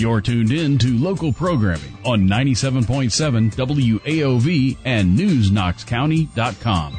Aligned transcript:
You're 0.00 0.22
tuned 0.22 0.50
in 0.50 0.78
to 0.78 0.96
local 0.96 1.30
programming 1.30 1.94
on 2.06 2.26
97.7 2.26 3.52
WAOV 3.52 4.78
and 4.86 5.18
NewsKnoxCounty.com. 5.18 6.96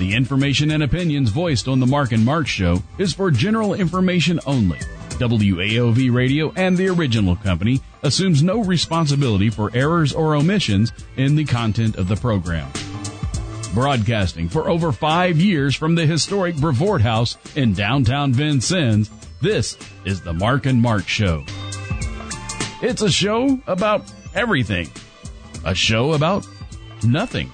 The 0.00 0.14
information 0.16 0.72
and 0.72 0.82
opinions 0.82 1.30
voiced 1.30 1.68
on 1.68 1.78
the 1.78 1.86
Mark 1.86 2.10
and 2.10 2.24
Mark 2.24 2.48
Show 2.48 2.82
is 2.98 3.14
for 3.14 3.30
general 3.30 3.74
information 3.74 4.40
only. 4.46 4.80
WAOV 5.10 6.12
Radio 6.12 6.52
and 6.56 6.76
the 6.76 6.88
original 6.88 7.36
company 7.36 7.80
assumes 8.02 8.42
no 8.42 8.64
responsibility 8.64 9.48
for 9.48 9.70
errors 9.72 10.12
or 10.12 10.34
omissions 10.34 10.92
in 11.16 11.36
the 11.36 11.44
content 11.44 11.94
of 11.94 12.08
the 12.08 12.16
program. 12.16 12.68
Broadcasting 13.74 14.48
for 14.48 14.68
over 14.68 14.90
five 14.90 15.36
years 15.36 15.76
from 15.76 15.94
the 15.94 16.04
historic 16.04 16.56
Brevoort 16.56 17.00
House 17.00 17.38
in 17.54 17.74
downtown 17.74 18.32
Vincennes, 18.32 19.08
this 19.40 19.78
is 20.04 20.20
the 20.20 20.32
Mark 20.32 20.66
and 20.66 20.82
Mark 20.82 21.06
Show. 21.06 21.44
It's 22.80 23.02
a 23.02 23.10
show 23.10 23.58
about 23.66 24.04
everything. 24.34 24.88
A 25.64 25.74
show 25.74 26.12
about 26.12 26.46
nothing. 27.02 27.52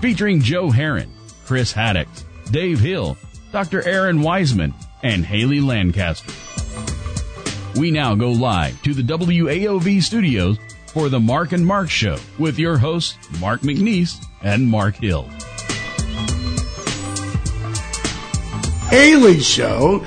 Featuring 0.00 0.40
Joe 0.40 0.70
Herron, 0.70 1.12
Chris 1.44 1.72
Haddocks, 1.72 2.24
Dave 2.52 2.78
Hill, 2.78 3.16
Dr. 3.50 3.86
Aaron 3.86 4.22
Wiseman, 4.22 4.72
and 5.02 5.24
Haley 5.24 5.60
Lancaster. 5.60 6.32
We 7.78 7.90
now 7.90 8.14
go 8.14 8.30
live 8.30 8.80
to 8.82 8.94
the 8.94 9.02
WAOV 9.02 10.02
studios 10.02 10.58
for 10.86 11.08
the 11.08 11.20
Mark 11.20 11.50
and 11.50 11.66
Mark 11.66 11.90
Show 11.90 12.18
with 12.38 12.58
your 12.58 12.78
hosts, 12.78 13.16
Mark 13.40 13.62
McNeese 13.62 14.24
and 14.42 14.68
Mark 14.68 14.96
Hill. 14.96 15.28
Haley 18.88 19.40
Show, 19.40 20.04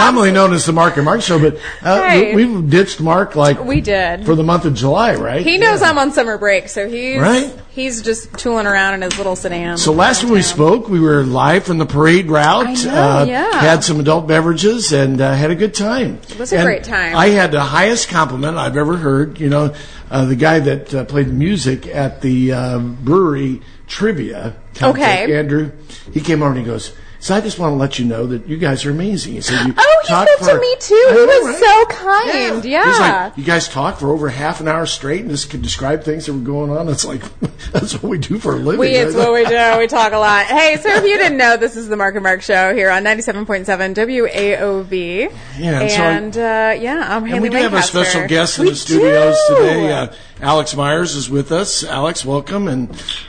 commonly 0.00 0.32
known 0.32 0.52
as 0.52 0.66
the 0.66 0.72
Mark 0.72 0.96
and 0.96 1.04
Mark 1.04 1.20
Show, 1.22 1.38
but 1.38 1.58
uh, 1.82 2.02
Hey. 2.02 2.34
we, 2.34 2.60
ditched 2.62 3.00
Mark 3.00 3.36
like 3.36 3.62
We 3.64 3.80
did. 3.80 4.24
for 4.26 4.34
the 4.34 4.42
month 4.42 4.64
of 4.64 4.74
July, 4.74 5.14
right? 5.14 5.42
He 5.44 5.58
knows 5.58 5.80
Yeah. 5.80 5.90
I'm 5.90 5.98
on 5.98 6.12
summer 6.12 6.38
break, 6.38 6.68
so 6.68 6.88
he's 6.88 7.20
Right. 7.20 7.52
he's 7.70 8.02
just 8.02 8.32
tooling 8.38 8.66
around 8.66 8.94
in 8.94 9.02
his 9.02 9.16
little 9.18 9.36
sedan. 9.36 9.76
So 9.78 9.92
last 9.92 10.22
time 10.22 10.30
we 10.30 10.42
spoke, 10.42 10.88
we 10.88 11.00
were 11.00 11.22
live 11.24 11.64
from 11.64 11.78
the 11.78 11.86
parade 11.86 12.28
route. 12.30 12.66
Know, 12.84 12.90
uh, 12.90 13.24
yeah. 13.28 13.60
Had 13.60 13.84
some 13.84 14.00
adult 14.00 14.26
beverages 14.26 14.92
and 14.92 15.20
uh, 15.20 15.32
had 15.34 15.50
a 15.50 15.54
good 15.54 15.74
time. 15.74 16.18
It 16.28 16.38
was 16.38 16.52
a 16.52 16.62
great 16.62 16.84
time. 16.84 17.16
I 17.16 17.28
had 17.28 17.52
the 17.52 17.60
highest 17.60 18.08
compliment 18.08 18.56
I've 18.56 18.76
ever 18.76 18.96
heard. 18.96 19.38
You 19.40 19.48
know, 19.50 19.74
uh, 20.10 20.24
the 20.24 20.36
guy 20.36 20.58
that 20.60 20.94
uh, 20.94 21.04
played 21.04 21.28
the 21.28 21.32
music 21.32 21.86
at 21.86 22.20
the 22.20 22.52
uh, 22.52 22.78
brewery 22.78 23.62
trivia. 23.86 24.54
contest, 24.74 25.02
Okay. 25.02 25.36
Andrew. 25.36 25.72
He 26.12 26.20
came 26.20 26.42
over 26.42 26.50
and 26.52 26.60
he 26.60 26.64
goes. 26.64 26.92
So 27.22 27.34
I 27.34 27.42
just 27.42 27.58
want 27.58 27.72
to 27.72 27.76
let 27.76 27.98
you 27.98 28.06
know 28.06 28.26
that 28.28 28.46
you 28.46 28.56
guys 28.56 28.86
are 28.86 28.90
amazing. 28.90 29.34
You 29.34 29.42
Oh, 29.76 30.00
he 30.02 30.08
said 30.08 30.26
for- 30.38 30.46
to 30.54 30.58
me 30.58 30.76
too. 30.80 31.06
He 31.10 31.16
was 31.16 31.44
right? 31.60 31.86
so 31.90 31.94
kind. 31.94 32.64
Yeah. 32.64 32.84
He's 32.86 32.98
like, 32.98 33.36
you 33.36 33.44
guys 33.44 33.68
talk 33.68 33.98
for 33.98 34.10
over 34.10 34.30
half 34.30 34.62
an 34.62 34.68
hour 34.68 34.86
straight 34.86 35.20
and 35.20 35.30
just 35.30 35.50
could 35.50 35.60
describe 35.60 36.02
things 36.02 36.24
that 36.26 36.32
were 36.32 36.38
going 36.38 36.70
on. 36.70 36.88
It's 36.88 37.04
like, 37.04 37.20
that's 37.72 37.92
what 38.02 38.04
we 38.04 38.16
do 38.16 38.38
for 38.38 38.54
a 38.54 38.56
living. 38.56 38.80
we, 38.80 38.88
it's 38.88 39.14
what 39.14 39.34
we 39.34 39.44
do. 39.44 39.50
We 39.80 39.86
talk 39.86 40.12
a 40.12 40.18
lot. 40.18 40.46
Hey, 40.46 40.76
so 40.78 40.88
if 40.88 41.04
you 41.04 41.18
didn't 41.18 41.36
know, 41.38 41.56
this 41.58 41.76
is 41.76 41.88
the 41.88 41.96
Mark 41.96 42.14
and 42.14 42.22
Mark 42.24 42.40
Show 42.42 42.74
here 42.74 42.90
on 42.90 43.04
97.7 43.04 43.66
WAOV. 43.94 45.32
Yeah, 45.58 45.80
and 45.80 46.34
so 46.34 46.42
I- 46.42 46.70
uh, 46.70 46.74
yeah, 46.74 47.16
I'm 47.16 47.24
Haley 47.24 47.36
And 47.36 47.42
we 47.42 47.48
do 47.50 47.56
have 47.56 47.74
a 47.74 47.82
special 47.82 48.26
guest 48.26 48.58
in 48.58 48.64
We 48.64 48.70
the 48.70 48.76
studios 48.76 49.36
do. 49.48 49.56
today. 49.56 49.92
Uh, 49.92 50.12
Alex 50.40 50.74
Myers 50.74 51.14
is 51.16 51.28
with 51.28 51.52
us. 51.52 51.84
Alex, 51.84 52.24
welcome. 52.24 52.66
And 52.66 52.88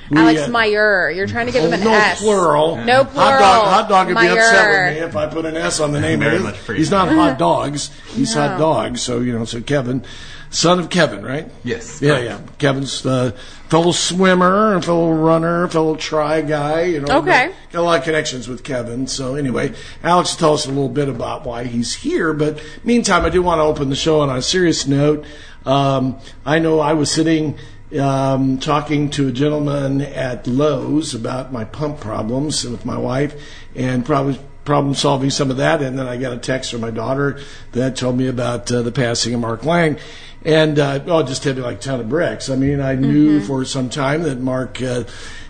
we, 0.09 0.17
Alex 0.17 0.42
uh, 0.44 0.47
Meyer. 0.50 1.12
You're 1.12 1.28
trying 1.28 1.47
to 1.47 1.52
give 1.52 1.64
oh, 1.64 1.67
him 1.67 1.73
an 1.73 1.84
no 1.84 1.92
S. 1.92 2.22
plural. 2.22 2.78
No 2.78 3.03
Hot 3.03 3.12
plural. 3.12 3.66
Dog, 3.90 4.08
hot 4.08 4.14
dog 4.14 4.16
would 4.16 4.18
be 4.22 4.28
upset 4.28 4.70
with 4.70 4.98
me 4.98 5.04
if 5.08 5.16
I 5.16 5.28
put 5.28 5.46
an 5.46 5.58
S 5.58 5.80
on 5.80 5.92
the 5.92 6.00
name 6.02 6.20
Very 6.20 6.40
much 6.40 6.58
He's 6.68 6.92
not 6.92 7.10
hot 7.10 7.38
dogs. 7.38 7.90
He's 8.14 8.34
hot 8.34 8.58
dogs. 8.60 9.02
So 9.02 9.20
you 9.20 9.34
know, 9.38 9.46
so 9.46 9.62
Kevin, 9.62 10.04
son 10.50 10.80
of 10.80 10.90
Kevin, 10.90 11.24
right? 11.24 11.50
Yes, 11.64 12.02
Yeah, 12.02 12.20
correct. 12.20 12.26
yeah. 12.26 12.52
Kevin's 12.58 13.06
uh, 13.06 13.32
fellow 13.70 13.92
swimmer, 13.92 14.76
a 14.76 14.82
fellow 14.82 15.12
runner, 15.14 15.68
fellow 15.68 15.96
try 15.96 16.42
guy. 16.42 16.84
You 16.84 17.02
know, 17.02 17.20
Okay. 17.20 17.48
got, 17.48 17.72
got 17.72 17.80
a 17.80 17.84
lot 17.84 18.00
of 18.00 18.03
connections 18.03 18.47
with 18.47 18.64
Kevin. 18.64 19.08
So 19.08 19.36
anyway, 19.36 19.74
Alex 20.03 20.34
will 20.34 20.40
tell 20.40 20.53
us 20.53 20.66
a 20.66 20.69
little 20.69 20.90
bit 20.90 21.08
about 21.09 21.46
why 21.46 21.63
he's 21.66 21.94
here. 21.96 22.34
But 22.34 22.62
meantime, 22.84 23.25
I 23.25 23.30
do 23.30 23.42
want 23.42 23.59
to 23.59 23.63
open 23.63 23.90
the 23.90 23.96
show 23.96 24.19
on 24.22 24.30
a 24.30 24.42
serious 24.42 24.88
note. 24.88 25.25
Um, 25.66 26.19
I 26.46 26.59
know 26.59 26.80
I 26.80 26.94
was 26.94 27.12
sitting 27.12 27.58
um, 28.00 28.58
talking 28.58 29.09
to 29.12 29.28
a 29.28 29.31
gentleman 29.31 30.02
at 30.02 30.48
Lowe's 30.48 31.13
about 31.13 31.52
my 31.52 31.66
pump 31.66 32.00
problems 32.00 32.63
with 32.63 32.86
my 32.86 32.98
wife, 32.98 33.36
and 33.76 34.06
probably 34.06 34.40
problem 34.66 34.94
solving 34.94 35.30
some 35.30 35.50
of 35.52 35.58
that. 35.58 35.82
And 35.82 35.98
then 35.98 36.08
I 36.08 36.18
got 36.18 36.34
a 36.34 36.38
text 36.38 36.72
from 36.72 36.82
my 36.82 36.92
daughter 36.92 37.40
that 37.72 37.96
told 37.96 38.18
me 38.18 38.28
about 38.28 38.72
uh, 38.72 38.82
the 38.82 38.92
passing 38.92 39.34
of 39.34 39.40
Mark 39.40 39.66
Lang. 39.66 39.98
And 40.44 40.80
uh, 40.80 41.00
oh, 41.08 41.20
it 41.20 41.28
just 41.28 41.44
hit 41.44 41.56
me 41.56 41.62
like 41.62 41.78
a 41.78 41.81
ton 41.81 42.00
of 42.00 42.10
bricks. 42.10 42.50
I 42.50 42.56
mean, 42.56 42.80
I 42.81 42.96
knew 42.96 43.42
for 43.42 43.64
some 43.64 43.90
time 43.90 44.24
that 44.24 44.40
Mark 44.40 44.81
uh, 44.81 45.04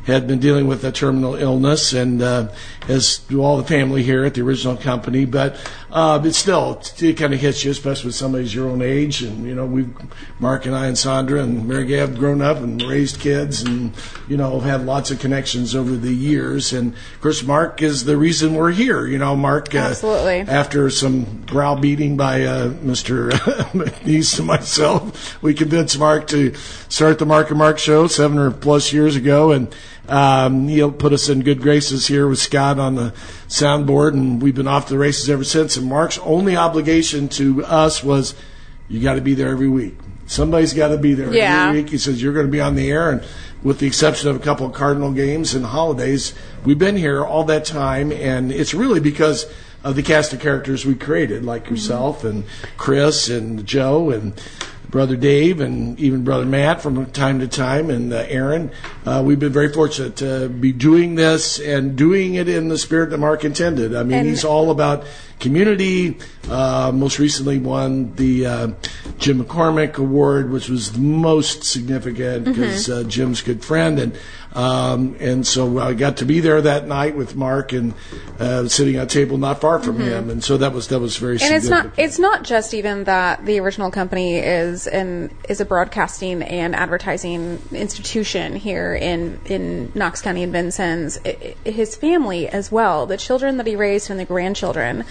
had 0.05 0.27
been 0.27 0.39
dealing 0.39 0.67
with 0.67 0.83
a 0.83 0.91
terminal 0.91 1.35
illness, 1.35 1.93
and 1.93 2.21
uh, 2.21 2.47
as 2.87 3.19
do 3.19 3.41
all 3.41 3.57
the 3.57 3.63
family 3.63 4.03
here 4.03 4.23
at 4.25 4.33
the 4.33 4.41
original 4.41 4.75
company. 4.75 5.25
But 5.25 5.55
uh, 5.91 6.19
but 6.19 6.33
still, 6.33 6.81
it 6.99 7.17
kind 7.17 7.33
of 7.33 7.39
hits 7.39 7.63
you, 7.63 7.71
especially 7.71 8.07
with 8.07 8.15
somebody's 8.15 8.55
your 8.55 8.69
own 8.69 8.81
age. 8.81 9.21
And 9.21 9.45
you 9.45 9.53
know, 9.53 9.65
we, 9.65 9.87
Mark 10.39 10.65
and 10.65 10.75
I 10.75 10.87
and 10.87 10.97
Sandra 10.97 11.43
and 11.43 11.67
Mary 11.67 11.85
Gay 11.85 11.97
have 11.97 12.17
grown 12.17 12.41
up 12.41 12.57
and 12.57 12.81
raised 12.81 13.19
kids, 13.19 13.61
and 13.61 13.93
you 14.27 14.37
know, 14.37 14.59
have 14.59 14.79
had 14.79 14.85
lots 14.85 15.11
of 15.11 15.19
connections 15.19 15.75
over 15.75 15.95
the 15.95 16.13
years. 16.13 16.73
And 16.73 16.93
of 16.93 17.21
course, 17.21 17.43
Mark 17.43 17.81
is 17.81 18.05
the 18.05 18.17
reason 18.17 18.55
we're 18.55 18.71
here. 18.71 19.05
You 19.05 19.17
know, 19.17 19.35
Mark. 19.35 19.75
Uh, 19.75 19.79
Absolutely. 19.79 20.39
After 20.41 20.89
some 20.89 21.23
browbeating 21.45 22.17
by 22.17 22.43
uh, 22.43 22.69
Mr. 22.69 23.31
McNeese 23.71 24.37
and 24.39 24.47
myself, 24.47 25.41
we 25.43 25.53
convinced 25.53 25.99
Mark 25.99 26.27
to 26.27 26.53
start 26.91 27.19
the 27.19 27.25
Mark 27.25 27.49
and 27.49 27.57
Mark 27.57 27.79
show 27.79 28.05
seven 28.07 28.37
or 28.37 28.51
plus 28.51 28.91
years 28.91 29.15
ago, 29.15 29.51
and 29.51 29.73
um, 30.09 30.67
he'll 30.67 30.91
put 30.91 31.13
us 31.13 31.29
in 31.29 31.41
good 31.41 31.61
graces 31.61 32.07
here 32.07 32.27
with 32.27 32.37
Scott 32.39 32.79
on 32.79 32.95
the 32.95 33.11
soundboard, 33.47 34.11
and 34.11 34.41
we've 34.41 34.53
been 34.53 34.67
off 34.67 34.87
to 34.87 34.93
the 34.93 34.99
races 34.99 35.29
ever 35.29 35.45
since. 35.45 35.77
And 35.77 35.87
Mark's 35.87 36.17
only 36.19 36.57
obligation 36.57 37.29
to 37.29 37.63
us 37.63 38.03
was, 38.03 38.35
you 38.89 39.01
got 39.01 39.13
to 39.15 39.21
be 39.21 39.33
there 39.33 39.49
every 39.49 39.69
week. 39.69 39.97
Somebody's 40.27 40.73
got 40.73 40.89
to 40.89 40.97
be 40.97 41.13
there 41.13 41.33
Yeah. 41.33 41.69
every 41.69 41.81
week. 41.83 41.91
He 41.91 41.97
says 41.97 42.21
you're 42.21 42.33
going 42.33 42.45
to 42.45 42.51
be 42.51 42.59
on 42.61 42.75
the 42.75 42.91
air, 42.91 43.09
and 43.09 43.23
with 43.63 43.79
the 43.79 43.87
exception 43.87 44.29
of 44.29 44.35
a 44.35 44.39
couple 44.39 44.65
of 44.65 44.73
Cardinal 44.73 45.13
games 45.13 45.55
and 45.55 45.65
holidays, 45.65 46.33
we've 46.65 46.79
been 46.79 46.97
here 46.97 47.23
all 47.23 47.45
that 47.45 47.63
time, 47.63 48.11
and 48.11 48.51
it's 48.51 48.73
really 48.73 48.99
because 48.99 49.45
of 49.83 49.95
the 49.95 50.03
cast 50.03 50.33
of 50.33 50.41
characters 50.41 50.85
we 50.85 50.93
created, 50.95 51.45
like 51.45 51.69
yourself 51.69 52.23
and 52.25 52.43
Chris 52.77 53.29
and 53.29 53.65
Joe 53.65 54.09
and 54.11 54.33
brother 54.91 55.15
Dave 55.15 55.61
and 55.61 55.97
even 55.99 56.23
brother 56.23 56.45
Matt 56.45 56.81
from 56.81 57.05
time 57.11 57.39
to 57.39 57.47
time 57.47 57.89
and 57.89 58.13
uh, 58.13 58.25
Aaron. 58.27 58.71
Uh, 59.05 59.23
we've 59.25 59.39
been 59.39 59.53
very 59.53 59.71
fortunate 59.71 60.17
to 60.17 60.49
be 60.49 60.73
doing 60.73 61.15
this 61.15 61.59
and 61.59 61.95
doing 61.95 62.35
it 62.35 62.49
in 62.49 62.67
the 62.67 62.77
spirit 62.77 63.09
that 63.09 63.17
Mark 63.17 63.45
intended. 63.45 63.95
I 63.95 64.03
mean, 64.03 64.19
And- 64.19 64.27
he's 64.27 64.43
all 64.43 64.69
about 64.69 65.05
community. 65.39 66.17
Uh, 66.49 66.91
most 66.93 67.17
recently 67.19 67.57
won 67.57 68.13
the 68.15 68.45
uh, 68.45 68.67
Jim 69.17 69.43
McCormick 69.43 69.95
Award, 69.97 70.51
which 70.51 70.69
was 70.69 70.91
the 70.91 70.99
most 70.99 71.63
significant 71.63 72.45
because 72.45 72.89
uh, 72.89 73.03
Jim's 73.03 73.41
good 73.41 73.63
friend, 73.63 73.97
and 73.97 74.17
um, 74.53 75.15
and 75.19 75.45
so 75.45 75.79
I 75.79 75.93
got 75.93 76.17
to 76.17 76.25
be 76.25 76.39
there 76.39 76.61
that 76.61 76.87
night 76.87 77.15
with 77.15 77.35
Mark 77.35 77.71
and 77.73 77.93
uh, 78.39 78.67
sitting 78.67 78.97
at 78.97 79.03
a 79.03 79.07
table 79.07 79.37
not 79.37 79.61
far 79.61 79.79
from 79.79 79.99
him, 79.99 80.29
and 80.29 80.43
so 80.43 80.57
that 80.57 80.73
was 80.73 80.87
that 80.89 80.99
was 80.99 81.17
very 81.17 81.37
and 81.41 81.53
it's 81.53 81.69
not 81.69 81.91
it's 81.97 82.19
not 82.19 82.43
just 82.43 82.73
even 82.73 83.05
that 83.05 83.45
the 83.45 83.59
original 83.59 83.91
company 83.91 84.35
is 84.37 84.87
an 84.87 85.33
is 85.47 85.61
a 85.61 85.65
broadcasting 85.65 86.41
and 86.43 86.75
advertising 86.75 87.61
institution 87.71 88.55
here 88.55 88.93
in 88.93 89.39
in 89.45 89.91
Knox 89.95 90.21
County 90.21 90.43
and 90.43 90.51
Vincennes. 90.51 91.19
I- 91.25 91.55
I- 91.65 91.69
his 91.69 91.95
family 91.95 92.47
as 92.49 92.71
well, 92.71 93.05
the 93.05 93.17
children 93.17 93.57
that 93.57 93.67
he 93.67 93.75
raised 93.75 94.09
and 94.09 94.19
the 94.19 94.25
grandchildren 94.25 95.05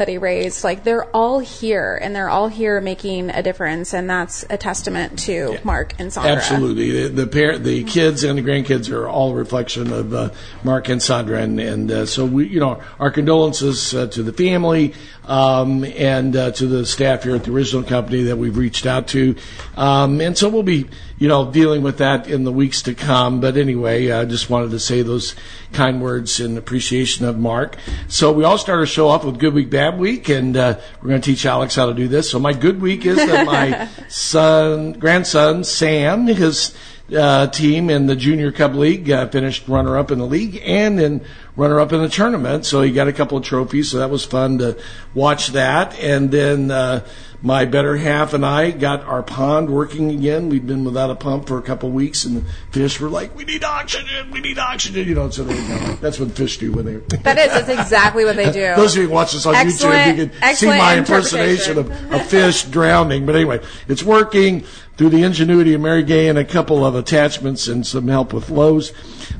that 0.00 0.08
he 0.08 0.16
raised, 0.16 0.64
like 0.64 0.82
they're 0.82 1.14
all 1.14 1.40
here 1.40 1.94
and 2.00 2.16
they're 2.16 2.30
all 2.30 2.48
here 2.48 2.80
making 2.80 3.28
a 3.28 3.42
difference, 3.42 3.92
and 3.92 4.08
that's 4.08 4.46
a 4.48 4.56
testament 4.56 5.18
to 5.18 5.58
Mark 5.62 5.92
and 5.98 6.10
Sandra. 6.10 6.36
Absolutely, 6.36 7.02
the 7.02 7.08
the, 7.08 7.26
parent, 7.26 7.64
the 7.64 7.84
kids 7.84 8.24
and 8.24 8.38
the 8.38 8.42
grandkids 8.42 8.90
are 8.90 9.06
all 9.06 9.32
a 9.32 9.34
reflection 9.34 9.92
of 9.92 10.14
uh, 10.14 10.30
Mark 10.64 10.88
and 10.88 11.02
Sandra, 11.02 11.42
and 11.42 11.60
and 11.60 11.92
uh, 11.92 12.06
so 12.06 12.24
we, 12.24 12.48
you 12.48 12.60
know, 12.60 12.82
our 12.98 13.10
condolences 13.10 13.94
uh, 13.94 14.06
to 14.06 14.22
the 14.22 14.32
family 14.32 14.94
um, 15.30 15.84
and 15.84 16.34
uh, 16.34 16.50
to 16.50 16.66
the 16.66 16.84
staff 16.84 17.22
here 17.22 17.36
at 17.36 17.44
the 17.44 17.52
original 17.52 17.84
company 17.84 18.24
that 18.24 18.36
we've 18.36 18.56
reached 18.56 18.84
out 18.84 19.06
to, 19.08 19.36
um, 19.76 20.20
and 20.20 20.36
so 20.36 20.48
we'll 20.48 20.64
be, 20.64 20.88
you 21.18 21.28
know, 21.28 21.52
dealing 21.52 21.82
with 21.82 21.98
that 21.98 22.28
in 22.28 22.42
the 22.42 22.50
weeks 22.50 22.82
to 22.82 22.94
come. 22.94 23.40
But 23.40 23.56
anyway, 23.56 24.10
I 24.10 24.24
just 24.24 24.50
wanted 24.50 24.72
to 24.72 24.80
say 24.80 25.02
those 25.02 25.36
kind 25.72 26.02
words 26.02 26.40
in 26.40 26.58
appreciation 26.58 27.26
of 27.26 27.38
Mark. 27.38 27.76
So 28.08 28.32
we 28.32 28.42
all 28.42 28.58
start 28.58 28.80
our 28.80 28.86
show 28.86 29.06
off 29.06 29.24
with 29.24 29.38
Good 29.38 29.54
Week, 29.54 29.70
Bad 29.70 30.00
Week, 30.00 30.28
and 30.28 30.56
uh, 30.56 30.80
we're 31.00 31.10
going 31.10 31.20
to 31.20 31.30
teach 31.30 31.46
Alex 31.46 31.76
how 31.76 31.86
to 31.86 31.94
do 31.94 32.08
this. 32.08 32.28
So 32.28 32.40
my 32.40 32.52
good 32.52 32.82
week 32.82 33.06
is 33.06 33.16
that 33.16 33.46
my 33.46 33.88
son, 34.08 34.94
grandson 34.94 35.62
Sam, 35.62 36.26
his 36.26 36.74
uh, 37.16 37.46
team 37.48 37.90
in 37.90 38.06
the 38.06 38.16
Junior 38.16 38.52
Cub 38.52 38.74
League 38.74 39.10
uh, 39.10 39.28
finished 39.28 39.68
runner-up 39.68 40.10
in 40.10 40.18
the 40.18 40.26
league, 40.26 40.60
and 40.64 41.00
in 41.00 41.24
runner 41.56 41.80
up 41.80 41.92
in 41.92 42.00
the 42.00 42.08
tournament. 42.08 42.66
So 42.66 42.82
he 42.82 42.92
got 42.92 43.08
a 43.08 43.12
couple 43.12 43.38
of 43.38 43.44
trophies. 43.44 43.90
So 43.90 43.98
that 43.98 44.10
was 44.10 44.24
fun 44.24 44.58
to 44.58 44.78
watch 45.14 45.48
that. 45.48 45.98
And 45.98 46.30
then 46.30 46.70
uh, 46.70 47.06
my 47.42 47.64
better 47.64 47.96
half 47.96 48.34
and 48.34 48.44
I 48.44 48.70
got 48.70 49.02
our 49.04 49.22
pond 49.22 49.70
working 49.70 50.10
again. 50.10 50.48
We'd 50.48 50.66
been 50.66 50.84
without 50.84 51.10
a 51.10 51.14
pump 51.14 51.48
for 51.48 51.58
a 51.58 51.62
couple 51.62 51.88
of 51.88 51.94
weeks, 51.94 52.24
and 52.24 52.36
the 52.36 52.44
fish 52.70 53.00
were 53.00 53.08
like, 53.08 53.34
"We 53.34 53.44
need 53.44 53.64
oxygen. 53.64 54.30
We 54.30 54.40
need 54.40 54.58
oxygen." 54.58 55.08
You 55.08 55.14
know, 55.14 55.30
so 55.30 55.44
they, 55.44 55.54
that's 55.96 56.20
what 56.20 56.32
fish 56.32 56.58
do 56.58 56.72
when 56.72 56.84
they. 56.84 56.96
That 57.22 57.38
is. 57.38 57.52
That's 57.52 57.68
exactly 57.68 58.24
what 58.24 58.36
they 58.36 58.50
do. 58.50 58.74
Those 58.76 58.94
of 58.94 59.02
you 59.02 59.08
who 59.08 59.14
watch 59.14 59.32
this 59.32 59.46
on 59.46 59.54
Excellent- 59.54 59.96
YouTube, 59.96 60.18
you 60.18 60.28
can 60.40 60.54
see 60.54 60.66
my 60.66 60.98
impersonation 60.98 61.78
of 61.78 61.90
a 62.12 62.20
fish 62.20 62.64
drowning. 62.64 63.24
But 63.24 63.36
anyway, 63.36 63.60
it's 63.88 64.02
working 64.02 64.64
through 64.96 65.08
the 65.08 65.22
ingenuity 65.22 65.72
of 65.72 65.80
Mary 65.80 66.02
Gay 66.02 66.28
and 66.28 66.38
a 66.38 66.44
couple 66.44 66.84
of 66.84 66.94
attachments 66.94 67.68
and 67.68 67.86
some 67.86 68.06
help 68.06 68.34
with 68.34 68.50
Lowe's. 68.50 68.92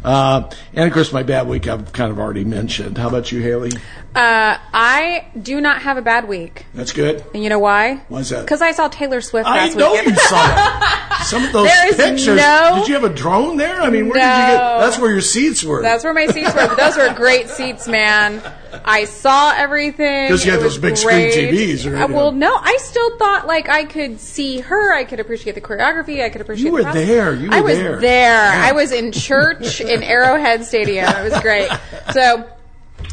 Uh, 0.03 0.49
and 0.73 0.87
of 0.87 0.95
course, 0.95 1.13
my 1.13 1.23
bad 1.23 1.47
week 1.49 1.69
I've 1.69 1.93
kind 2.00 2.11
of 2.11 2.19
already 2.19 2.44
mentioned. 2.44 2.97
How 2.97 3.08
about 3.08 3.31
you, 3.31 3.43
Haley? 3.43 3.73
Uh, 4.15 4.59
I 4.75 5.27
do 5.41 5.61
not 5.61 5.83
have 5.83 5.97
a 5.97 6.03
bad 6.03 6.27
week. 6.29 6.67
That's 6.75 6.93
good. 6.93 7.25
And 7.33 7.45
you 7.45 7.49
know 7.49 7.61
why? 7.61 7.97
Why's 8.09 8.31
that? 8.31 8.41
Because 8.41 8.61
I 8.61 8.73
saw 8.73 8.89
Taylor 8.89 9.21
Swift 9.21 9.47
I 9.49 9.67
last 9.67 9.77
know 9.77 9.93
weekend. 9.93 10.17
you 10.17 10.23
saw 10.23 10.47
it. 10.47 11.23
Some 11.27 11.45
of 11.45 11.53
those 11.53 11.69
There 11.69 11.89
is 11.91 11.97
pictures. 11.97 12.37
no- 12.37 12.77
did 12.81 12.89
you 12.89 12.95
have 12.95 13.05
a 13.05 13.15
drone 13.15 13.57
there? 13.57 13.81
I 13.81 13.89
mean, 13.89 14.07
where 14.09 14.15
did 14.15 14.23
you 14.23 14.55
get? 14.55 14.55
No. 14.59 14.81
That's 14.81 14.99
where 14.99 15.12
your 15.12 15.21
seats 15.21 15.62
were. 15.62 15.81
That's 15.83 16.03
where 16.03 16.12
my 16.15 16.27
seats 16.27 16.53
were. 16.55 16.67
But 16.67 16.77
those 16.77 16.97
were 16.97 17.15
great 17.15 17.49
seats, 17.51 17.87
man. 17.87 18.43
I 18.85 19.05
saw 19.05 19.53
everything. 19.57 20.29
'Cause 20.29 20.45
you 20.45 20.51
had 20.51 20.61
It 20.61 20.65
was 20.65 20.75
those 20.75 20.83
big 20.83 20.97
screen 20.97 21.31
great. 21.31 21.51
TVs, 21.53 21.87
right? 21.93 22.03
Uh, 22.11 22.13
well, 22.13 22.33
no, 22.33 22.53
I 22.61 22.79
still 22.81 23.17
thought 23.19 23.47
like 23.47 23.69
I 23.69 23.85
could 23.85 24.19
see 24.21 24.59
her. 24.61 24.93
I 24.93 25.05
could 25.05 25.21
appreciate 25.21 25.55
the 25.55 25.61
choreography. 25.61 26.21
I 26.25 26.31
could 26.31 26.41
appreciate. 26.41 26.65
You 26.65 26.71
the 26.71 26.75
were 26.79 26.83
process. 26.83 27.06
there. 27.06 27.35
You 27.35 27.49
I 27.53 27.61
were 27.61 27.67
was 27.69 27.79
there. 27.79 27.97
there. 28.01 28.53
Yeah. 28.55 28.63
I 28.67 28.73
was 28.73 28.91
in 28.91 29.13
church 29.13 29.81
in 29.81 30.03
Arrowhead 30.03 30.65
Stadium. 30.65 31.06
It 31.06 31.31
was 31.31 31.41
great. 31.43 31.71
So. 32.13 32.45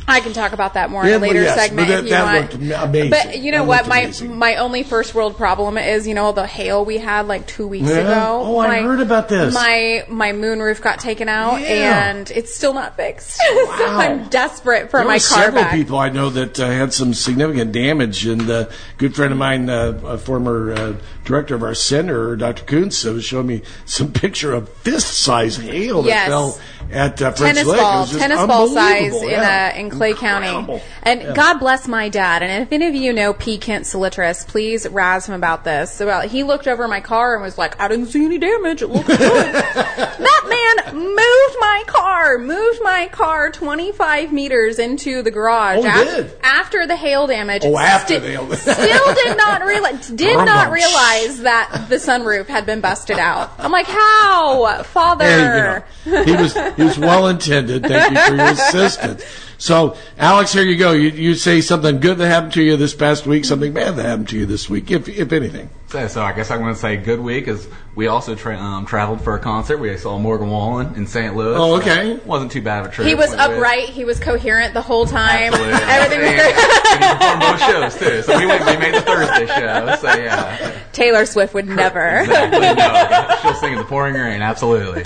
I 0.09 0.21
can 0.21 0.31
talk 0.31 0.53
about 0.53 0.75
that 0.75 0.89
more 0.89 1.05
in 1.05 1.13
a 1.13 1.17
later 1.17 1.41
yes, 1.41 1.59
segment 1.59 1.89
that- 1.89 1.99
if 1.99 2.03
you 2.05 2.09
that 2.11 2.23
want. 2.23 2.53
amazing. 2.85 3.09
But 3.09 3.39
you 3.39 3.51
know 3.51 3.59
That 3.65 3.67
what? 3.67 3.87
My 3.89 3.99
amazing. 3.99 4.37
my 4.37 4.55
only 4.55 4.83
first 4.83 5.13
world 5.13 5.35
problem 5.35 5.77
is 5.77 6.07
you 6.07 6.13
know 6.13 6.31
the 6.31 6.47
hail 6.47 6.85
we 6.85 6.97
had 6.97 7.27
like 7.27 7.45
two 7.45 7.67
weeks 7.67 7.89
Yeah? 7.89 7.97
ago. 7.97 8.41
Oh, 8.45 8.57
I 8.59 8.67
My- 8.67 8.81
heard 8.87 9.01
about 9.01 9.27
this. 9.27 9.53
My 9.53 10.05
my 10.07 10.31
moon 10.31 10.61
roof 10.61 10.81
got 10.81 10.99
taken 10.99 11.27
out 11.27 11.59
Yeah. 11.59 12.09
and 12.09 12.31
it's 12.31 12.55
still 12.55 12.73
not 12.73 12.95
fixed. 12.95 13.31
so 13.47 13.65
Wow. 13.65 13.97
I'm 13.99 14.29
desperate 14.29 14.89
for 14.89 14.99
There 14.99 15.07
my 15.07 15.13
car 15.15 15.19
several 15.19 15.63
back. 15.63 15.73
people 15.73 15.97
I 15.99 16.07
know 16.09 16.29
that 16.29 16.57
uh, 16.57 16.67
had 16.67 16.93
some 16.93 17.13
significant 17.13 17.73
damage, 17.73 18.25
and 18.25 18.49
uh, 18.49 18.53
a 18.53 18.97
good 18.97 19.13
friend 19.13 19.33
of 19.33 19.37
mine, 19.37 19.69
uh, 19.69 19.99
a 20.05 20.17
former 20.17 20.71
uh, 20.71 20.93
director 21.25 21.53
of 21.55 21.63
our 21.63 21.73
center, 21.75 22.37
Dr. 22.37 22.63
Kuntz, 22.63 23.03
was 23.03 23.25
showing 23.25 23.47
me 23.47 23.61
some 23.85 24.11
picture 24.23 24.53
of 24.53 24.69
fist-sized 24.69 25.59
hail 25.61 26.03
that 26.03 26.27
fell 26.27 26.57
at 26.91 27.21
uh, 27.21 27.31
French 27.31 27.57
tennis. 27.57 27.77
Ball, 27.77 28.05
tennis 28.07 28.45
ball 28.45 28.67
size 28.69 29.13
in 29.21 29.29
Yeah. 29.29 29.71
Uh, 29.97 29.99
Clay 29.99 30.13
County. 30.13 30.81
And 31.03 31.21
Yeah. 31.21 31.33
God 31.33 31.59
bless 31.59 31.87
my 31.87 32.09
dad. 32.09 32.43
And 32.43 32.63
if 32.63 32.71
any 32.71 32.87
of 32.87 32.95
you 32.95 33.13
know 33.13 33.33
P. 33.33 33.57
Kent 33.57 33.85
Solitris, 33.85 34.47
please 34.47 34.87
razz 34.87 35.27
him 35.27 35.35
about 35.35 35.63
this. 35.63 35.99
About 36.01 36.25
he 36.25 36.43
looked 36.43 36.67
over 36.67 36.87
my 36.87 37.01
car 37.01 37.33
and 37.35 37.43
was 37.43 37.57
like, 37.57 37.79
"I 37.81 37.87
didn't 37.87 38.07
see 38.07 38.25
any 38.25 38.37
damage. 38.37 38.81
It 38.81 38.87
looks 38.87 39.07
good." 39.07 39.17
that 39.53 40.83
man 40.85 40.95
moved 40.95 41.57
my 41.59 41.83
car, 41.87 42.37
moved 42.37 42.79
my 42.81 43.07
car 43.11 43.51
25 43.51 44.31
meters 44.33 44.79
into 44.79 45.21
the 45.21 45.31
garage 45.31 45.77
Oh, 45.79 45.81
he 45.81 45.87
af- 45.87 46.15
did? 46.15 46.31
after 46.43 46.87
the 46.87 46.95
hail 46.95 47.27
damage. 47.27 47.63
Oh, 47.65 47.77
after 47.77 48.15
Sti- 48.15 48.19
the 48.19 48.29
hail- 48.31 48.55
still 48.55 49.13
did 49.15 49.37
not 49.37 49.63
realize 49.65 50.07
did 50.15 50.35
not 50.37 50.71
realize 50.71 51.39
that 51.41 51.85
the 51.89 51.95
sunroof 51.95 52.47
had 52.47 52.65
been 52.65 52.81
busted 52.81 53.17
out. 53.19 53.51
I'm 53.59 53.71
like, 53.71 53.87
how, 53.87 54.83
father? 54.83 55.25
Hey, 55.25 55.83
you 56.05 56.11
know, 56.13 56.23
he 56.23 56.31
was 56.35 56.53
he 56.75 56.83
was 56.83 56.97
well 56.99 57.27
intended. 57.27 57.83
Thank 57.83 58.11
you 58.13 58.19
for 58.19 58.35
your 58.35 58.45
assistance. 58.51 59.23
So, 59.57 59.97
Alex, 60.17 60.53
here 60.53 60.63
you 60.63 60.77
go. 60.77 60.91
You, 60.91 61.09
you 61.09 61.35
say 61.35 61.61
something 61.61 61.99
good 61.99 62.17
that 62.19 62.27
happened 62.27 62.53
to 62.53 62.63
you 62.63 62.77
this 62.77 62.93
past 62.93 63.25
week, 63.25 63.45
something 63.45 63.73
bad 63.73 63.95
that 63.95 64.05
happened 64.05 64.29
to 64.29 64.37
you 64.37 64.45
this 64.45 64.69
week, 64.69 64.91
if 64.91 65.07
if 65.09 65.31
anything. 65.31 65.69
So, 65.89 66.05
so 66.09 66.21
I 66.21 66.33
guess 66.33 66.51
I'm 66.51 66.59
going 66.59 66.73
to 66.73 66.79
say 66.79 66.97
good 66.97 67.21
week 67.21 67.47
is 67.47 67.65
we 67.95 68.07
also 68.07 68.35
tra- 68.35 68.57
um, 68.59 68.85
traveled 68.85 69.21
for 69.21 69.35
a 69.35 69.39
concert. 69.39 69.77
We 69.77 69.95
saw 69.95 70.17
Morgan 70.19 70.49
Wallen 70.49 70.95
in 70.95 71.07
St. 71.07 71.33
Louis. 71.33 71.55
Oh, 71.57 71.77
okay. 71.77 72.11
it 72.11 72.25
wasn't 72.25 72.51
too 72.51 72.61
bad 72.61 72.81
of 72.85 72.91
a 72.91 72.93
trip. 72.93 73.07
He 73.07 73.15
was 73.15 73.29
Went 73.29 73.39
with- 73.51 73.57
upright. 73.57 73.83
He 73.89 74.03
was 74.03 74.19
coherent 74.19 74.73
the 74.73 74.81
whole 74.81 75.05
time. 75.05 75.53
Absolutely. 75.53 75.73
Everything 75.83 76.19
was 76.19 76.27
And- 76.29 76.37
great. 76.37 76.91
and 76.91 77.03
he 77.03 77.09
performed 77.13 77.39
both 77.41 77.59
shows 77.61 77.95
too. 77.97 78.21
So 78.23 78.37
we 78.37 78.45
went. 78.45 78.65
We 78.65 78.75
made 78.77 78.95
the 78.95 79.01
Thursday 79.01 79.45
show. 79.47 79.95
So 80.01 80.07
yeah. 80.17 80.81
Taylor 80.91 81.25
Swift 81.25 81.53
would 81.53 81.67
never. 81.69 82.17
Exactly. 82.19 82.59
No, 82.59 83.35
she'll 83.41 83.53
sing 83.61 83.71
in 83.71 83.77
the 83.77 83.85
pouring 83.85 84.15
rain. 84.15 84.41
Absolutely. 84.41 85.05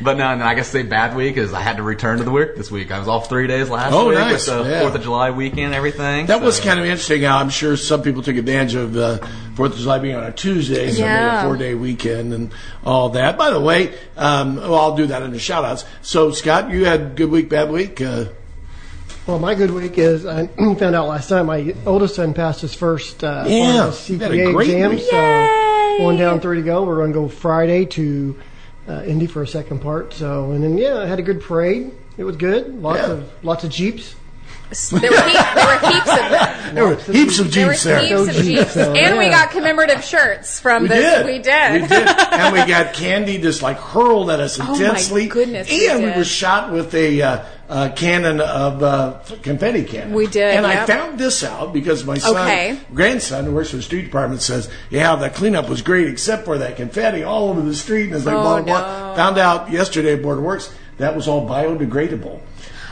But 0.00 0.16
no, 0.16 0.28
and 0.28 0.40
then 0.40 0.48
I 0.48 0.54
guess 0.54 0.68
say 0.68 0.82
bad 0.82 1.14
week 1.14 1.36
is 1.36 1.52
I 1.52 1.60
had 1.60 1.76
to 1.76 1.82
return 1.82 2.16
to 2.18 2.24
the 2.24 2.30
work 2.30 2.56
this 2.56 2.70
week. 2.70 2.90
I 2.90 2.98
was 2.98 3.06
off 3.08 3.28
three 3.28 3.48
days 3.48 3.68
last 3.68 3.92
Oh, 3.92 4.08
week 4.08 4.16
nice. 4.18 4.46
with 4.48 4.64
the 4.64 4.70
Yeah. 4.70 4.80
Fourth 4.80 4.94
of 4.94 5.02
July 5.02 5.30
weekend, 5.30 5.74
everything. 5.74 6.24
That 6.26 6.40
was 6.40 6.58
kind 6.58 6.80
of 6.80 6.86
interesting. 6.86 7.26
I'm 7.26 7.50
sure 7.50 7.76
some 7.76 8.00
people 8.02 8.22
took 8.22 8.36
advantage 8.36 8.76
of 8.76 8.94
the 8.94 9.28
Fourth 9.54 9.72
of 9.72 9.78
July 9.78 9.98
being 9.98 10.14
on 10.14 10.24
a 10.24 10.32
Tuesday, 10.32 10.90
so 10.90 11.02
maybe 11.02 11.12
a 11.12 11.42
four 11.42 11.56
day 11.56 11.74
weekend 11.74 12.32
and 12.32 12.52
all 12.84 13.10
that. 13.10 13.36
By 13.36 13.50
the 13.50 13.60
way, 13.60 13.92
um, 14.16 14.56
well, 14.56 14.74
I'll 14.76 14.96
do 14.96 15.06
that 15.06 15.22
in 15.22 15.30
the 15.32 15.38
shout 15.38 15.64
outs. 15.64 15.84
So, 16.00 16.30
Scott, 16.30 16.70
you 16.70 16.84
had 16.86 17.16
good 17.16 17.30
week, 17.30 17.48
bad 17.50 17.70
week? 17.70 18.00
Uh, 18.00 18.26
Well, 19.26 19.38
my 19.38 19.54
good 19.54 19.70
week 19.70 19.98
is 19.98 20.24
I 20.26 20.46
found 20.56 20.82
out 20.94 21.06
last 21.08 21.30
night 21.30 21.42
my 21.42 21.74
oldest 21.86 22.14
son 22.16 22.32
passed 22.34 22.62
his 22.62 22.74
first 22.74 23.22
uh, 23.22 23.44
Yeah, 23.46 23.90
final 23.90 24.18
had 24.20 24.32
a 24.32 24.34
CPA 24.36 24.52
great 24.54 24.70
exam. 24.70 24.90
week. 24.90 25.00
So 25.10 25.96
one 26.04 26.16
down, 26.16 26.40
three 26.40 26.56
to 26.56 26.62
go. 26.62 26.84
We're 26.84 26.96
going 26.96 27.12
to 27.12 27.18
go 27.18 27.28
Friday 27.28 27.84
to 27.86 28.38
uh, 28.88 29.02
Indy 29.04 29.26
for 29.26 29.42
a 29.42 29.46
second 29.46 29.80
part. 29.80 30.14
So 30.14 30.52
and 30.52 30.64
then 30.64 30.78
yeah, 30.78 30.98
I 30.98 31.06
had 31.06 31.18
a 31.18 31.22
good 31.22 31.42
parade. 31.42 31.92
It 32.16 32.24
was 32.24 32.36
good. 32.36 32.80
Lots 32.82 33.00
Yeah. 33.00 33.12
of 33.12 33.30
lots 33.44 33.64
of 33.64 33.70
jeeps. 33.70 34.14
There 34.90 35.10
were, 35.10 35.16
heap, 35.28 35.54
there 35.54 35.66
were 35.66 35.88
heaps 35.88 36.10
of 36.10 36.30
them. 36.30 36.74
there 36.74 36.86
were 36.86 36.96
heaps 36.96 37.38
of 37.38 37.52
There 37.52 37.66
were 37.66 37.72
Jeeps 37.72 37.84
there. 37.84 38.00
heaps 38.00 38.20
of 38.20 38.26
Jeeps, 38.44 38.44
Jeeps. 38.44 38.72
so, 38.74 38.92
And 38.94 39.18
we 39.18 39.28
got 39.28 39.50
commemorative 39.50 40.02
shirts 40.04 40.58
from 40.60 40.82
We 40.84 40.88
this. 40.88 41.16
did. 41.18 41.26
We 41.26 41.38
did. 41.38 41.82
We 41.82 41.88
did. 41.88 42.08
And 42.32 42.52
we 42.54 42.64
got 42.66 42.94
candy 42.94 43.38
just 43.38 43.62
like 43.62 43.78
hurled 43.78 44.30
at 44.30 44.40
us 44.40 44.58
Oh, 44.58 44.64
my 44.64 44.72
intensely. 44.72 45.26
goodness, 45.28 45.68
we 45.68 45.88
And 45.88 46.00
we, 46.00 46.06
did. 46.06 46.16
were 46.16 46.24
shot 46.24 46.72
with 46.72 46.94
a 46.94 47.20
uh, 47.22 47.44
uh, 47.68 47.88
cannon 47.94 48.40
of 48.40 48.82
uh, 48.82 49.18
confetti 49.42 49.84
cannon. 49.84 50.12
We 50.14 50.26
did, 50.26 50.56
And 50.56 50.66
I 50.66 50.74
yep. 50.74 50.86
found 50.86 51.18
this 51.18 51.42
out 51.44 51.72
because 51.72 52.04
my 52.04 52.18
son, 52.18 52.36
Okay. 52.36 52.78
grandson, 52.94 53.44
who 53.44 53.52
works 53.52 53.70
for 53.70 53.76
the 53.76 53.82
street 53.82 54.02
department, 54.02 54.42
says, 54.42 54.68
"Yeah, 54.90 55.14
the 55.16 55.30
cleanup 55.30 55.68
was 55.68 55.80
great, 55.82 56.08
except 56.08 56.44
for 56.44 56.58
that 56.58 56.76
confetti 56.76 57.22
all 57.22 57.48
over 57.50 57.60
the 57.62 57.74
street." 57.74 58.06
And 58.08 58.14
it's 58.16 58.26
like, 58.26 58.34
Oh, 58.34 58.42
blah, 58.42 58.62
blah, 58.62 58.64
blah. 58.82 59.08
no. 59.10 59.16
Found 59.16 59.38
out 59.38 59.70
yesterday 59.70 60.14
at 60.14 60.22
Board 60.22 60.38
of 60.38 60.44
Works 60.44 60.70
that 60.98 61.16
was 61.16 61.26
all 61.28 61.48
biodegradable. 61.48 62.40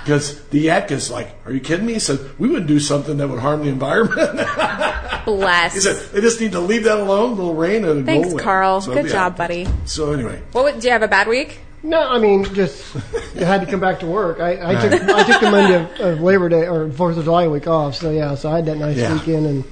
Because 0.05 0.43
the 0.49 0.61
yak 0.61 0.91
is 0.91 1.11
like, 1.11 1.35
are 1.44 1.52
you 1.52 1.61
kidding 1.61 1.87
me? 1.87 1.94
He 1.94 1.99
said, 1.99 2.19
we 2.38 2.49
wouldn't 2.49 2.67
do 2.67 2.81
something 2.81 3.19
that 3.19 3.29
would 3.29 3.41
harm 3.41 3.62
the 3.62 3.69
environment. 3.69 4.17
Bless. 5.25 5.75
He 5.75 5.81
said 5.81 5.97
they 6.12 6.20
just 6.20 6.41
need 6.41 6.52
to 6.52 6.61
leave 6.61 6.85
that 6.85 6.99
alone. 6.99 7.32
A 7.32 7.35
little 7.35 7.55
rain 7.55 7.85
and 7.85 8.00
it'll 8.00 8.05
Thanks, 8.05 8.29
go 8.29 8.35
away. 8.35 8.43
Carl. 8.43 8.81
So, 8.81 8.94
Good 8.94 9.06
yeah. 9.06 9.12
job, 9.12 9.37
buddy. 9.37 9.69
So 9.84 10.13
anyway, 10.13 10.41
What 10.53 10.65
would, 10.65 10.81
do 10.81 10.86
you 10.86 10.93
have 10.93 11.03
a 11.03 11.08
bad 11.08 11.29
week? 11.29 11.60
No, 11.82 12.01
I 12.03 12.19
mean 12.19 12.44
just 12.55 12.94
I 13.36 13.44
had 13.44 13.63
to 13.63 13.67
come 13.67 13.81
back 13.81 14.01
to 14.01 14.06
work. 14.06 14.39
I, 14.41 14.51
I 14.74 14.89
took 14.89 15.01
I 15.03 15.22
took 15.22 15.41
the 15.41 15.51
Monday 15.51 15.82
of, 15.82 16.01
of 16.01 16.20
Labor 16.20 16.48
Day 16.51 16.67
or 16.69 16.91
Fourth 16.91 17.17
of 17.17 17.24
July 17.24 17.48
week 17.48 17.67
off. 17.67 17.94
So 17.96 18.10
yeah, 18.10 18.34
so 18.34 18.51
I 18.51 18.56
had 18.56 18.67
that 18.67 18.77
nice 18.77 18.98
Yeah. 18.98 19.15
weekend 19.15 19.46
and 19.46 19.65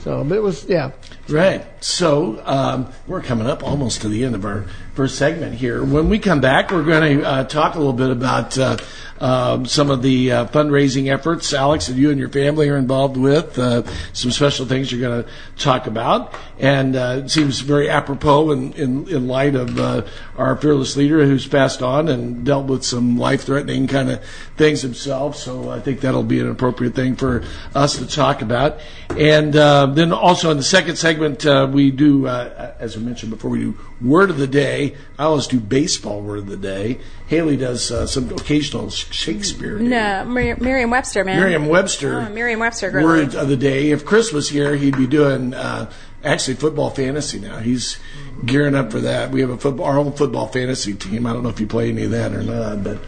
so 0.00 0.24
but 0.24 0.36
it 0.36 0.42
was 0.42 0.64
yeah. 0.68 0.92
right. 1.28 1.64
So 1.84 2.40
um, 2.44 2.92
we're 3.06 3.22
coming 3.22 3.46
up 3.46 3.62
almost 3.64 4.02
to 4.02 4.08
the 4.08 4.24
end 4.24 4.34
of 4.34 4.44
our 4.44 4.66
first 4.94 5.16
segment 5.16 5.54
here. 5.54 5.84
When 5.84 6.08
we 6.08 6.18
come 6.18 6.40
back, 6.40 6.70
we're 6.70 6.84
going 6.84 7.18
to 7.18 7.26
uh, 7.26 7.44
talk 7.44 7.74
a 7.74 7.78
little 7.78 7.92
bit 7.92 8.10
about 8.10 8.56
uh, 8.58 8.76
um, 9.20 9.66
some 9.66 9.90
of 9.90 10.02
the 10.02 10.32
uh, 10.32 10.46
fundraising 10.46 11.12
efforts, 11.12 11.52
Alex, 11.54 11.86
that 11.86 11.96
you 11.96 12.10
and 12.10 12.18
your 12.18 12.28
family 12.28 12.68
are 12.68 12.76
involved 12.76 13.16
with. 13.16 13.58
Uh, 13.58 13.84
some 14.12 14.30
special 14.30 14.66
things 14.66 14.92
you're 14.92 15.00
going 15.00 15.24
to 15.24 15.30
talk 15.56 15.86
about, 15.86 16.34
and 16.58 16.94
uh, 16.94 17.22
it 17.24 17.30
seems 17.30 17.60
very 17.60 17.88
apropos 17.88 18.50
in 18.50 18.72
in, 18.74 19.08
in 19.08 19.28
light 19.28 19.54
of 19.54 19.78
uh, 19.78 20.02
our 20.36 20.56
fearless 20.56 20.96
leader 20.96 21.24
who's 21.24 21.46
passed 21.46 21.82
on 21.82 22.08
and 22.08 22.44
dealt 22.44 22.66
with 22.66 22.84
some 22.84 23.16
life-threatening 23.16 23.86
kind 23.86 24.10
of 24.10 24.22
things 24.56 24.82
himself. 24.82 25.36
So 25.36 25.70
I 25.70 25.80
think 25.80 26.00
that'll 26.00 26.22
be 26.22 26.40
an 26.40 26.48
appropriate 26.48 26.94
thing 26.94 27.16
for 27.16 27.42
us 27.74 27.98
to 27.98 28.06
talk 28.06 28.42
about. 28.42 28.78
And 29.16 29.56
uh, 29.82 29.86
then 29.86 30.12
also 30.12 30.50
in 30.50 30.56
the 30.56 30.62
second 30.62 30.96
segment, 30.96 31.44
uh, 31.44 31.68
we 31.70 31.90
do, 31.90 32.26
uh, 32.26 32.74
as 32.78 32.96
I 32.96 33.00
mentioned 33.00 33.30
before, 33.30 33.50
we 33.50 33.60
do 33.60 33.78
word 34.00 34.30
of 34.30 34.38
the 34.38 34.46
day. 34.46 34.96
I 35.18 35.24
always 35.24 35.46
do 35.46 35.58
baseball 35.60 36.20
word 36.20 36.40
of 36.40 36.46
the 36.46 36.56
day. 36.56 37.00
Haley 37.26 37.56
does 37.56 37.90
uh, 37.90 38.06
some 38.06 38.30
occasional 38.30 38.90
Shakespeare. 38.90 39.78
No, 39.78 40.24
Mer- 40.24 40.56
Merriam-Webster, 40.56 41.24
man. 41.24 41.40
Merriam-Webster. 41.40 42.20
Oh, 42.20 42.28
Merriam-Webster 42.28 42.90
girl. 42.90 43.04
Word 43.04 43.34
of 43.34 43.48
the 43.48 43.56
day. 43.56 43.90
If 43.90 44.04
Chris 44.04 44.32
was 44.32 44.48
here, 44.48 44.76
he'd 44.76 44.96
be 44.96 45.06
doing 45.06 45.54
uh, 45.54 45.90
actually 46.22 46.54
football 46.54 46.90
fantasy 46.90 47.40
now. 47.40 47.58
He's 47.58 47.98
gearing 48.44 48.74
up 48.74 48.92
for 48.92 49.00
that. 49.00 49.30
We 49.30 49.40
have 49.40 49.50
a 49.50 49.58
football, 49.58 49.86
our 49.86 49.98
own 49.98 50.12
football 50.12 50.46
fantasy 50.48 50.94
team. 50.94 51.26
I 51.26 51.32
don't 51.32 51.42
know 51.42 51.48
if 51.48 51.60
you 51.60 51.66
play 51.66 51.88
any 51.88 52.04
of 52.04 52.10
that 52.12 52.32
or 52.32 52.42
not, 52.42 52.84
but 52.84 52.98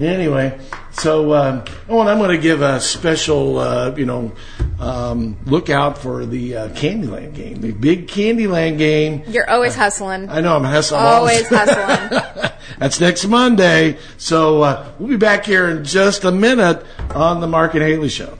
anyway. 0.00 0.58
So, 0.92 1.34
um, 1.34 1.64
oh, 1.88 2.00
and 2.00 2.08
I'm 2.08 2.18
going 2.18 2.30
to 2.30 2.42
give 2.42 2.62
a 2.62 2.80
special, 2.80 3.58
uh, 3.58 3.94
you 3.96 4.06
know, 4.06 4.32
um, 4.78 5.36
look 5.46 5.70
out 5.70 5.98
for 5.98 6.26
the 6.26 6.56
uh, 6.56 6.68
Candyland 6.70 7.34
game, 7.34 7.60
the 7.60 7.72
big 7.72 8.08
Candyland 8.08 8.78
game. 8.78 9.22
You're 9.28 9.48
always 9.48 9.74
hustling. 9.74 10.28
I 10.28 10.40
know 10.40 10.56
I'm 10.56 10.64
hustling. 10.64 11.00
Always 11.00 11.48
hustling. 11.48 12.50
That's 12.78 13.00
next 13.00 13.26
Monday. 13.26 13.98
So 14.16 14.62
uh, 14.62 14.92
we'll 14.98 15.08
be 15.08 15.16
back 15.16 15.44
here 15.44 15.68
in 15.68 15.84
just 15.84 16.24
a 16.24 16.32
minute 16.32 16.84
on 17.14 17.40
the 17.40 17.46
Mark 17.46 17.74
and 17.74 17.82
Haley 17.82 18.08
Show. 18.08 18.36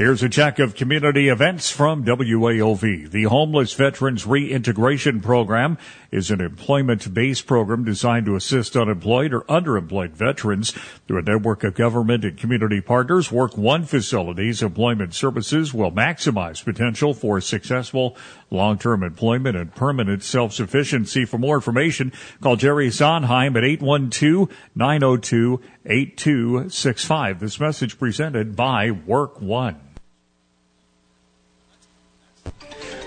Here's 0.00 0.22
a 0.22 0.30
check 0.30 0.58
of 0.58 0.74
community 0.76 1.28
events 1.28 1.68
from 1.68 2.06
WAOV. 2.06 3.10
The 3.10 3.24
Homeless 3.24 3.74
Veterans 3.74 4.26
Reintegration 4.26 5.20
Program 5.20 5.76
is 6.10 6.30
an 6.30 6.40
employment-based 6.40 7.46
program 7.46 7.84
designed 7.84 8.24
to 8.24 8.34
assist 8.34 8.78
unemployed 8.78 9.34
or 9.34 9.42
underemployed 9.42 10.12
veterans 10.12 10.70
through 11.06 11.18
a 11.18 11.22
network 11.22 11.64
of 11.64 11.74
government 11.74 12.24
and 12.24 12.38
community 12.38 12.80
partners. 12.80 13.30
Work 13.30 13.58
One 13.58 13.84
Facilities 13.84 14.62
Employment 14.62 15.12
Services 15.12 15.74
will 15.74 15.92
maximize 15.92 16.64
potential 16.64 17.12
for 17.12 17.38
successful 17.42 18.16
long-term 18.48 19.02
employment 19.02 19.58
and 19.58 19.74
permanent 19.74 20.22
self-sufficiency. 20.22 21.26
For 21.26 21.36
more 21.36 21.56
information, 21.56 22.14
call 22.40 22.56
Jerry 22.56 22.88
Sonheim 22.88 23.54
at 23.54 23.64
812-902-8265. 24.78 27.38
This 27.38 27.60
message 27.60 27.98
presented 27.98 28.56
by 28.56 28.92
Work 28.92 29.42
One. 29.42 29.89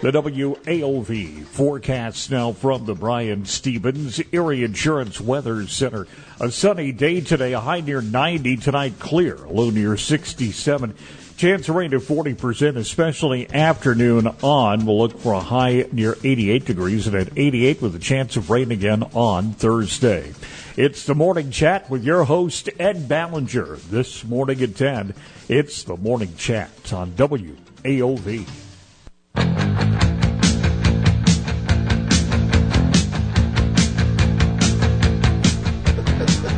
The 0.04 0.12
WAOV 0.12 1.46
forecast 1.46 2.30
now 2.30 2.52
from 2.52 2.84
the 2.84 2.94
Brian 2.94 3.46
Stevens 3.46 4.20
Erie 4.34 4.66
Insurance 4.66 5.22
Weather 5.22 5.66
Center. 5.66 6.08
A 6.42 6.52
sunny 6.52 6.92
day 6.92 7.22
today, 7.22 7.54
a 7.54 7.62
high 7.62 7.80
near 7.80 8.02
90 8.02 8.58
tonight, 8.58 9.00
clear, 9.00 9.38
low 9.38 9.70
near 9.70 9.96
67. 9.96 10.94
Chance 11.38 11.70
of 11.70 11.76
rain 11.76 11.94
at 11.94 12.02
40%, 12.02 12.76
especially 12.76 13.50
afternoon 13.50 14.28
on. 14.42 14.86
We'll 14.86 14.98
look 14.98 15.18
for 15.18 15.36
a 15.36 15.40
high 15.40 15.86
near 15.94 16.18
88 16.22 16.66
degrees 16.66 17.08
and 17.08 17.16
at 17.16 17.38
88 17.38 17.82
with 17.82 17.96
a 17.96 18.00
chance 18.00 18.36
of 18.36 18.50
rain 18.50 18.74
again 18.74 19.04
on 19.14 19.54
Thursday. 19.54 20.34
It's 20.76 21.06
the 21.06 21.16
morning 21.16 21.50
chat 21.50 21.90
with 21.90 22.04
your 22.04 22.26
host, 22.26 22.70
Ed 22.78 23.08
Ballinger. 23.08 23.78
This 23.90 24.26
morning 24.26 24.62
at 24.64 24.76
10, 24.76 25.14
it's 25.48 25.84
the 25.84 25.96
morning 25.96 26.36
chat 26.36 26.92
on 26.92 27.12
WAOV. 27.12 28.63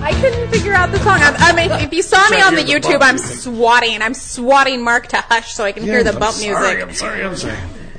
I 0.02 0.12
couldn't 0.22 0.50
figure 0.52 0.74
out 0.74 0.92
the 0.92 1.00
song. 1.00 1.18
I, 1.20 1.36
I 1.40 1.56
mean, 1.56 1.72
if 1.82 1.92
you 1.94 2.02
saw 2.04 2.22
me 2.30 2.38
Try 2.38 2.48
on 2.48 2.56
the 2.56 2.62
hear 2.62 2.80
the 2.80 2.88
YouTube, 2.88 3.00
bump 3.00 3.04
I'm 3.04 3.16
music. 3.16 3.38
swatting. 3.42 4.02
I'm 4.02 4.14
swatting 4.14 4.84
Mark 4.84 5.08
to 5.08 5.18
hush 5.18 5.54
so 5.54 5.64
I 5.64 5.72
can 5.72 5.84
hear 5.84 6.04
the 6.04 6.14
I'm 6.14 6.20
bump 6.20 6.36
sorry, 6.36 6.76
music. 6.76 6.88
I'm 6.88 6.94
sorry, 6.94 7.24
I'm 7.24 7.36
sorry. 7.36 7.58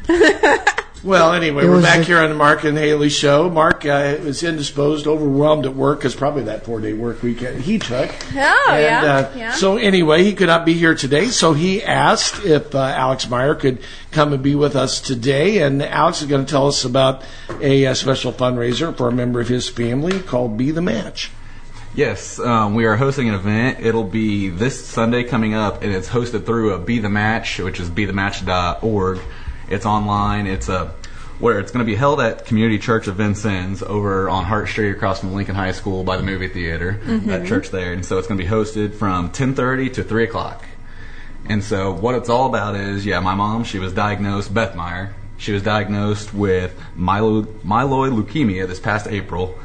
well, 1.04 1.32
anyway, 1.34 1.64
It 1.64 1.68
we're 1.68 1.82
back 1.82 2.00
a- 2.00 2.04
here 2.04 2.18
on 2.18 2.28
the 2.30 2.34
Mark 2.34 2.64
and 2.64 2.76
Haley 2.76 3.08
show. 3.10 3.48
Mark 3.50 3.84
uh, 3.86 4.16
was 4.24 4.42
indisposed, 4.42 5.06
overwhelmed 5.06 5.66
at 5.66 5.74
work 5.74 6.00
because 6.00 6.14
probably 6.16 6.44
that 6.44 6.64
four 6.64 6.80
day 6.80 6.92
work 6.94 7.22
weekend 7.22 7.60
he 7.62 7.78
took. 7.78 8.10
Oh, 8.34 8.66
And, 8.70 8.82
yeah, 8.82 9.02
uh, 9.04 9.32
yeah. 9.36 9.52
So 9.52 9.76
anyway, 9.76 10.24
he 10.24 10.34
could 10.34 10.48
not 10.48 10.64
be 10.66 10.72
here 10.74 10.94
today, 10.94 11.26
so 11.26 11.52
he 11.52 11.82
asked 11.82 12.44
if 12.44 12.74
uh, 12.74 12.78
Alex 12.80 13.28
Meyer 13.28 13.54
could 13.54 13.78
come 14.10 14.32
and 14.32 14.42
be 14.42 14.54
with 14.54 14.74
us 14.74 15.00
today. 15.00 15.62
And 15.62 15.82
Alex 15.82 16.22
is 16.22 16.28
going 16.28 16.44
to 16.44 16.50
tell 16.50 16.66
us 16.66 16.84
about 16.84 17.22
a, 17.60 17.86
uh 17.86 17.94
special 17.94 18.32
fundraiser 18.32 18.96
for 18.96 19.08
a 19.08 19.12
member 19.12 19.40
of 19.40 19.48
his 19.48 19.68
family 19.68 20.20
called 20.20 20.56
Be 20.56 20.70
the 20.70 20.82
Match. 20.82 21.30
Yes, 21.94 22.38
um, 22.38 22.74
we 22.74 22.84
are 22.84 22.96
hosting 22.96 23.28
an 23.30 23.34
event. 23.34 23.78
It'll 23.80 24.04
be 24.04 24.50
this 24.50 24.84
Sunday 24.84 25.24
coming 25.24 25.54
up, 25.54 25.82
and 25.82 25.90
it's 25.94 26.08
hosted 26.10 26.44
through 26.44 26.74
a 26.74 26.78
Be 26.78 26.98
the 26.98 27.08
Match, 27.08 27.58
which 27.58 27.80
is 27.80 27.88
be 27.88 28.04
the 28.04 28.12
bethematch.org. 28.12 29.18
It's 29.68 29.86
online. 29.86 30.46
It's 30.46 30.68
a 30.68 30.94
where 31.38 31.58
it's 31.58 31.70
going 31.70 31.84
to 31.84 31.90
be 31.90 31.96
held 31.96 32.18
at 32.20 32.46
Community 32.46 32.78
Church 32.78 33.08
of 33.08 33.16
Vincennes 33.16 33.82
over 33.82 34.28
on 34.30 34.44
Hart 34.44 34.68
Street, 34.68 34.92
across 34.92 35.20
from 35.20 35.34
Lincoln 35.34 35.54
High 35.54 35.72
School 35.72 36.02
by 36.02 36.16
the 36.16 36.22
movie 36.22 36.48
theater. 36.48 36.98
That 37.26 37.46
church 37.46 37.70
there, 37.70 37.92
and 37.92 38.04
so 38.04 38.18
it's 38.18 38.26
going 38.26 38.38
to 38.38 38.44
be 38.44 38.50
hosted 38.50 38.94
from 38.94 39.30
10:30 39.30 39.92
to 39.94 40.02
3 40.02 40.24
o'clock. 40.24 40.64
And 41.48 41.62
so 41.62 41.92
what 41.92 42.14
it's 42.14 42.28
all 42.28 42.46
about 42.46 42.74
is, 42.74 43.06
yeah, 43.06 43.20
my 43.20 43.34
mom, 43.34 43.64
she 43.64 43.78
was 43.78 43.92
diagnosed, 43.92 44.52
Beth 44.52 44.74
Meyer, 44.74 45.14
she 45.36 45.52
was 45.52 45.62
diagnosed 45.62 46.32
with 46.34 46.78
myelo- 46.96 47.44
myeloid 47.62 48.20
leukemia 48.20 48.66
this 48.66 48.80
past 48.80 49.06
April. 49.06 49.58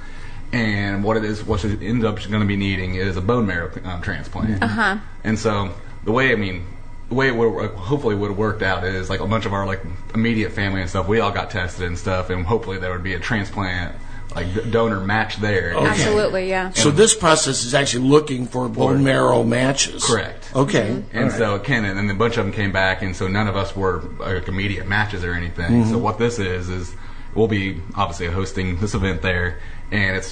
And 0.51 1.03
what 1.03 1.15
it 1.15 1.24
is, 1.24 1.43
what 1.43 1.62
she 1.62 1.70
ends 1.81 2.03
up 2.03 2.17
going 2.17 2.41
to 2.41 2.46
be 2.46 2.58
needing 2.58 2.96
is 2.96 3.15
a 3.15 3.22
bone 3.22 3.48
marrow 3.48 3.72
um, 3.86 4.01
transplant. 4.01 4.62
Uh-huh. 4.62 4.98
And 5.24 5.39
so 5.39 5.74
the 6.03 6.12
way, 6.12 6.34
I 6.34 6.36
mean, 6.36 6.65
the 7.11 7.15
way 7.15 7.27
it 7.27 7.35
would, 7.35 7.71
hopefully 7.71 8.15
would 8.15 8.29
have 8.29 8.37
worked 8.37 8.61
out 8.61 8.85
is 8.85 9.09
like 9.09 9.19
a 9.19 9.27
bunch 9.27 9.45
of 9.45 9.51
our 9.51 9.65
like 9.65 9.81
immediate 10.15 10.53
family 10.53 10.79
and 10.79 10.89
stuff, 10.89 11.09
we 11.09 11.19
all 11.19 11.29
got 11.29 11.51
tested 11.51 11.85
and 11.85 11.99
stuff, 11.99 12.29
and 12.29 12.45
hopefully 12.45 12.77
there 12.77 12.89
would 12.93 13.03
be 13.03 13.13
a 13.15 13.19
transplant, 13.19 13.93
like 14.33 14.71
donor 14.71 15.01
match 15.01 15.35
there. 15.35 15.75
Absolutely, 15.77 16.47
yeah. 16.47 16.69
So 16.71 16.89
this 16.89 17.13
process 17.13 17.65
is 17.65 17.73
actually 17.73 18.07
looking 18.07 18.47
for 18.47 18.69
bone 18.69 19.03
marrow 19.03 19.43
matches. 19.43 20.05
Correct. 20.05 20.55
Okay. 20.55 20.87
Mm-hmm. 20.87 21.17
And 21.17 21.31
so 21.33 21.59
Ken 21.59 21.83
and 21.83 21.97
then 21.97 22.09
a 22.09 22.13
bunch 22.17 22.37
of 22.37 22.45
them 22.45 22.53
came 22.53 22.71
back, 22.71 23.01
and 23.01 23.13
so 23.13 23.27
none 23.27 23.49
of 23.49 23.57
us 23.57 23.75
were 23.75 24.03
like 24.17 24.47
immediate 24.47 24.87
matches 24.87 25.25
or 25.25 25.33
anything. 25.33 25.81
Mm-hmm. 25.81 25.91
So 25.91 25.97
what 25.97 26.17
this 26.17 26.39
is 26.39 26.69
is 26.69 26.95
we'll 27.35 27.49
be 27.49 27.81
obviously 27.95 28.27
hosting 28.27 28.79
this 28.79 28.93
event 28.93 29.21
there, 29.21 29.59
and 29.91 30.15
it's 30.15 30.31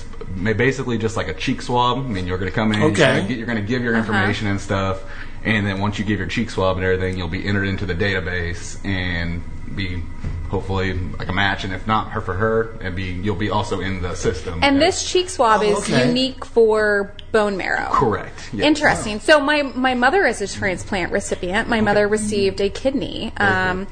basically 0.56 0.98
just 0.98 1.18
like 1.18 1.28
a 1.28 1.34
cheek 1.34 1.62
swab. 1.62 1.98
I 1.98 2.02
mean, 2.04 2.26
you're 2.26 2.38
going 2.38 2.50
to 2.50 2.56
come 2.56 2.72
in, 2.72 2.82
Okay. 2.84 2.86
you're 2.86 2.96
gonna 2.96 3.28
get- 3.28 3.38
you're 3.38 3.48
going 3.48 3.62
to 3.62 3.68
give 3.68 3.84
your 3.84 3.96
uh-huh. 3.96 4.00
information 4.00 4.48
and 4.48 4.62
stuff, 4.62 5.04
and 5.44 5.66
then 5.66 5.80
once 5.80 6.00
you 6.00 6.06
give 6.06 6.20
your 6.20 6.28
cheek 6.28 6.50
swab 6.50 6.78
and 6.78 6.86
everything, 6.86 7.18
you'll 7.18 7.28
be 7.28 7.46
entered 7.48 7.66
into 7.68 7.86
the 7.86 7.96
database 7.96 8.84
and 8.86 9.42
be 9.76 10.02
hopefully 10.50 10.94
like 10.94 11.28
a 11.30 11.34
match. 11.34 11.64
And 11.64 11.74
if 11.74 11.86
not 11.86 12.12
her 12.12 12.22
for 12.22 12.34
her, 12.34 12.72
and 12.82 12.96
be 12.96 13.04
you'll 13.06 13.36
be 13.36 13.50
also 13.50 13.80
in 13.82 14.02
the 14.02 14.16
system. 14.16 14.60
And 14.64 14.82
this 14.82 15.10
cheek 15.10 15.30
swab 15.30 15.62
is 15.64 15.78
okay. 15.80 16.08
unique 16.08 16.44
for 16.44 17.14
bone 17.32 17.56
marrow. 17.58 17.90
correct. 17.92 18.50
Yes. 18.52 18.66
Interesting. 18.66 19.20
So 19.20 19.40
my 19.40 19.62
my 19.62 19.94
mother 19.94 20.26
is 20.26 20.42
a 20.42 20.48
transplant 20.48 21.12
recipient. 21.12 21.70
My 21.70 21.82
mother 21.82 22.08
received 22.08 22.60
a 22.62 22.70
kidney, 22.70 23.32
um, 23.38 23.86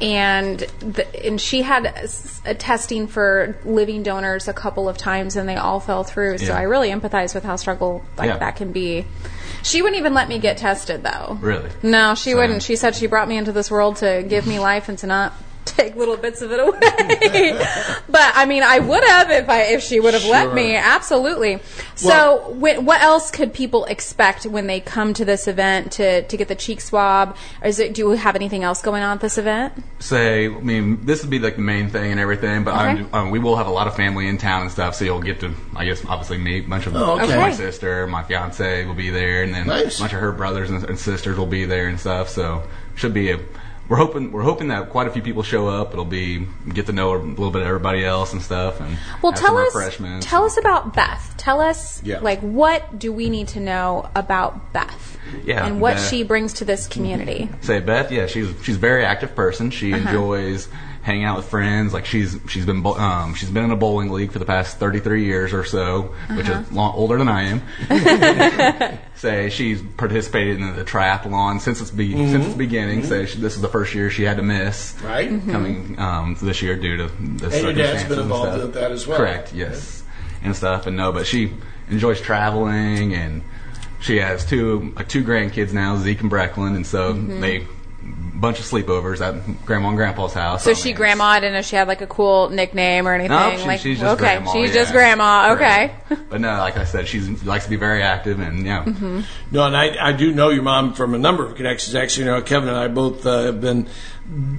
and 0.00 0.60
the, 0.60 1.26
and 1.26 1.40
she 1.40 1.62
had 1.62 1.86
a, 1.86 1.98
s- 2.04 2.40
a 2.44 2.54
testing 2.54 3.06
for 3.08 3.56
living 3.64 4.02
donors 4.04 4.46
a 4.48 4.52
couple 4.52 4.88
of 4.88 4.96
times, 4.96 5.34
and 5.36 5.48
they 5.48 5.56
all 5.56 5.80
fell 5.80 6.04
through. 6.04 6.38
So 6.38 6.46
Yeah. 6.46 6.58
I 6.58 6.62
really 6.62 6.90
empathize 6.90 7.34
with 7.34 7.42
how 7.44 7.56
struggle 7.56 8.04
like 8.16 8.28
Yeah. 8.28 8.38
that 8.38 8.54
can 8.56 8.70
be. 8.72 9.04
She 9.64 9.82
wouldn't 9.82 9.98
even 9.98 10.14
let 10.14 10.28
me 10.28 10.38
get 10.38 10.58
tested, 10.58 11.02
though. 11.02 11.38
Really? 11.40 11.70
No, 11.82 12.14
she 12.14 12.30
Same. 12.30 12.36
wouldn't. 12.38 12.62
She 12.62 12.76
said 12.76 12.94
she 12.94 13.06
brought 13.06 13.28
me 13.28 13.36
into 13.36 13.50
this 13.50 13.70
world 13.70 13.96
to 13.96 14.22
give 14.28 14.46
me 14.46 14.60
life 14.60 14.88
and 14.88 14.98
to 14.98 15.06
not 15.06 15.32
take 15.74 15.96
little 15.96 16.16
bits 16.16 16.42
of 16.42 16.52
it 16.52 16.60
away. 16.60 17.52
but 18.08 18.32
I 18.34 18.44
mean, 18.46 18.62
I 18.62 18.78
would 18.78 19.04
have 19.04 19.30
if 19.30 19.48
I 19.48 19.62
if 19.62 19.82
she 19.82 20.00
would 20.00 20.14
have 20.14 20.24
let 20.24 20.54
me. 20.54 20.76
Absolutely. 20.76 21.60
So, 21.96 22.50
when, 22.50 22.84
what 22.84 23.00
else 23.02 23.30
could 23.30 23.52
people 23.52 23.84
expect 23.86 24.46
when 24.46 24.66
they 24.66 24.80
come 24.80 25.14
to 25.14 25.24
this 25.24 25.46
event 25.48 25.92
to 25.92 26.22
to 26.22 26.36
get 26.36 26.48
the 26.48 26.54
cheek 26.54 26.80
swab? 26.80 27.36
Is 27.64 27.78
it? 27.78 27.94
Do 27.94 28.08
we 28.08 28.16
have 28.16 28.36
anything 28.36 28.62
else 28.64 28.82
going 28.82 29.02
on 29.02 29.16
at 29.16 29.20
this 29.20 29.38
event? 29.38 29.72
say, 30.00 30.46
I 30.46 30.48
mean, 30.48 31.04
this 31.06 31.22
would 31.22 31.30
be 31.30 31.38
like 31.38 31.56
the 31.56 31.62
main 31.62 31.88
thing 31.88 32.10
and 32.10 32.20
everything, 32.20 32.62
but 32.64 32.74
Okay. 32.74 33.06
I'm, 33.12 33.14
um, 33.14 33.30
we 33.30 33.38
will 33.38 33.56
have 33.56 33.66
a 33.66 33.70
lot 33.70 33.86
of 33.86 33.96
family 33.96 34.28
in 34.28 34.36
town 34.36 34.62
and 34.62 34.70
stuff, 34.70 34.94
so 34.96 35.04
you'll 35.06 35.22
get 35.22 35.40
to, 35.40 35.54
I 35.74 35.86
guess, 35.86 36.04
obviously 36.04 36.36
meet 36.36 36.66
a 36.66 36.68
bunch 36.68 36.86
of 36.86 36.94
Oh, 36.94 37.18
okay. 37.20 37.36
my 37.38 37.52
sister, 37.52 38.06
my 38.06 38.22
fiance 38.22 38.84
will 38.84 38.94
be 38.94 39.08
there, 39.08 39.42
and 39.42 39.54
then 39.54 39.66
Nice. 39.66 39.98
a 39.98 40.02
bunch 40.02 40.12
of 40.12 40.20
her 40.20 40.32
brothers 40.32 40.68
and, 40.68 40.84
and 40.84 40.98
sisters 40.98 41.38
will 41.38 41.46
be 41.46 41.64
there 41.64 41.88
and 41.88 41.98
stuff. 41.98 42.28
So 42.28 42.64
should 42.96 43.14
be 43.14 43.30
a. 43.30 43.40
We're 43.88 43.98
hoping 43.98 44.32
we're 44.32 44.42
hoping 44.42 44.68
that 44.68 44.88
quite 44.90 45.06
a 45.08 45.10
few 45.10 45.20
people 45.20 45.42
show 45.42 45.68
up. 45.68 45.92
It'll 45.92 46.06
be 46.06 46.46
get 46.72 46.86
to 46.86 46.92
know 46.92 47.14
a 47.14 47.18
little 47.18 47.50
bit 47.50 47.60
of 47.62 47.68
everybody 47.68 48.04
else 48.04 48.32
and 48.32 48.40
stuff. 48.40 48.80
And 48.80 48.96
Well, 49.20 49.32
tell 49.32 49.58
us. 49.58 49.74
Tell 50.20 50.44
us 50.44 50.56
about 50.56 50.94
Beth. 50.94 51.34
Tell 51.36 51.60
us, 51.60 52.00
Yeah. 52.02 52.20
like, 52.20 52.40
what 52.40 52.98
do 52.98 53.12
we 53.12 53.28
need 53.28 53.48
to 53.48 53.60
know 53.60 54.08
about 54.14 54.72
Beth? 54.72 55.18
Yeah, 55.44 55.66
and 55.66 55.80
what 55.80 55.96
Beth. 55.96 56.08
she 56.08 56.22
brings 56.22 56.54
to 56.54 56.64
this 56.64 56.86
community. 56.86 57.50
Say 57.60 57.80
Beth, 57.80 58.10
yeah, 58.10 58.26
she's 58.26 58.48
she's 58.62 58.76
a 58.76 58.78
very 58.78 59.04
active 59.04 59.34
person. 59.34 59.70
She 59.70 59.92
Uh-huh. 59.92 60.08
enjoys 60.08 60.68
hanging 61.04 61.24
out 61.24 61.36
with 61.36 61.46
friends. 61.48 61.92
Like 61.92 62.06
she's 62.06 62.36
she's 62.48 62.64
been 62.66 62.84
um, 62.84 63.34
she's 63.34 63.50
been 63.50 63.62
in 63.64 63.70
a 63.70 63.76
bowling 63.76 64.10
league 64.10 64.32
for 64.32 64.38
the 64.40 64.44
past 64.46 64.78
thirty 64.78 64.98
three 64.98 65.24
years 65.24 65.52
or 65.52 65.62
so, 65.64 66.14
which 66.34 66.48
Uh-huh. 66.48 66.60
is 66.60 66.72
long, 66.72 66.94
older 66.94 67.16
than 67.18 67.28
I 67.28 67.42
am. 67.42 68.98
Say 69.14 69.48
she's 69.50 69.80
participated 69.96 70.58
in 70.60 70.74
the 70.76 70.84
triathlon 70.84 71.60
since 71.60 71.80
its 71.80 71.90
be- 71.90 72.12
since 72.12 72.46
its 72.46 72.54
beginning. 72.56 73.04
Say 73.04 73.26
she, 73.26 73.38
this 73.38 73.54
is 73.54 73.62
the 73.62 73.68
first 73.68 73.94
year 73.94 74.10
she 74.10 74.22
had 74.24 74.36
to 74.38 74.42
miss. 74.42 74.96
Right. 75.02 75.30
Mm-hmm. 75.30 75.50
Coming 75.52 75.98
um, 75.98 76.36
this 76.42 76.62
year 76.62 76.76
due 76.76 76.96
to 76.96 77.06
the 77.06 77.12
And 77.14 77.40
your 77.40 77.72
dad's 77.72 78.02
circumstances 78.02 78.08
been 78.08 78.18
involved 78.20 78.48
stuff. 78.52 78.62
with 78.62 78.74
that 78.74 78.90
as 78.92 79.06
well. 79.06 79.18
Correct. 79.18 79.52
Yes. 79.54 80.02
And 80.42 80.54
stuff. 80.56 80.86
And 80.86 80.96
no, 80.96 81.12
but 81.12 81.26
she 81.26 81.52
enjoys 81.88 82.20
traveling 82.20 83.14
and 83.14 83.42
she 84.00 84.16
has 84.18 84.44
two 84.44 84.92
like 84.96 85.08
two 85.08 85.22
grandkids 85.24 85.72
now, 85.72 85.96
Zeke 85.96 86.20
and 86.22 86.30
Brecklin, 86.30 86.74
and 86.76 86.86
so 86.86 87.14
Mm-hmm. 87.14 87.40
they 87.40 87.66
bunch 88.44 88.58
of 88.58 88.66
sleepovers 88.66 89.20
at 89.20 89.64
Grandma 89.64 89.88
and 89.88 89.96
Grandpa's 89.96 90.34
house. 90.34 90.64
So 90.64 90.72
I 90.72 90.74
she 90.74 90.90
mean, 90.90 90.96
grandma 90.96 91.34
didn't 91.40 91.54
know 91.54 91.62
she 91.62 91.76
had 91.76 91.88
like 91.88 92.02
a 92.02 92.06
cool 92.06 92.50
nickname 92.50 93.08
or 93.08 93.14
anything. 93.14 93.30
No, 93.30 93.56
she, 93.56 93.66
like 93.66 93.80
she's 93.80 93.98
just 93.98 94.14
okay, 94.14 94.36
grandma. 94.36 94.52
she's 94.52 94.68
yeah. 94.68 94.74
just 94.74 94.92
grandma. 94.92 95.52
Okay. 95.54 95.94
But 96.30 96.40
no, 96.40 96.48
like 96.58 96.76
I 96.76 96.84
said, 96.84 97.06
she 97.06 97.20
likes 97.20 97.64
to 97.64 97.70
be 97.70 97.76
very 97.76 98.02
active, 98.02 98.40
and 98.40 98.64
yeah, 98.66 98.84
Mm-hmm. 98.84 99.20
No, 99.50 99.66
and 99.66 99.76
I, 99.76 100.08
I 100.08 100.12
do 100.12 100.32
know 100.32 100.50
your 100.50 100.62
mom 100.62 100.94
from 100.94 101.14
a 101.14 101.18
number 101.18 101.46
of 101.46 101.54
connections. 101.54 101.94
Actually, 101.94 102.26
you 102.26 102.32
know, 102.32 102.42
Kevin 102.42 102.68
and 102.68 102.78
I 102.78 102.88
both 102.88 103.24
uh, 103.24 103.44
have 103.44 103.60
been 103.60 103.88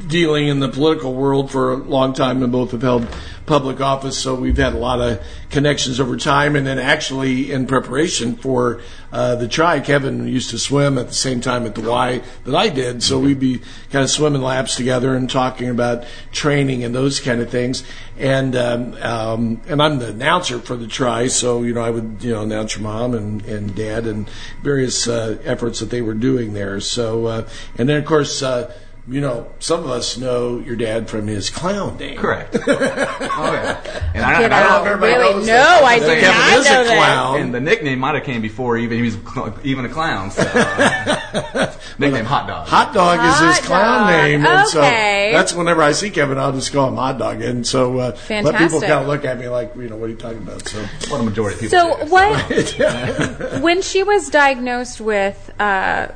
dealing 0.07 0.47
in 0.47 0.59
the 0.59 0.69
political 0.69 1.13
world 1.13 1.51
for 1.51 1.73
a 1.73 1.75
long 1.75 2.13
time 2.13 2.43
and 2.43 2.51
both 2.51 2.71
have 2.71 2.81
held 2.81 3.07
public 3.45 3.81
office. 3.81 4.17
So 4.17 4.35
we've 4.35 4.57
had 4.57 4.73
a 4.73 4.77
lot 4.77 5.01
of 5.01 5.23
connections 5.49 5.99
over 5.99 6.17
time. 6.17 6.55
And 6.55 6.67
then 6.67 6.77
actually 6.77 7.51
in 7.51 7.65
preparation 7.65 8.35
for 8.35 8.81
uh, 9.11 9.35
the 9.35 9.47
try, 9.47 9.79
Kevin 9.79 10.27
used 10.27 10.51
to 10.51 10.59
swim 10.59 10.97
at 10.97 11.07
the 11.07 11.13
same 11.13 11.41
time 11.41 11.65
at 11.65 11.75
the 11.75 11.81
Y 11.81 12.21
that 12.43 12.55
I 12.55 12.69
did. 12.69 13.01
So 13.01 13.19
we'd 13.19 13.39
be 13.39 13.61
kind 13.91 14.03
of 14.03 14.09
swimming 14.09 14.41
laps 14.41 14.75
together 14.75 15.15
and 15.15 15.29
talking 15.29 15.69
about 15.69 16.05
training 16.31 16.83
and 16.83 16.93
those 16.93 17.19
kind 17.19 17.41
of 17.41 17.49
things. 17.49 17.83
And 18.17 18.55
um, 18.55 18.93
um, 19.01 19.61
and 19.67 19.81
I'm 19.81 19.99
the 19.99 20.09
announcer 20.09 20.59
for 20.59 20.75
the 20.75 20.87
try, 20.87 21.27
so 21.27 21.63
you 21.63 21.73
know 21.73 21.81
I 21.81 21.89
would 21.89 22.17
you 22.21 22.31
know 22.31 22.43
announce 22.43 22.75
your 22.75 22.83
mom 22.83 23.13
and, 23.13 23.45
and 23.45 23.75
dad 23.75 24.07
and 24.07 24.29
various 24.61 25.07
uh, 25.07 25.37
efforts 25.43 25.79
that 25.79 25.89
they 25.89 26.01
were 26.01 26.13
doing 26.13 26.53
there. 26.53 26.79
So 26.79 27.25
uh, 27.25 27.49
and 27.77 27.89
then 27.89 27.97
of 27.97 28.05
course. 28.05 28.41
Uh, 28.41 28.73
you 29.07 29.21
know, 29.21 29.47
some 29.59 29.81
of 29.83 29.89
us 29.91 30.17
know 30.17 30.57
your 30.59 30.75
dad 30.75 31.07
from 31.09 31.27
his 31.27 31.51
clown 31.51 31.97
name. 31.97 32.17
correct. 32.17 32.55
oh 32.67 33.51
yeah, 33.53 34.09
and 34.15 34.25
I, 34.25 34.33
Get 34.33 34.43
and 34.45 34.53
I 34.53 34.63
out. 34.63 34.77
don't 34.83 34.87
everybody 34.87 35.13
Really? 35.13 35.33
knows 35.35 35.47
No, 35.47 35.53
that. 35.53 35.83
I 35.83 35.99
That 35.99 36.05
did 36.07 36.23
Kevin 36.23 36.39
not 36.41 36.57
is 36.59 36.65
a 36.65 36.69
know 36.73 36.83
that. 36.85 36.97
clown. 36.97 37.41
And 37.41 37.53
the 37.53 37.59
nickname 37.61 37.99
might 37.99 38.15
have 38.15 38.23
came 38.23 38.41
before 38.41 38.77
even 38.77 38.97
he 38.97 39.03
was 39.03 39.13
cl- 39.15 39.53
even 39.63 39.85
a 39.85 39.89
clown. 39.89 40.31
So, 40.31 40.41
uh, 40.43 41.75
nickname 41.99 42.25
Hot 42.25 42.47
Dog. 42.47 42.67
Hot 42.67 42.93
dog 42.95 43.19
is 43.23 43.39
his 43.57 43.65
clown 43.65 44.07
dog. 44.07 44.09
name, 44.09 44.45
and 44.45 44.67
so 44.69 44.79
Okay. 44.81 45.29
that's 45.31 45.53
whenever 45.53 45.83
I 45.83 45.91
see 45.91 46.09
Kevin, 46.09 46.37
I'll 46.39 46.51
just 46.53 46.73
call 46.73 46.87
him 46.89 46.95
Hot 46.95 47.17
Dog, 47.19 47.41
and 47.43 47.65
so 47.65 47.99
uh, 47.99 48.11
but 48.27 48.55
people 48.57 48.81
kind 48.81 48.93
of 48.93 49.07
look 49.07 49.23
at 49.23 49.37
me 49.39 49.47
like, 49.49 49.75
you 49.75 49.87
know, 49.87 49.97
what 49.97 50.07
are 50.07 50.13
you 50.13 50.17
talking 50.17 50.39
about? 50.39 50.67
So 50.67 50.81
what 51.09 51.21
a 51.21 51.23
majority 51.23 51.67
of 51.67 51.71
people. 51.71 51.97
So 51.97 52.05
say, 52.05 52.09
what? 52.09 53.61
when 53.61 53.81
she 53.83 54.01
was 54.03 54.29
diagnosed 54.29 54.99
with 54.99 55.51
uh, 55.59 56.07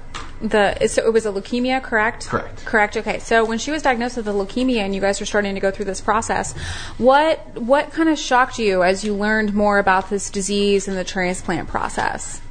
the, 0.42 0.88
so 0.88 1.06
it 1.06 1.12
was 1.12 1.26
a 1.26 1.32
leukemia, 1.32 1.82
correct? 1.84 2.28
Correct. 2.28 2.66
Correct. 2.66 2.98
Okay. 2.98 3.20
So 3.20 3.44
when 3.46 3.58
she 3.58 3.72
was 3.72 3.82
diagnosed 3.82 4.16
with 4.16 4.26
the 4.26 4.34
leukemia, 4.34 4.78
and 4.80 4.96
you 4.96 5.02
guys 5.02 5.20
were 5.20 5.26
starting 5.26 5.54
to 5.56 5.62
go 5.62 5.72
through 5.72 5.86
this 5.86 6.02
process, 6.02 6.56
what 6.98 7.40
what 7.60 7.92
kind 7.92 8.10
of 8.10 8.18
shocked 8.18 8.58
you 8.60 8.84
as 8.84 9.04
you 9.04 9.14
learned 9.14 9.54
more 9.54 9.80
about 9.80 10.10
this 10.10 10.30
disease 10.30 10.88
and 10.88 10.98
the 10.98 11.04
transplant 11.04 11.68
process? 11.68 12.42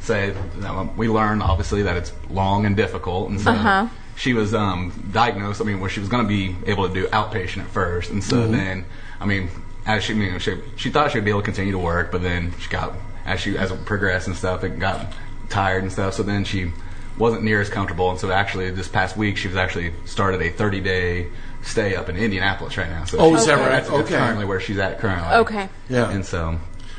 say 0.00 0.32
um, 0.64 0.96
we 0.96 1.08
learned 1.08 1.42
obviously 1.42 1.82
that 1.82 1.96
it's 1.96 2.12
long 2.30 2.64
and 2.64 2.76
difficult, 2.76 3.28
and 3.28 3.40
so 3.40 3.50
Uh-huh. 3.50 3.88
she 4.14 4.32
was 4.34 4.54
um, 4.54 4.92
diagnosed. 5.12 5.60
I 5.60 5.64
mean, 5.64 5.80
where 5.80 5.90
she 5.90 5.98
was 6.00 6.08
going 6.08 6.22
to 6.22 6.28
be 6.28 6.54
able 6.70 6.86
to 6.86 6.94
do 6.94 7.06
outpatient 7.08 7.62
at 7.62 7.68
first, 7.68 8.10
and 8.10 8.22
so 8.22 8.46
then, 8.46 8.84
I 9.20 9.26
mean, 9.26 9.50
as 9.84 10.04
she, 10.04 10.12
I 10.12 10.16
mean, 10.16 10.38
she 10.38 10.58
she 10.76 10.90
thought 10.90 11.10
she 11.10 11.18
would 11.18 11.24
be 11.24 11.30
able 11.30 11.40
to 11.40 11.44
continue 11.44 11.72
to 11.72 11.78
work, 11.78 12.12
but 12.12 12.22
then 12.22 12.54
she 12.60 12.68
got 12.70 12.94
as 13.24 13.40
she 13.40 13.58
as 13.58 13.70
it 13.72 13.84
progressed 13.84 14.28
and 14.28 14.36
stuff, 14.36 14.62
it 14.62 14.78
got 14.78 15.12
tired 15.48 15.82
and 15.82 15.90
stuff. 15.92 16.14
So 16.14 16.22
then 16.22 16.44
she 16.44 16.70
wasn't 17.18 17.42
near 17.42 17.60
as 17.60 17.68
comfortable, 17.70 18.10
and 18.10 18.18
so 18.20 18.30
actually 18.30 18.70
this 18.70 18.88
past 18.88 19.16
week 19.16 19.36
she 19.36 19.48
was 19.48 19.56
actually 19.56 19.92
started 20.04 20.42
a 20.42 20.50
30 20.50 20.80
day 20.80 21.26
stay 21.62 21.96
up 21.96 22.08
in 22.08 22.16
Indianapolis 22.16 22.76
right 22.76 22.88
now. 22.88 23.04
So 23.04 23.18
Oh, 23.18 23.28
she's- 23.30 23.40
is 23.40 23.46
that 23.48 23.58
right? 23.58 23.70
That's 23.70 23.90
Okay. 23.90 24.16
currently 24.16 24.44
where 24.44 24.60
she's 24.60 24.78
at 24.78 25.00
currently. 25.00 25.34
Okay. 25.38 25.68
Yeah. 25.88 26.10
And 26.10 26.24
so 26.24 26.58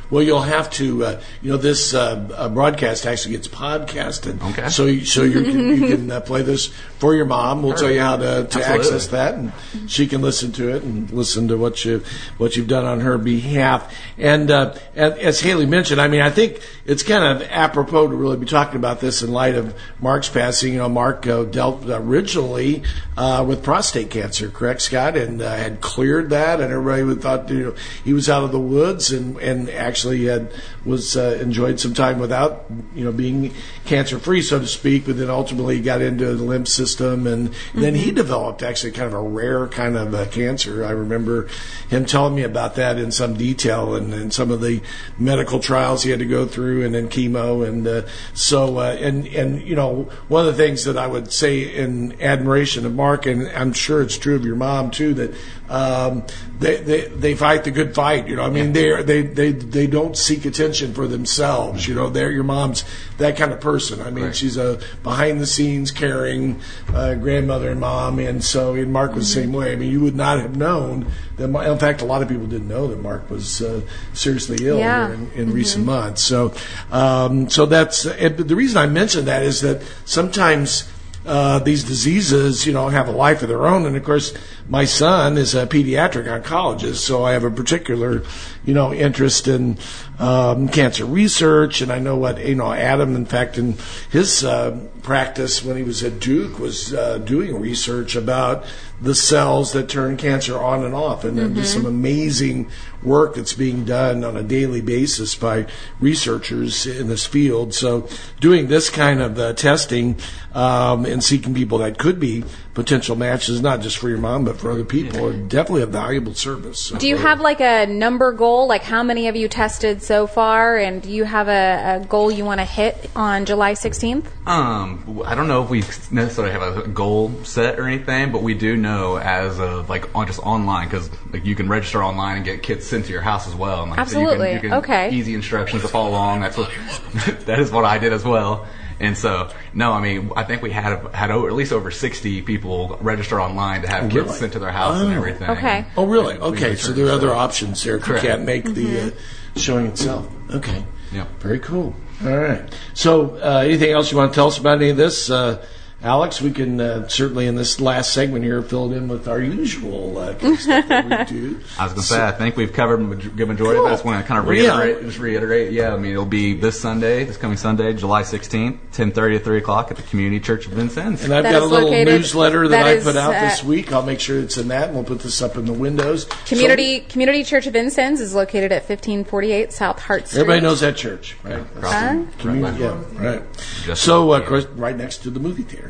Well, 0.10 0.24
you'll 0.24 0.42
have 0.42 0.70
to, 0.72 1.04
uh, 1.04 1.22
you 1.42 1.52
know, 1.52 1.58
this 1.58 1.94
uh, 1.94 2.30
uh, 2.36 2.50
broadcast 2.50 3.06
actually 3.06 3.34
gets 3.36 3.48
podcasted. 3.48 4.42
Okay. 4.52 4.70
So, 4.70 4.86
you, 4.86 5.06
so 5.06 5.24
you 5.24 5.44
can, 5.44 5.82
you 5.82 5.88
can 5.88 6.12
uh, 6.12 6.22
play 6.22 6.44
this 6.44 6.68
for 7.00 7.14
your 7.14 7.26
mom. 7.26 7.62
We'll 7.62 7.76
tell 7.76 7.92
you 7.92 8.00
how 8.00 8.18
to, 8.18 8.48
to 8.50 8.66
access 8.66 9.08
that, 9.08 9.36
and 9.36 9.52
she 9.88 10.08
can 10.08 10.22
listen 10.22 10.52
to 10.54 10.76
it 10.76 10.84
and 10.84 11.12
listen 11.12 11.50
to 11.50 11.58
what 11.58 11.84
you 11.84 12.04
what 12.38 12.56
you've 12.56 12.68
done 12.68 12.86
on 12.86 13.02
her 13.02 13.18
behalf. 13.18 13.94
And, 14.18 14.50
uh, 14.50 14.76
as 14.96 15.42
Haley 15.42 15.66
mentioned, 15.66 16.00
I 16.00 16.08
mean, 16.08 16.22
I 16.22 16.30
think 16.30 16.62
it's 16.86 17.04
kind 17.04 17.24
of 17.24 17.48
apropos 17.50 18.08
to 18.08 18.16
really 18.16 18.38
be 18.38 18.46
talking 18.46 18.78
about 18.78 19.00
this 19.00 19.22
in 19.22 19.32
light 19.32 19.56
of 19.56 19.76
Mark's 20.00 20.30
passing. 20.30 20.74
You 20.74 20.80
know, 20.80 20.90
Mark 20.90 21.28
uh, 21.28 21.44
dealt 21.44 21.84
originally 21.86 22.84
uh, 23.18 23.44
with 23.48 23.64
prostate 23.64 24.10
cancer, 24.10 24.50
correct, 24.50 24.82
Scott, 24.82 25.18
and 25.18 25.42
uh, 25.42 25.56
had 25.56 25.82
cleared 25.82 26.30
that, 26.30 26.62
and 26.62 26.72
everybody 26.72 27.04
would 27.04 27.22
thought 27.22 27.50
you 27.50 27.64
know 27.64 27.76
he 28.04 28.14
was 28.14 28.30
out 28.30 28.44
of 28.44 28.52
the 28.52 28.60
woods, 28.60 29.12
and 29.12 29.38
and 29.38 29.70
actually 29.70 29.97
had 30.25 30.54
was 30.88 31.17
uh, 31.17 31.38
enjoyed 31.41 31.79
some 31.79 31.94
time 31.94 32.20
without 32.20 32.65
you 32.96 33.03
know 33.03 33.12
being 33.12 33.53
cancer 33.86 34.17
free, 34.20 34.41
so 34.41 34.60
to 34.60 34.67
speak. 34.67 35.06
But 35.06 35.17
then 35.17 35.29
ultimately 35.29 35.79
got 35.82 36.01
into 36.01 36.34
the 36.34 36.44
lymph 36.44 36.67
system, 36.67 37.27
and 37.27 37.53
then 37.74 37.96
he 37.96 38.12
developed 38.12 38.63
actually 38.63 38.94
kind 38.94 39.08
of 39.08 39.13
a 39.13 39.22
rare 39.22 39.67
kind 39.67 39.98
of 39.98 40.15
uh, 40.15 40.25
cancer. 40.27 40.86
I 40.86 40.91
remember 40.91 41.50
him 41.89 42.06
telling 42.06 42.36
me 42.36 42.44
about 42.44 42.75
that 42.75 42.98
in 42.98 43.12
some 43.12 43.36
detail, 43.36 43.96
and, 43.96 44.13
and 44.13 44.34
some 44.34 44.50
of 44.50 44.62
the 44.62 44.82
medical 45.20 45.60
trials 45.60 46.03
he 46.03 46.09
had 46.09 46.20
to 46.20 46.25
go 46.25 46.46
through, 46.46 46.85
and 46.85 46.96
then 46.96 47.09
chemo, 47.09 47.68
and 47.68 47.85
uh, 47.85 48.07
so 48.33 48.77
uh, 48.79 48.96
and 49.00 49.27
and 49.27 49.62
you 49.62 49.75
know 49.75 50.09
one 50.29 50.48
of 50.48 50.55
the 50.55 50.64
things 50.64 50.85
that 50.85 50.98
I 50.98 51.07
would 51.07 51.31
say 51.31 51.75
in 51.75 52.22
admiration 52.22 52.85
of 52.85 52.96
Mark, 52.96 53.25
and 53.25 53.48
I'm 53.50 53.74
sure 53.74 54.01
it's 54.01 54.18
true 54.18 54.35
of 54.35 54.46
your 54.46 54.55
mom 54.55 54.92
too, 54.92 55.14
that 55.16 55.35
um, 55.70 56.24
they, 56.59 56.77
they 56.77 57.01
they 57.07 57.35
fight 57.35 57.66
the 57.66 57.72
good 57.72 57.94
fight. 57.94 58.27
You 58.27 58.38
know, 58.38 58.44
I 58.44 58.50
mean 58.50 58.72
they 58.74 59.03
they 59.03 59.22
they 59.22 59.51
they 59.51 59.88
don't 59.88 60.16
seek 60.16 60.46
attention 60.46 60.76
for 60.94 61.07
themselves. 61.07 61.87
You 61.87 61.96
know, 61.96 62.09
they're 62.09 62.31
your 62.31 62.44
mom's 62.44 62.83
that 63.18 63.35
kind 63.37 63.51
of 63.51 63.59
person. 63.59 64.01
I 64.01 64.11
mean, 64.11 64.25
Right. 64.25 64.35
she's 64.35 64.57
a 64.57 64.79
behind 65.03 65.40
the 65.42 65.46
scenes 65.46 65.92
caring 65.92 66.59
uh, 66.94 67.16
grandmother 67.16 67.72
and 67.72 67.79
mom, 67.79 68.20
and 68.20 68.44
so 68.44 68.74
and 68.75 68.92
Mark 68.94 69.16
was 69.16 69.27
the 69.33 69.42
same 69.42 69.53
way. 69.53 69.72
I 69.72 69.75
mean, 69.75 69.92
you 69.92 70.00
would 70.01 70.16
not 70.16 70.40
have 70.40 70.55
known 70.55 71.07
that. 71.37 71.48
Mar- 71.48 71.66
In 71.66 71.77
fact, 71.79 72.01
a 72.01 72.05
lot 72.05 72.22
of 72.22 72.27
people 72.27 72.46
didn't 72.48 72.68
know 72.68 72.87
that 72.87 73.01
Mark 73.01 73.29
was 73.29 73.61
uh, 73.61 73.81
seriously 74.13 74.57
ill 74.68 74.77
Yeah. 74.79 75.07
here 75.07 75.16
in, 75.16 75.31
in 75.33 75.51
recent 75.53 75.85
months. 75.85 76.22
So, 76.22 76.53
um, 76.92 77.50
so 77.50 77.66
that's 77.66 78.05
and 78.05 78.37
the 78.37 78.55
reason 78.55 78.77
I 78.77 78.85
mention 78.87 79.25
that 79.25 79.44
is 79.44 79.61
that 79.61 79.81
sometimes 80.05 80.92
uh, 81.27 81.59
these 81.59 81.83
diseases, 81.83 82.66
you 82.66 82.72
know, 82.72 82.87
have 82.87 83.07
a 83.07 83.11
life 83.11 83.42
of 83.42 83.50
their 83.50 83.68
own. 83.68 83.85
And 83.85 83.96
of 83.96 84.03
course, 84.03 84.33
my 84.70 84.85
son 84.85 85.37
is 85.37 85.53
a 85.53 85.68
pediatric 85.68 86.25
oncologist, 86.25 86.96
so 86.96 87.25
I 87.25 87.33
have 87.33 87.44
a 87.44 87.51
particular, 87.51 88.24
you 88.66 88.74
know, 88.74 88.94
interest 88.94 89.48
in 89.48 89.77
um, 90.20 90.70
cancer 90.70 91.05
research. 91.05 91.81
And 91.81 91.92
I 91.92 92.00
know 92.00 92.16
what 92.16 92.44
you 92.44 92.55
know, 92.55 92.72
Adam, 92.72 93.16
in 93.16 93.25
fact, 93.25 93.57
in 93.57 93.75
his 94.09 94.44
uh, 94.44 94.79
practice 95.03 95.63
when 95.63 95.75
he 95.77 95.83
was 95.83 96.01
at 96.01 96.20
Duke, 96.20 96.59
was 96.59 96.94
uh, 96.94 97.18
doing 97.20 97.59
research 97.59 98.16
about 98.16 98.66
the 99.01 99.13
cells 99.13 99.74
that 99.74 99.90
turn 99.90 100.18
cancer 100.18 100.57
on 100.57 100.83
and 100.83 100.96
off, 100.96 101.24
and 101.24 101.37
then 101.37 101.53
just 101.53 101.74
some 101.74 101.85
amazing 101.85 102.70
work 103.07 103.35
that's 103.35 103.53
being 103.53 103.85
done 103.85 104.24
on 104.24 104.37
a 104.37 104.43
daily 104.43 104.81
basis 104.81 105.35
by 105.35 105.67
researchers 106.00 106.85
in 106.85 107.07
this 107.07 107.25
field. 107.25 107.74
So, 107.74 108.07
doing 108.39 108.67
this 108.67 108.89
kind 108.89 109.22
of 109.22 109.39
uh, 109.39 109.53
testing 109.53 110.20
um, 110.53 111.05
and 111.05 111.24
seeking 111.24 111.53
people 111.53 111.79
that 111.79 111.98
could 111.98 112.20
be 112.20 112.43
potential 112.77 113.16
matches, 113.16 113.59
not 113.59 113.81
just 113.81 113.98
for 113.98 114.07
your 114.07 114.20
mom 114.20 114.46
but 114.46 114.55
for 114.55 114.70
other 114.70 114.85
people, 114.85 115.25
are 115.25 115.33
definitely 115.33 115.81
a 115.81 115.87
valuable 115.87 116.35
service. 116.35 116.79
So, 116.79 116.98
Do 117.00 117.07
you 117.07 117.18
have 117.18 117.42
like 117.42 117.59
a 117.59 117.87
number 117.87 118.31
goal? 118.31 118.68
Like 118.68 118.83
how 118.83 119.01
many 119.01 119.25
have 119.25 119.35
you 119.35 119.48
tested 119.48 120.03
so 120.03 120.27
far? 120.27 120.77
And 120.77 121.01
do 121.01 121.09
you 121.09 121.24
have 121.24 121.48
a, 121.48 121.96
a 121.96 122.05
goal 122.05 122.29
you 122.29 122.46
want 122.46 122.59
to 122.59 122.66
hit 122.66 123.09
on 123.16 123.46
July 123.46 123.74
16th? 123.74 124.27
Um, 124.46 125.24
I 125.25 125.33
don't 125.33 125.48
know 125.48 125.63
if 125.63 125.72
we 125.72 125.79
necessarily 126.11 126.53
have 126.53 126.77
a 126.77 126.87
goal 126.87 127.31
set 127.44 127.79
or 127.79 127.87
anything, 127.87 128.31
but 128.31 128.44
we 128.44 128.53
do 128.53 128.77
know 128.77 129.18
as 129.18 129.59
of 129.59 129.90
like 129.90 130.16
on 130.16 130.27
just 130.27 130.40
online 130.40 130.87
because 130.87 131.09
like 131.33 131.46
you 131.46 131.55
can 131.55 131.68
register 131.70 132.03
online 132.03 132.35
and 132.35 132.46
get 132.46 132.61
kits 132.61 132.85
sent 132.85 133.05
to 133.05 133.11
your 133.11 133.22
house 133.22 133.48
as 133.48 133.55
well. 133.55 133.81
And, 133.81 133.90
like, 133.92 134.07
so 134.07 134.20
you 134.20 134.27
can- 134.27 134.33
Absolutely. 134.33 134.53
you 134.53 134.59
can, 134.59 134.74
Okay. 134.74 135.09
Easy 135.09 135.33
instructions 135.33 135.81
to 135.81 135.87
follow 135.87 136.11
along. 136.11 136.42
That's 136.42 136.57
what 136.57 136.70
that 137.48 137.57
is 137.57 137.72
what 137.72 137.85
I 137.85 137.98
did 137.98 138.13
as 138.13 138.24
well. 138.24 138.68
And 139.00 139.16
so, 139.18 139.50
no, 139.74 139.92
I 139.94 140.01
mean, 140.01 140.31
I 140.36 140.44
think 140.44 140.62
we 140.64 140.72
had 140.72 141.05
had 141.14 141.29
over, 141.29 141.48
at 141.48 141.53
least 141.53 141.72
over 141.72 141.92
sixty 141.92 142.42
people 142.42 142.98
register 143.01 143.40
online 143.40 143.83
to 143.83 143.88
have 143.88 144.03
kits 144.12 144.16
really? 144.25 144.38
sent 144.40 144.53
to 144.53 144.60
their 144.60 144.72
house 144.72 145.00
and 145.01 145.14
Oh. 145.14 145.18
everything. 145.18 145.50
Okay. 145.51 145.86
Oh, 145.96 146.05
really? 146.05 146.36
We 146.36 146.42
Okay, 146.42 146.75
so 146.75 146.94
there 146.94 147.05
are 147.07 147.12
other 147.12 147.27
so- 147.29 147.36
options 147.38 147.83
there 147.83 147.98
if 147.98 148.07
you 148.07 148.16
can't 148.16 148.44
make 148.44 148.66
the 148.66 149.01
uh, 149.01 149.10
showing 149.55 149.86
itself. 149.88 150.27
Okay. 150.51 150.83
Yeah. 151.14 151.25
Very 151.40 151.60
cool. 151.60 151.96
All 152.25 152.38
right. 152.38 152.64
So, 152.96 153.36
uh, 153.38 153.62
anything 153.66 153.92
else 153.92 154.12
you 154.12 154.18
want 154.18 154.33
to 154.33 154.36
tell 154.36 154.48
us 154.48 154.57
about 154.57 154.77
any 154.81 154.90
of 154.90 154.98
this? 154.98 155.29
Uh, 155.29 155.64
Alex, 156.03 156.40
we 156.42 156.51
can 156.51 156.79
uh, 156.79 157.07
certainly 157.07 157.48
in 157.48 157.55
this 157.55 157.81
last 157.81 158.14
segment 158.14 158.46
here 158.46 158.62
fill 158.62 158.92
it 158.94 158.96
in 158.98 159.07
with 159.07 159.27
our 159.27 159.42
usual 159.42 160.20
uh, 160.20 160.36
kind 160.36 160.53
of 160.53 160.60
stuff 160.60 160.88
that 160.90 161.29
we 161.29 161.36
do. 161.40 161.60
I 161.79 161.86
was 161.86 161.94
going 161.94 162.01
to 162.03 162.07
say, 162.07 162.24
I 162.24 162.31
think 162.31 162.55
we've 162.55 162.72
covered 162.72 163.01
a 163.01 163.16
good 163.16 163.48
majority 163.48 163.79
of 163.79 163.86
it. 163.86 163.88
I 163.88 163.92
just 163.94 164.05
want 164.05 164.22
to 164.24 164.27
kind 164.27 164.40
of 164.40 164.46
Well, 164.46 164.55
yeah. 164.55 164.77
reiterate, 164.79 165.05
just 165.05 165.18
reiterate. 165.18 165.72
Yeah, 165.74 165.96
I 165.96 165.98
mean, 165.98 166.12
it'll 166.12 166.25
be 166.25 166.53
this 166.53 166.79
Sunday, 166.79 167.24
this 167.24 167.38
coming 167.38 167.57
Sunday, 167.57 167.94
July 167.94 168.22
16th, 168.22 168.77
10.30 168.94 169.14
to 169.14 169.40
3 169.40 169.57
o'clock 169.57 169.90
at 169.90 169.98
the 169.98 170.03
Community 170.03 170.40
Church 170.40 170.68
of 170.68 170.74
Vincennes. 170.74 171.24
And 171.24 171.33
I've 171.33 171.44
That 171.44 171.53
got 171.53 171.62
a 171.64 171.66
little 171.66 171.90
located- 171.90 172.07
newsletter 172.20 172.68
that, 172.68 172.77
that 172.77 172.86
I 172.86 172.92
is, 172.92 173.03
put 173.03 173.18
out 173.18 173.31
this 173.31 173.64
uh, 173.64 173.68
week. 173.68 173.92
I'll 173.92 174.03
make 174.03 174.20
sure 174.20 174.40
it's 174.40 174.57
in 174.57 174.68
that, 174.68 174.90
and 174.90 174.94
we'll 174.96 175.03
put 175.03 175.22
this 175.22 175.42
up 175.42 175.57
in 175.57 175.66
the 175.66 175.74
windows. 175.74 176.25
Community 176.46 177.00
Community 177.00 177.44
Church 177.44 177.66
of 177.66 177.74
Vincennes 177.74 178.22
is 178.22 178.36
located 178.36 178.72
at 178.72 178.83
1548 178.83 179.74
South 179.74 180.00
Hart 180.00 180.27
Street. 180.27 180.42
everybody 180.42 180.62
knows 180.62 180.81
that 180.81 180.96
church, 180.96 181.36
right? 181.44 181.60
Across 181.60 181.92
the- 181.92 182.27
Community, 182.38 182.83
yeah, 182.83 183.03
right. 183.16 183.44
Just- 183.83 184.03
so, 184.03 184.31
uh, 184.33 184.38
of 184.40 184.46
course, 184.46 184.66
right 184.75 184.96
next 184.96 185.24
to 185.24 185.31
the 185.31 185.40
movie 185.40 185.64
theater. 185.64 185.86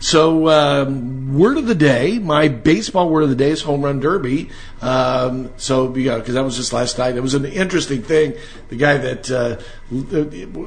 So, 0.00 0.48
um, 0.48 1.38
word 1.38 1.58
of 1.58 1.66
the 1.66 1.74
day. 1.74 2.18
My 2.18 2.48
baseball 2.48 3.08
word 3.08 3.22
of 3.22 3.28
the 3.28 3.36
day 3.36 3.50
is 3.50 3.62
home 3.62 3.82
run 3.82 4.00
derby. 4.00 4.50
Um, 4.80 5.50
so, 5.56 5.88
because 5.88 6.34
that 6.34 6.44
was 6.44 6.56
just 6.56 6.72
last 6.72 6.98
night. 6.98 7.16
It 7.16 7.20
was 7.20 7.34
an 7.34 7.44
interesting 7.44 8.02
thing. 8.02 8.34
The 8.68 8.76
guy 8.76 8.96
that 8.98 9.30
uh, 9.30 9.58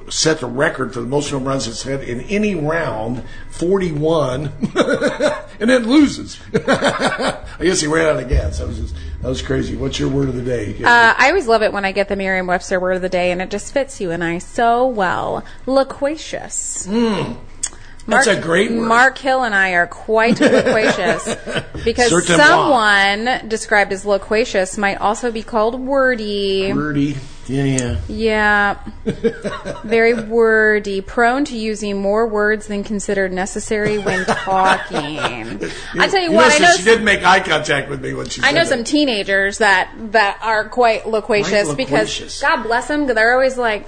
set 0.09 0.39
the 0.39 0.47
record 0.47 0.93
for 0.93 1.01
the 1.01 1.07
most 1.07 1.29
home 1.31 1.45
runs 1.45 1.65
that's 1.65 1.83
hit 1.83 2.07
in 2.07 2.21
any 2.21 2.55
round, 2.55 3.23
41, 3.49 4.51
and 5.59 5.69
then 5.69 5.87
loses. 5.87 6.39
I 6.53 7.43
guess 7.59 7.81
he 7.81 7.87
ran 7.87 8.05
out 8.07 8.21
of 8.21 8.29
gas. 8.29 8.59
That 8.59 8.67
was 8.67 8.79
just, 8.79 8.95
that 9.21 9.27
was 9.27 9.41
crazy. 9.41 9.75
What's 9.75 9.99
your 9.99 10.09
word 10.09 10.29
of 10.29 10.35
the 10.35 10.43
day? 10.43 10.75
Uh, 10.83 11.13
I 11.17 11.29
always 11.29 11.47
love 11.47 11.63
it 11.63 11.73
when 11.73 11.85
I 11.85 11.91
get 11.91 12.07
the 12.07 12.15
Merriam-Webster 12.15 12.79
word 12.79 12.93
of 12.93 13.01
the 13.01 13.09
day, 13.09 13.31
and 13.31 13.41
it 13.41 13.49
just 13.49 13.73
fits 13.73 13.99
you 13.99 14.11
and 14.11 14.23
I 14.23 14.37
so 14.37 14.85
well. 14.87 15.43
Loquacious. 15.65 16.87
That's 18.07 18.27
a 18.27 18.39
great 18.39 18.71
word. 18.71 18.87
Mark 18.87 19.17
Hill 19.17 19.43
and 19.43 19.55
I 19.55 19.71
are 19.71 19.87
quite 19.87 20.39
loquacious 20.39 21.25
because 21.83 22.09
Certainement. 22.09 22.47
someone 22.47 23.47
described 23.47 23.91
as 23.91 24.05
loquacious 24.05 24.77
might 24.77 24.95
also 25.01 25.31
be 25.31 25.41
called 25.43 25.79
wordy. 25.79 26.71
Wordy. 26.71 27.15
Yeah, 27.47 27.63
yeah. 27.63 27.97
Yeah. 28.07 28.79
Very 29.83 30.13
wordy, 30.15 31.01
prone 31.01 31.45
to 31.45 31.55
using 31.55 32.01
more 32.01 32.27
words 32.27 32.67
than 32.67 32.83
considered 32.83 33.31
necessary 33.31 33.99
when 33.99 34.25
talking. 34.25 35.19
I 35.19 36.07
tell 36.07 36.21
you, 36.21 36.31
what, 36.31 36.45
I 36.45 36.57
noticed 36.57 36.59
know 36.59 36.67
she 36.71 36.75
some, 36.77 36.85
didn't 36.85 37.05
make 37.05 37.23
eye 37.23 37.39
contact 37.41 37.89
with 37.89 38.01
me 38.01 38.13
when 38.15 38.29
she 38.29 38.41
I 38.43 38.51
know 38.51 38.61
that. 38.61 38.67
some 38.67 38.83
teenagers 38.83 39.59
that 39.59 39.91
that 40.13 40.39
are 40.41 40.69
quite 40.69 41.07
loquacious, 41.07 41.65
Quite 41.65 41.77
because. 41.77 42.41
God 42.41 42.63
bless 42.63 42.87
them, 42.87 43.01
because 43.01 43.15
they're 43.15 43.33
always 43.33 43.57
like, 43.59 43.85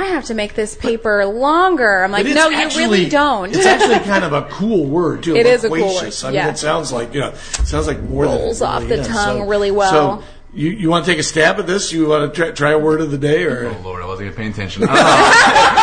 I 0.00 0.04
have 0.04 0.24
to 0.26 0.34
make 0.34 0.54
this 0.54 0.74
paper 0.74 1.26
longer. 1.26 2.02
I'm 2.02 2.10
like, 2.10 2.24
But 2.24 2.30
it's 2.30 2.36
no, 2.36 2.48
you 2.48 2.68
really 2.78 3.08
don't. 3.08 3.54
It's 3.54 3.66
actually 3.66 3.98
kind 4.10 4.24
of 4.24 4.32
a 4.32 4.42
cool 4.50 4.86
word 4.86 5.22
too. 5.24 5.36
It 5.36 5.44
is 5.44 5.62
a 5.64 5.68
cool 5.68 5.94
word, 5.94 6.14
I 6.22 6.26
mean, 6.28 6.34
yeah. 6.34 6.48
it 6.48 6.56
sounds 6.56 6.90
like 6.90 7.12
you 7.12 7.20
know, 7.20 7.28
it 7.28 7.36
sounds 7.36 7.86
like 7.86 8.00
more 8.02 8.26
than 8.26 8.36
Rolls 8.38 8.62
off 8.62 8.82
really 8.82 8.96
the 8.96 9.02
is. 9.02 9.08
tongue 9.08 9.40
So- 9.40 9.46
really 9.46 9.70
well. 9.70 10.22
So 10.22 10.24
you, 10.54 10.70
you 10.70 10.88
want 10.90 11.04
to 11.04 11.10
take 11.10 11.20
a 11.20 11.22
stab 11.22 11.58
at 11.60 11.66
this? 11.66 11.92
You 11.92 12.08
want 12.08 12.34
to 12.34 12.40
try, 12.40 12.50
try 12.50 12.70
a 12.72 12.78
word 12.78 13.00
of 13.02 13.10
the 13.10 13.18
day 13.18 13.44
or 13.44 13.66
Oh 13.66 13.80
Lord, 13.84 14.02
I 14.02 14.06
wasn't 14.06 14.26
even 14.28 14.36
paying 14.36 14.52
attention. 14.52 14.84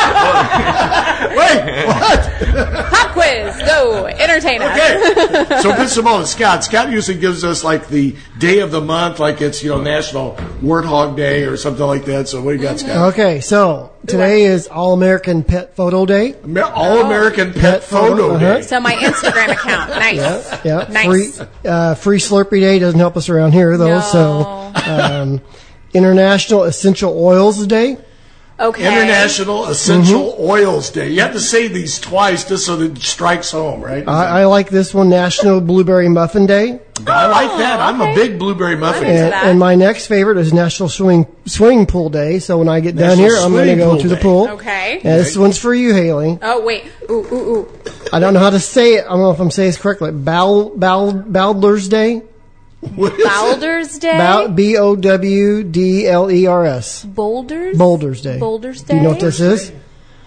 Uh, 0.09 1.27
wait? 1.35 1.85
What? 1.87 2.86
Pop 3.57 3.65
quiz, 3.65 3.67
go, 3.69 4.05
entertain 4.05 4.61
us. 4.61 4.77
Okay. 4.79 5.61
so 5.61 5.69
Miss 5.77 5.93
Simone, 5.93 6.25
Scott. 6.25 6.63
Scott 6.63 6.89
usually 6.91 7.17
gives 7.19 7.43
us 7.43 7.63
like 7.63 7.87
the 7.87 8.15
day 8.37 8.59
of 8.59 8.71
the 8.71 8.81
month, 8.81 9.19
like 9.19 9.41
it's 9.41 9.63
you 9.63 9.69
know 9.69 9.81
National 9.81 10.33
Warthog 10.61 11.15
Day 11.15 11.43
or 11.43 11.57
something 11.57 11.85
like 11.85 12.05
that. 12.05 12.27
So 12.27 12.41
what 12.41 12.51
do 12.51 12.57
you 12.57 12.63
got, 12.63 12.79
Scott? 12.79 13.13
Okay, 13.13 13.39
so 13.41 13.91
today 14.05 14.43
is 14.43 14.67
All 14.67 14.93
American 14.93 15.43
Pet 15.43 15.75
Photo 15.75 16.05
Day. 16.05 16.35
Amer- 16.43 16.63
All 16.63 16.99
American 17.05 17.53
Pet, 17.53 17.61
Pet 17.61 17.83
Photo 17.83 18.07
photo, 18.29 18.35
uh-huh. 18.35 18.55
Day. 18.57 18.61
So 18.63 18.79
my 18.79 18.93
Instagram 18.93 19.49
account, 19.51 19.89
nice. 19.91 20.65
Yeah, 20.65 20.87
Nice. 20.89 21.05
free 21.37 21.47
uh, 21.65 21.95
free 21.95 22.17
Slurpee 22.19 22.59
Day 22.61 22.79
doesn't 22.79 22.99
help 22.99 23.17
us 23.17 23.29
around 23.29 23.51
here 23.53 23.77
though. 23.77 23.99
No. 23.99 24.01
So 24.01 24.91
um, 24.91 25.41
International 25.93 26.63
Essential 26.63 27.17
Oils 27.17 27.65
Day. 27.67 27.97
Okay. 28.59 28.87
International 28.87 29.67
Essential 29.67 30.31
Mm-hmm. 30.33 30.41
Oils 30.41 30.89
Day. 30.89 31.09
You 31.09 31.21
have 31.21 31.33
to 31.33 31.39
say 31.39 31.67
these 31.67 31.99
twice 31.99 32.43
just 32.47 32.65
so 32.65 32.75
that 32.77 32.97
it 32.97 33.01
strikes 33.03 33.51
home, 33.51 33.81
right? 33.81 34.07
I, 34.07 34.41
I 34.41 34.45
like 34.45 34.69
this 34.69 34.93
one, 34.95 35.09
National 35.09 35.61
Blueberry 35.61 36.09
Muffin 36.09 36.47
Day. 36.47 36.79
I 37.05 37.27
like 37.27 37.59
that. 37.59 37.79
I'm 37.79 38.01
a 38.01 38.15
big 38.15 38.39
blueberry 38.39 38.75
muffin. 38.75 39.03
And, 39.05 39.31
and 39.31 39.59
my 39.59 39.75
next 39.75 40.07
favorite 40.07 40.37
is 40.37 40.51
National 40.51 40.89
Swing 40.89 41.27
Swimming 41.45 41.85
Pool 41.85 42.09
Day. 42.09 42.39
So 42.39 42.57
when 42.57 42.67
I 42.67 42.79
get 42.79 42.95
down 42.95 43.17
here, 43.17 43.35
I'm 43.37 43.51
going 43.51 43.67
to 43.67 43.75
go 43.75 43.99
to 43.99 44.07
the 44.07 44.15
Day. 44.15 44.21
pool. 44.23 44.47
Okay. 44.49 44.93
And 44.95 45.03
this 45.03 45.37
one's 45.37 45.59
for 45.59 45.75
you, 45.75 45.93
Haley. 45.93 46.39
Oh 46.41 46.65
wait. 46.65 46.85
Ooh 47.11 47.25
ooh 47.31 47.35
ooh. 47.57 47.71
I 48.11 48.19
don't 48.19 48.33
know 48.33 48.39
how 48.39 48.49
to 48.49 48.59
say 48.59 48.95
it. 48.95 49.05
I 49.05 49.09
don't 49.09 49.19
know 49.19 49.29
if 49.31 49.39
I'm 49.39 49.51
saying 49.51 49.69
this 49.69 49.77
correctly. 49.77 50.11
Bow, 50.11 50.69
Bow, 50.75 51.11
Bowdler's 51.11 51.87
Day. 51.87 52.23
What 52.95 53.13
is? 53.19 53.27
Bowdler's 53.27 53.99
Day. 53.99 54.47
B 54.53 54.77
O 54.77 54.95
W 54.95 55.63
D 55.63 56.07
L 56.07 56.31
E 56.31 56.45
R 56.47 56.65
S. 56.65 57.03
Boulders. 57.05 57.77
Bowdler's 57.77 58.21
Day. 58.21 58.39
Bowdler's 58.39 58.81
Day. 58.83 58.93
Do 58.93 58.97
you 58.97 59.03
know 59.03 59.09
what 59.11 59.19
this 59.19 59.39
is? 59.39 59.71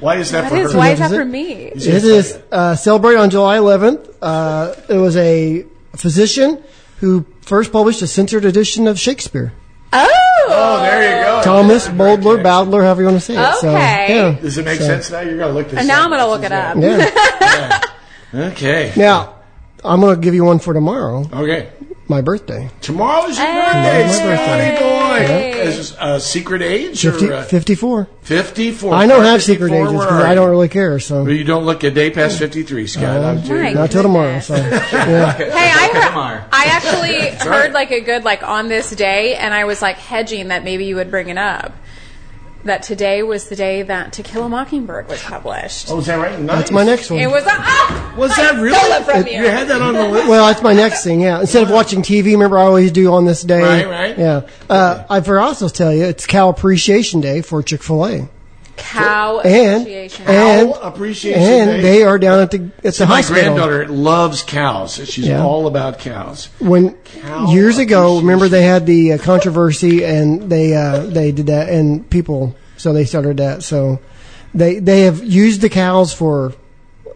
Why 0.01 0.17
is 0.17 0.31
that 0.31 0.45
What 0.45 0.51
for 0.53 0.57
is? 0.59 0.73
her? 0.73 0.79
Why 0.79 0.91
is 0.91 0.99
that 0.99 1.07
Is 1.07 1.13
it? 1.13 1.17
for 1.17 1.25
me? 1.25 1.53
It 1.53 1.87
is 1.87 2.39
uh, 2.51 2.75
celebrated 2.77 3.21
on 3.21 3.31
July 3.31 3.59
11th. 3.59 4.15
Uh, 4.23 4.75
it 4.89 4.97
was 4.97 5.17
a 5.17 5.67
physician 5.95 6.63
who 7.01 7.27
first 7.43 7.71
published 7.73 8.01
a 8.03 8.07
censored 8.07 8.45
edition 8.47 8.87
of 8.87 8.99
Shakespeare. 8.99 9.53
Oh. 9.93 10.07
Oh, 10.53 10.81
there 10.81 11.19
you 11.19 11.25
go. 11.25 11.43
Thomas 11.43 11.85
That's 11.85 11.95
a 11.95 11.99
great 11.99 12.43
Bowdler, 12.43 12.83
however 12.83 13.03
you 13.03 13.09
want 13.09 13.19
to 13.19 13.25
say 13.25 13.35
it. 13.35 13.55
So, 13.57 13.69
Okay. 13.69 14.15
yeah. 14.17 14.41
Does 14.41 14.57
it 14.59 14.65
make 14.65 14.81
sense 14.81 15.11
now? 15.11 15.21
You're 15.21 15.37
going 15.37 15.49
to 15.53 15.55
look 15.55 15.67
this 15.67 15.75
up. 15.75 15.79
And 15.81 15.89
now 15.89 16.01
up. 16.01 16.05
I'm 16.05 16.11
gonna 16.11 16.27
look 16.29 16.43
it 16.45 16.53
up. 16.53 16.77
Yeah. 16.77 17.81
Okay. 18.53 18.93
now, 18.97 19.35
I'm 19.85 20.01
going 20.01 20.15
to 20.15 20.21
give 20.21 20.35
you 20.35 20.45
one 20.45 20.61
for 20.61 20.73
tomorrow, 20.73 21.29
Okay. 21.33 21.69
My 22.11 22.21
birthday. 22.21 22.69
Tomorrow's 22.83 23.39
your 23.39 23.47
Hey. 23.47 23.55
birthday, 23.55 24.19
Tomorrow's 24.19 24.21
my 24.21 24.37
Scotty 24.37 24.81
boy. 24.81 25.27
Hey. 25.27 25.61
Is 25.61 25.77
this 25.77 25.97
a 26.01 26.21
secret 26.21 26.61
age 26.63 27.01
50, 27.03 27.29
or 27.31 27.33
uh, 27.35 27.43
54. 27.45 28.09
54? 28.23 28.95
I 28.95 29.07
don't 29.07 29.25
have 29.25 29.43
secret 29.43 29.69
54, 29.71 29.87
ages 29.87 29.95
where 29.97 30.07
because 30.07 30.23
are 30.23 30.27
I 30.27 30.35
don't 30.35 30.47
you? 30.47 30.51
really 30.51 30.69
care. 30.69 30.99
So 31.01 31.25
But 31.25 31.31
you 31.33 31.45
don't 31.45 31.65
look 31.65 31.83
a 31.85 31.91
day 31.91 32.11
past 32.11 32.39
53, 32.39 32.87
Scott. 32.87 33.05
I'm 33.05 33.43
too- 33.43 33.63
My 33.63 33.73
not 33.73 33.91
till 33.91 34.03
tomorrow. 34.03 34.41
So 34.41 34.55
yeah. 34.57 35.33
Hey, 35.33 35.51
I 35.53 35.89
Okay, 35.91 35.99
heard, 36.01 36.09
tomorrow. 36.09 36.45
I 36.53 36.65
actually 36.67 37.31
heard 37.49 37.73
like 37.73 37.91
a 37.91 38.01
good 38.01 38.25
like 38.25 38.43
on 38.43 38.69
this 38.69 38.91
day, 38.91 39.35
and 39.37 39.55
I 39.55 39.65
was 39.65 39.81
like 39.81 39.97
hedging 39.97 40.49
that 40.49 40.65
maybe 40.65 40.85
you 40.85 40.97
would 40.97 41.11
bring 41.11 41.29
it 41.29 41.39
up. 41.39 41.73
That 42.65 42.83
today 42.83 43.23
was 43.23 43.49
the 43.49 43.57
day 43.57 43.81
that 43.83 44.13
To 44.15 44.23
Kill 44.23 44.45
a 44.45 44.49
Mockingbird 44.51 45.09
was 45.09 45.23
published. 45.23 45.91
Oh, 45.91 45.99
is 45.99 46.07
that 46.07 46.17
right? 46.17 46.39
Nice. 46.39 46.57
That's 46.59 46.71
my 46.71 46.85
next 46.85 47.11
one. 47.11 47.19
It 47.19 47.31
was 47.31 47.43
a, 47.45 47.51
ah, 47.53 48.15
Was 48.19 48.33
I 48.39 48.43
that 48.53 48.61
really? 48.61 48.77
stole 48.79 48.93
it 48.93 49.05
from 49.05 49.21
It- 49.23 49.33
you. 49.33 49.39
you 49.43 49.49
had 49.49 49.69
that 49.69 49.81
on 49.81 49.95
the 49.95 50.07
list? 50.07 50.29
Well, 50.29 50.47
that's 50.47 50.63
my 50.63 50.75
next 50.75 51.03
thing. 51.03 51.21
Yeah, 51.23 51.41
instead 51.41 51.63
of 51.63 51.71
watching 51.71 52.03
TV, 52.03 52.33
remember 52.33 52.59
I 52.59 52.65
always 52.65 52.93
do 52.93 53.13
on 53.15 53.25
this 53.25 53.43
day. 53.43 53.63
Right, 53.63 53.89
right. 53.89 54.19
Yeah, 54.19 54.43
uh, 54.69 55.05
I 55.09 55.21
forgot 55.23 55.45
also 55.49 55.69
to 55.69 55.75
tell 55.75 55.95
you 55.95 56.05
it's 56.05 56.27
Cow 56.27 56.51
Appreciation 56.51 57.23
Day 57.23 57.41
for 57.41 57.63
Chick 57.63 57.83
Fil 57.83 58.07
A, 58.07 58.29
Cow 58.81 59.41
and 59.41 59.83
appreciation. 59.83 60.27
and 60.27 60.73
Cow 60.73 60.81
Appreciation 60.83 61.43
and 61.43 61.71
Day. 61.71 61.81
they 61.83 62.03
are 62.03 62.19
down 62.19 62.41
at 62.41 62.51
the 62.51 62.71
at 62.85 62.95
the 62.95 63.07
my 63.07 63.17
hospital. 63.17 63.43
granddaughter 63.43 63.87
loves 63.89 64.43
cows. 64.43 64.95
She's 65.09 65.27
Yeah. 65.29 65.45
all 65.45 65.67
about 65.67 65.99
cows. 65.99 66.49
When 66.59 66.95
Cow 67.23 67.51
years 67.53 67.79
ago, 67.79 68.19
remember 68.19 68.49
they 68.49 68.63
had 68.63 68.87
the 68.87 69.13
uh, 69.15 69.19
controversy 69.19 70.05
and 70.05 70.51
they 70.51 70.75
uh, 70.75 71.07
they 71.07 71.33
did 71.33 71.47
that 71.47 71.69
and 71.69 72.09
people 72.11 72.55
so 72.77 72.93
they 72.93 73.05
started 73.05 73.37
that 73.37 73.63
so 73.63 74.01
they 74.55 74.79
they 74.81 75.03
have 75.03 75.23
used 75.23 75.61
the 75.61 75.69
cows 75.69 76.13
for 76.13 76.53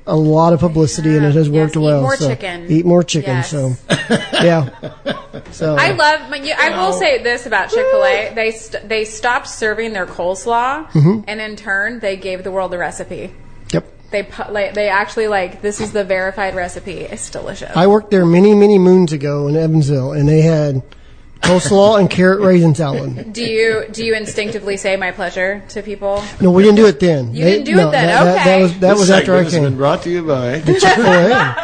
a 0.06 0.14
lot 0.16 0.52
of 0.52 0.60
publicity 0.60 1.16
and 1.16 1.24
it 1.24 1.34
has 1.34 1.48
Yes, 1.48 1.60
worked 1.62 1.76
eat 1.76 1.80
well. 1.80 2.02
more 2.02 2.16
so, 2.16 2.28
chicken. 2.28 2.66
Eat 2.70 2.84
more 2.84 3.02
chicken. 3.02 3.36
Yes. 3.36 3.50
So 3.50 3.74
yeah. 4.32 4.68
So 5.50 5.76
I 5.76 5.92
love. 5.92 6.28
but 6.30 6.44
you- 6.44 6.54
I 6.58 6.76
will 6.76 6.92
say 6.92 7.22
this 7.22 7.46
about 7.46 7.70
Chick 7.70 7.86
Fil 7.90 8.04
A: 8.04 8.32
they 8.34 8.50
st- 8.50 8.88
they 8.88 9.04
stopped 9.04 9.48
serving 9.48 9.92
their 9.92 10.06
coleslaw, 10.06 10.86
Mm-hmm. 10.90 11.20
and 11.26 11.40
in 11.40 11.56
turn, 11.56 12.00
they 12.00 12.16
gave 12.16 12.44
the 12.44 12.50
world 12.52 12.70
the 12.70 12.78
recipe. 12.78 13.32
yep. 13.72 13.84
They 14.10 14.22
pu- 14.24 14.52
like, 14.52 14.74
they 14.74 14.88
actually 14.88 15.28
like 15.28 15.62
this 15.62 15.80
is 15.80 15.92
the 15.92 16.04
verified 16.04 16.54
recipe. 16.54 16.98
It's 17.00 17.30
delicious. 17.30 17.72
I 17.74 17.86
worked 17.86 18.10
there 18.10 18.26
many, 18.26 18.54
many 18.54 18.78
moons 18.78 19.12
ago 19.12 19.48
in 19.48 19.56
Evansville, 19.56 20.12
and 20.12 20.28
they 20.28 20.42
had 20.42 20.82
coleslaw 21.44 21.98
and 22.00 22.08
carrot 22.10 22.40
raisin 22.40 22.74
salad. 22.74 23.32
do 23.32 23.42
you 23.44 23.84
do 23.92 24.04
you 24.04 24.14
instinctively 24.14 24.76
say 24.76 24.96
my 24.96 25.10
pleasure 25.12 25.62
to 25.68 25.82
people? 25.82 26.22
No, 26.40 26.50
we 26.50 26.62
didn't 26.62 26.76
do 26.76 26.86
it 26.86 27.00
then. 27.00 27.34
You 27.34 27.44
They- 27.44 27.50
didn't 27.52 27.66
do 27.66 27.74
no, 27.76 27.88
it 27.88 27.92
then, 27.92 28.06
That, 28.06 28.24
that- 28.24 28.34
that 28.34 28.40
okay. 28.40 28.62
was 28.62 28.72
that 28.78 28.80
This 28.90 28.98
was 29.00 29.10
after 29.10 29.34
I 29.34 29.44
segment 29.44 29.52
has 29.54 29.62
been 29.70 29.76
brought 29.76 30.02
to 30.02 30.10
you 30.10 30.22
by. 30.26 30.62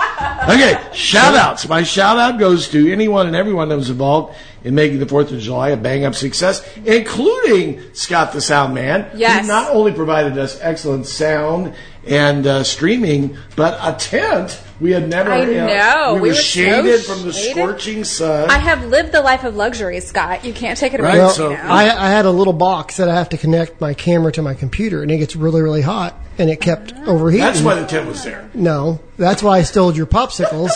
Okay, 0.40 0.81
shout 0.95 1.35
outs. 1.35 1.69
My 1.69 1.83
shout 1.83 2.19
out 2.19 2.38
goes 2.38 2.69
to 2.69 2.90
anyone 2.90 3.27
and 3.27 3.37
everyone 3.37 3.69
that 3.69 3.77
was 3.77 3.90
involved 3.90 4.35
in 4.64 4.75
making 4.75 4.99
the 4.99 5.05
4th 5.07 5.33
of 5.33 5.38
July 5.40 5.69
a 5.71 5.77
bang 5.77 6.05
up 6.07 6.14
success, 6.14 6.66
including 6.85 7.81
Scott 7.93 8.33
the 8.33 8.40
Sound 8.40 8.75
Man. 8.75 9.07
Yes. 9.14 9.43
Who 9.43 9.49
not 9.49 9.71
only 9.71 9.93
provided 9.93 10.38
us 10.38 10.59
excellent 10.62 11.07
sound 11.07 11.75
and 12.06 12.46
uh, 12.46 12.64
streaming, 12.64 13.36
but 13.56 13.78
a 13.82 13.96
tent 13.98 14.60
we 14.80 14.92
had 14.92 15.08
never. 15.08 15.30
I 15.30 15.44
you 15.44 15.54
know. 15.54 16.14
We, 16.14 16.20
We 16.22 16.28
were 16.28 16.28
were 16.28 16.34
so 16.34 16.40
shaded 16.42 17.00
from 17.04 17.22
the 17.24 17.32
shaded. 17.32 17.52
scorching 17.56 18.04
sun. 18.04 18.50
I 18.50 18.58
have 18.58 18.86
lived 18.86 19.12
the 19.12 19.20
life 19.20 19.44
of 19.44 19.54
luxury, 19.56 20.00
Scott. 20.00 20.44
You 20.44 20.52
can't 20.54 20.78
take 20.78 20.94
it 20.94 21.00
away. 21.00 21.08
Right, 21.10 21.14
from 21.16 21.22
Well, 21.24 21.30
so- 21.34 21.50
me 21.50 21.56
now. 21.56 21.72
I, 21.74 21.82
I 22.06 22.08
had 22.10 22.24
a 22.24 22.30
little 22.30 22.54
box 22.54 22.96
that 22.96 23.08
I 23.08 23.14
have 23.14 23.28
to 23.30 23.36
connect 23.36 23.80
my 23.80 23.92
camera 23.94 24.32
to 24.32 24.42
my 24.42 24.54
computer, 24.54 25.02
and 25.02 25.10
it 25.10 25.18
gets 25.18 25.36
really, 25.36 25.60
really 25.60 25.82
hot, 25.82 26.16
and 26.38 26.48
it 26.48 26.60
kept 26.60 26.94
overheating. 27.06 27.44
That's 27.44 27.60
why 27.60 27.74
the 27.78 27.86
tent 27.86 28.08
was 28.08 28.24
there. 28.24 28.48
No, 28.54 29.00
that's 29.18 29.42
why 29.42 29.58
I 29.58 29.62
stole 29.62 29.94
your 29.94 30.06
popsicles, 30.06 30.70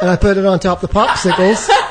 and 0.00 0.08
I 0.08 0.16
put 0.16 0.38
it 0.38 0.46
on 0.46 0.58
top 0.60 0.82
of 0.82 0.88
the 0.90 0.94
popsicles. 0.98 1.68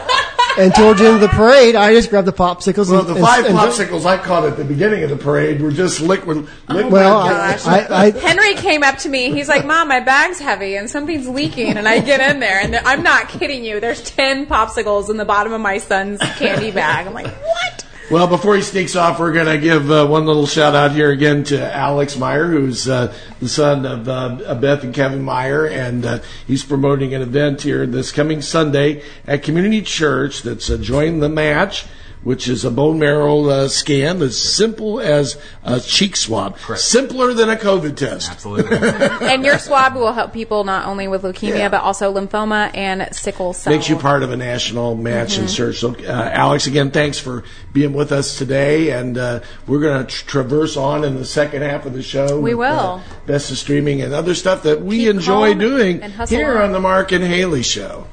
And 0.59 0.75
towards 0.75 0.99
the 0.99 1.07
end 1.07 1.15
of 1.15 1.21
the 1.21 1.29
parade, 1.29 1.75
I 1.75 1.93
just 1.93 2.09
grabbed 2.09 2.27
the 2.27 2.33
popsicles. 2.33 2.91
Well, 2.91 3.07
and, 3.07 3.15
the 3.15 3.21
five 3.21 3.45
and- 3.45 3.57
popsicles 3.57 4.05
I 4.05 4.17
caught 4.17 4.43
at 4.45 4.57
the 4.57 4.65
beginning 4.65 5.03
of 5.03 5.09
the 5.09 5.15
parade 5.15 5.61
were 5.61 5.71
just 5.71 6.01
liquid. 6.01 6.47
liquid 6.67 6.91
Well, 6.91 7.17
I. 7.17 7.57
I, 7.65 7.87
I, 7.89 8.11
Henry 8.19 8.55
came 8.55 8.83
up 8.83 8.97
to 8.99 9.09
me. 9.09 9.31
He's 9.31 9.47
like, 9.47 9.65
"Mom, 9.65 9.87
my 9.87 10.01
bag's 10.01 10.39
heavy 10.39 10.75
and 10.75 10.89
something's 10.89 11.27
leaking." 11.27 11.77
And 11.77 11.87
I 11.87 11.99
get 11.99 12.19
in 12.19 12.39
there, 12.41 12.59
and 12.59 12.75
I'm 12.75 13.03
not 13.03 13.29
kidding 13.29 13.63
you. 13.63 13.79
There's 13.79 14.01
ten 14.01 14.45
popsicles 14.45 15.09
in 15.09 15.17
the 15.17 15.25
bottom 15.25 15.53
of 15.53 15.61
my 15.61 15.77
son's 15.77 16.19
candy 16.37 16.71
bag. 16.71 17.07
I'm 17.07 17.13
like, 17.13 17.27
"What?" 17.27 17.78
Well, 18.11 18.25
before 18.25 18.55
he 18.55 18.63
sneaks 18.63 18.95
off, 18.95 19.19
we're 19.19 19.33
going 19.33 19.45
to 19.45 19.59
give 19.59 19.91
uh, 19.91 20.07
one 20.07 20.25
little 20.25 20.47
shout 20.47 20.73
out 20.73 20.93
here 20.93 21.11
again 21.11 21.43
to 21.43 21.75
Alex 21.75 22.17
Meyer, 22.17 22.47
who's 22.47 22.89
uh, 22.89 23.13
the 23.39 23.47
son 23.47 23.85
of 23.85 24.09
uh, 24.09 24.55
Beth 24.55 24.83
and 24.83 24.95
Kevin 24.95 25.21
Meyer, 25.21 25.67
and 25.67 26.03
uh, 26.03 26.19
he's 26.47 26.63
promoting 26.63 27.13
an 27.13 27.21
event 27.21 27.61
here 27.61 27.85
this 27.85 28.11
coming 28.11 28.41
Sunday 28.41 29.03
at 29.27 29.43
Community 29.43 29.83
Church 29.83 30.41
that's 30.41 30.71
uh, 30.71 30.77
Join 30.77 31.19
the 31.19 31.29
Match 31.29 31.85
which 32.23 32.47
is 32.47 32.65
a 32.65 32.71
bone 32.71 32.99
marrow 32.99 33.45
uh, 33.45 33.67
scan 33.67 34.21
as 34.21 34.37
simple 34.37 34.99
as 34.99 35.37
a 35.63 35.79
cheek 35.79 36.15
swab. 36.15 36.57
Correct. 36.57 36.81
Simpler 36.81 37.33
than 37.33 37.49
a 37.49 37.55
COVID 37.55 37.95
test. 37.95 38.29
Absolutely. 38.31 38.77
and 39.27 39.45
your 39.45 39.57
swab 39.57 39.95
will 39.95 40.11
help 40.13 40.33
people 40.33 40.63
not 40.63 40.85
only 40.85 41.07
with 41.07 41.23
leukemia 41.23 41.57
Yeah. 41.57 41.69
but 41.69 41.81
also 41.81 42.13
lymphoma 42.13 42.75
and 42.75 43.07
sickle 43.15 43.53
cell. 43.53 43.71
Makes 43.73 43.89
you 43.89 43.95
part 43.95 44.23
of 44.23 44.31
a 44.31 44.37
national 44.37 44.95
match 44.95 45.37
and 45.37 45.49
search. 45.49 45.77
So, 45.79 45.95
uh, 45.95 46.29
Alex, 46.33 46.67
again, 46.67 46.91
thanks 46.91 47.17
for 47.19 47.43
being 47.73 47.93
with 47.93 48.11
us 48.11 48.37
today. 48.37 48.91
And 48.91 49.17
uh, 49.17 49.39
we're 49.67 49.79
going 49.79 50.05
to 50.05 50.11
tr- 50.11 50.27
traverse 50.27 50.75
on 50.77 51.03
in 51.03 51.15
the 51.15 51.25
second 51.25 51.61
half 51.61 51.85
of 51.85 51.93
the 51.93 52.03
show. 52.03 52.39
We 52.39 52.53
with, 52.53 52.69
will. 52.69 52.79
Uh, 52.79 53.01
best 53.25 53.51
of 53.51 53.57
streaming 53.57 54.01
and 54.01 54.13
other 54.13 54.35
stuff 54.35 54.63
that 54.63 54.81
we 54.81 54.99
Keep 54.99 55.15
enjoy 55.15 55.53
doing 55.53 56.01
here 56.27 56.57
on. 56.57 56.63
on 56.65 56.71
the 56.71 56.79
Mark 56.79 57.11
and 57.11 57.23
Haley 57.23 57.63
Show. 57.63 58.07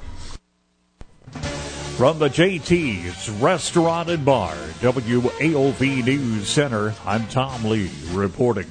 From 1.96 2.18
the 2.18 2.28
JT's 2.28 3.30
Restaurant 3.30 4.10
and 4.10 4.22
Bar, 4.22 4.52
WAOV 4.80 6.04
News 6.04 6.46
Center, 6.46 6.94
I'm 7.06 7.26
Tom 7.28 7.64
Lee 7.64 7.90
reporting. 8.10 8.70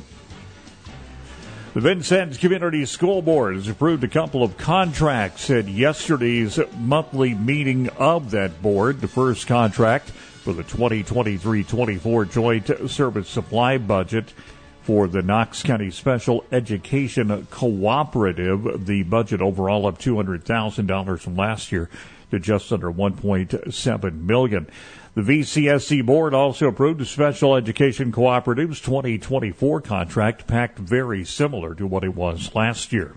The 1.73 1.81
Vincennes 1.81 2.37
Community 2.37 2.85
School 2.85 3.23
Board 3.23 3.55
has 3.55 3.67
approved 3.67 4.03
a 4.03 4.07
couple 4.07 4.43
of 4.43 4.57
contracts 4.57 5.49
at 5.49 5.67
yesterday's 5.67 6.59
monthly 6.77 7.33
meeting 7.33 7.89
of 7.97 8.29
that 8.29 8.61
board. 8.61 9.01
The 9.01 9.07
first 9.07 9.47
contract 9.47 10.11
for 10.11 10.53
the 10.53 10.63
2023-24 10.63 12.31
Joint 12.31 12.91
Service 12.91 13.27
Supply 13.27 13.79
Budget 13.79 14.35
for 14.83 15.07
the 15.07 15.23
Knox 15.23 15.63
County 15.63 15.89
Special 15.89 16.45
Education 16.51 17.47
Cooperative. 17.49 18.85
The 18.85 19.01
budget 19.01 19.41
overall 19.41 19.87
of 19.87 19.97
$200,000 19.97 21.19
from 21.19 21.35
last 21.35 21.71
year 21.71 21.89
to 22.31 22.39
just 22.39 22.71
under 22.71 22.91
1.7 22.91 24.21
million. 24.21 24.67
The 25.15 25.21
VCSC 25.21 26.05
board 26.05 26.33
also 26.33 26.67
approved 26.67 26.99
the 26.99 27.05
Special 27.05 27.55
Education 27.55 28.11
Cooperative's 28.11 28.81
2024 28.81 29.79
contract, 29.79 30.45
packed 30.45 30.77
very 30.77 31.23
similar 31.23 31.73
to 31.75 31.87
what 31.87 32.03
it 32.03 32.13
was 32.13 32.53
last 32.53 32.91
year. 32.91 33.15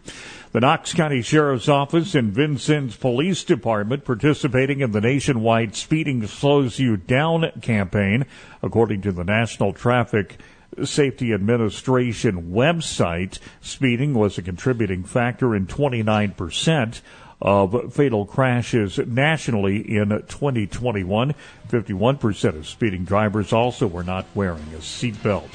The 0.52 0.60
Knox 0.60 0.94
County 0.94 1.22
Sheriff's 1.22 1.68
Office 1.68 2.14
and 2.14 2.32
Vincennes 2.32 2.96
Police 2.96 3.42
Department 3.42 4.04
participating 4.04 4.80
in 4.80 4.92
the 4.92 5.00
nationwide 5.00 5.74
Speeding 5.74 6.24
Slows 6.28 6.78
You 6.78 6.96
Down 6.96 7.50
campaign, 7.62 8.26
according 8.62 9.02
to 9.02 9.10
the 9.10 9.24
National 9.24 9.72
Traffic 9.72 10.38
Safety 10.84 11.32
Administration 11.32 12.52
website. 12.52 13.40
Speeding 13.60 14.14
was 14.14 14.38
a 14.38 14.42
contributing 14.42 15.02
factor 15.02 15.54
in 15.54 15.66
29% 15.66 17.00
of 17.40 17.92
fatal 17.94 18.26
crashes 18.26 18.98
nationally 18.98 19.96
in 19.96 20.08
2021. 20.08 21.34
51% 21.68 22.56
of 22.56 22.66
speeding 22.66 23.04
drivers 23.04 23.52
also 23.52 23.86
were 23.86 24.02
not 24.04 24.26
wearing 24.34 24.66
a 24.74 24.78
seatbelt. 24.78 25.48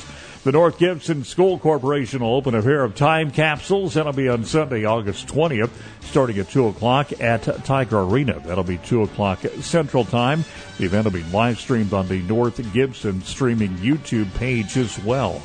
The 0.43 0.51
North 0.51 0.77
Gibson 0.77 1.23
School 1.23 1.57
Corporation 1.57 2.19
will 2.21 2.35
open 2.35 2.53
a 2.53 2.61
pair 2.61 2.83
of 2.83 2.95
time 2.95 3.31
capsules. 3.31 3.93
That'll 3.93 4.11
be 4.11 4.27
on 4.27 4.43
Sunday, 4.43 4.83
August 4.83 5.27
20th, 5.27 5.69
starting 6.01 6.37
at 6.37 6.49
2 6.49 6.67
o'clock 6.67 7.21
at 7.21 7.43
Tiger 7.63 8.01
Arena. 8.01 8.41
That'll 8.45 8.65
be 8.65 8.79
2 8.79 9.03
o'clock 9.03 9.39
Central 9.61 10.03
Time. 10.03 10.43
The 10.77 10.85
event 10.85 11.05
will 11.05 11.13
be 11.13 11.23
live 11.31 11.59
streamed 11.59 11.93
on 11.93 12.09
the 12.09 12.21
North 12.23 12.73
Gibson 12.73 13.21
streaming 13.21 13.77
YouTube 13.77 14.33
page 14.33 14.75
as 14.75 14.99
well. 15.03 15.41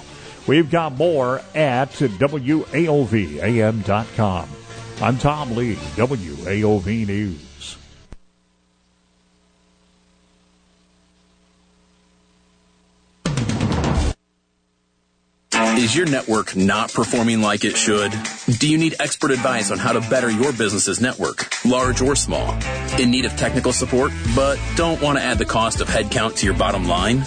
We've 0.48 0.68
got 0.68 0.94
more 0.94 1.42
at 1.54 1.92
WAOVAM.com. 1.92 2.88
I'm 5.00 5.16
Tom 5.16 5.54
Lee, 5.54 5.76
WAOV 5.94 7.06
News. 7.06 7.76
Is 15.52 15.94
your 15.94 16.06
network 16.06 16.56
not 16.56 16.92
performing 16.92 17.40
like 17.40 17.64
it 17.64 17.76
should? 17.76 18.12
Do 18.58 18.68
you 18.68 18.76
need 18.76 18.96
expert 18.98 19.30
advice 19.30 19.70
on 19.70 19.78
how 19.78 19.92
to 19.92 20.00
better 20.10 20.28
your 20.28 20.52
business's 20.52 21.00
network, 21.00 21.48
large 21.64 22.00
or 22.00 22.16
small? 22.16 22.52
In 22.98 23.12
need 23.12 23.24
of 23.24 23.36
technical 23.36 23.72
support, 23.72 24.10
but 24.34 24.58
don't 24.74 25.00
want 25.00 25.16
to 25.18 25.24
add 25.24 25.38
the 25.38 25.44
cost 25.44 25.80
of 25.80 25.86
headcount 25.86 26.36
to 26.38 26.46
your 26.46 26.56
bottom 26.56 26.88
line? 26.88 27.22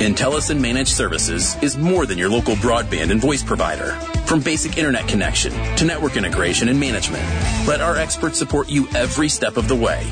Intellison 0.00 0.60
Managed 0.60 0.88
Services 0.88 1.54
is 1.62 1.76
more 1.76 2.04
than 2.04 2.18
your 2.18 2.28
local 2.28 2.56
broadband 2.56 3.12
and 3.12 3.20
voice 3.20 3.44
provider. 3.44 3.92
From 4.26 4.40
basic 4.40 4.76
internet 4.76 5.06
connection 5.06 5.52
to 5.76 5.84
network 5.84 6.16
integration 6.16 6.68
and 6.68 6.80
management, 6.80 7.22
let 7.68 7.80
our 7.80 7.96
experts 7.96 8.36
support 8.36 8.68
you 8.68 8.88
every 8.96 9.28
step 9.28 9.56
of 9.56 9.68
the 9.68 9.76
way. 9.76 10.04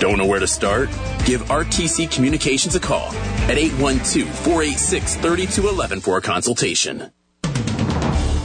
Don't 0.00 0.16
know 0.16 0.24
where 0.24 0.40
to 0.40 0.46
start? 0.46 0.88
Give 1.26 1.42
RTC 1.42 2.10
Communications 2.10 2.76
a 2.76 2.80
call 2.80 3.08
at 3.48 3.58
812-486-3211 3.58 6.02
for 6.02 6.16
a 6.16 6.22
consultation. 6.22 7.10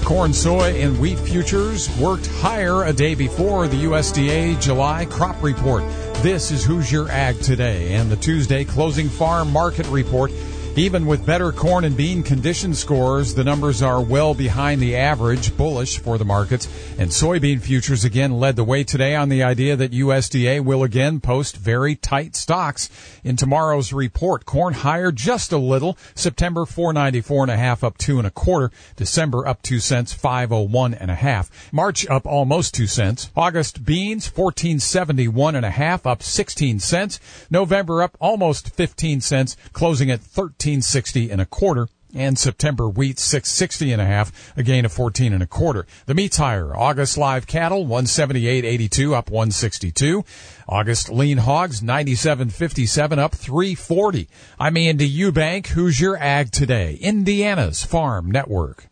Corn, 0.04 0.34
soy, 0.34 0.82
and 0.82 1.00
wheat 1.00 1.20
futures 1.20 1.88
worked 1.98 2.28
higher 2.28 2.84
a 2.84 2.92
day 2.92 3.16
before 3.16 3.70
the 3.70 3.86
USDA 3.86 4.62
July 4.62 5.06
crop 5.06 5.42
report. 5.42 5.86
This 6.16 6.52
is 6.52 6.66
Hoosier 6.66 7.10
Ag 7.10 7.40
Today 7.40 7.94
and 7.94 8.12
the 8.12 8.18
Tuesday 8.18 8.66
closing 8.66 9.08
farm 9.08 9.54
market 9.54 9.88
report. 9.88 10.34
Even 10.78 11.06
with 11.06 11.26
better 11.26 11.52
corn 11.52 11.84
and 11.84 11.98
bean 11.98 12.24
condition 12.24 12.74
scores, 12.74 13.36
the 13.36 13.44
numbers 13.44 13.82
are 13.82 14.02
well 14.02 14.34
behind 14.34 14.82
the 14.82 14.96
average, 14.96 15.56
bullish 15.58 16.00
for 16.00 16.18
the 16.18 16.24
markets. 16.24 16.70
And 16.98 17.10
soybean 17.10 17.60
futures 17.60 18.06
again 18.06 18.40
led 18.40 18.56
the 18.56 18.64
way 18.64 18.86
today 18.86 19.14
on 19.14 19.28
the 19.28 19.44
idea 19.44 19.76
that 19.76 19.92
USDA 19.92 20.64
will 20.64 20.84
again 20.84 21.20
post 21.20 21.58
very 21.58 21.98
tight 21.98 22.38
stocks 22.38 22.90
in 23.22 23.36
tomorrow's 23.36 23.92
report. 23.92 24.46
Corn 24.46 24.74
higher 24.74 25.12
just 25.12 25.52
a 25.52 25.58
little. 25.58 25.98
September 26.16 26.66
494 26.66 27.44
and 27.44 27.52
a 27.52 27.58
half 27.58 27.84
up 27.84 27.98
two 27.98 28.18
and 28.18 28.26
a 28.26 28.32
quarter. 28.32 28.72
December 28.96 29.46
up 29.46 29.62
two 29.62 29.80
cents, 29.80 30.14
501 30.14 30.94
and 30.94 31.12
a 31.12 31.16
half. 31.16 31.74
March 31.74 32.08
up 32.08 32.26
almost 32.26 32.74
two 32.74 32.88
cents. 32.88 33.30
August 33.36 33.84
beans 33.84 34.26
1471 34.26 35.54
and 35.54 35.66
a 35.66 35.70
half 35.70 36.08
up 36.08 36.24
16 36.24 36.80
cents. 36.80 37.20
November 37.50 38.02
up 38.02 38.16
almost 38.22 38.74
15 38.74 39.20
cents, 39.20 39.58
closing 39.74 40.10
at 40.10 40.22
1360 40.62 41.32
and 41.32 41.42
a 41.42 41.46
quarter 41.48 41.88
and 42.14 42.38
September 42.38 42.88
wheat 42.88 43.18
660 43.18 43.92
and 43.92 44.00
a 44.00 44.06
half, 44.06 44.54
a 44.56 44.62
gain 44.62 44.86
of 44.86 44.92
14 44.92 45.34
and 45.34 45.42
a 45.42 45.48
quarter. 45.48 45.88
The 46.06 46.14
meat's 46.14 46.38
higher. 46.38 46.76
August 46.76 47.18
live 47.18 47.48
cattle 47.48 47.88
178.82 47.88 49.16
up 49.16 49.32
162. 49.32 50.24
August 50.68 51.10
lean 51.10 51.40
hogs 51.40 51.82
97.57 51.82 53.18
up 53.18 53.34
340. 53.34 54.30
I'm 54.60 54.78
Andy 54.78 55.10
Eubank. 55.10 55.68
Hoosier 55.68 56.16
Ag 56.18 56.52
Today? 56.52 56.94
Indiana's 57.02 57.84
Farm 57.84 58.30
Network. 58.30 58.91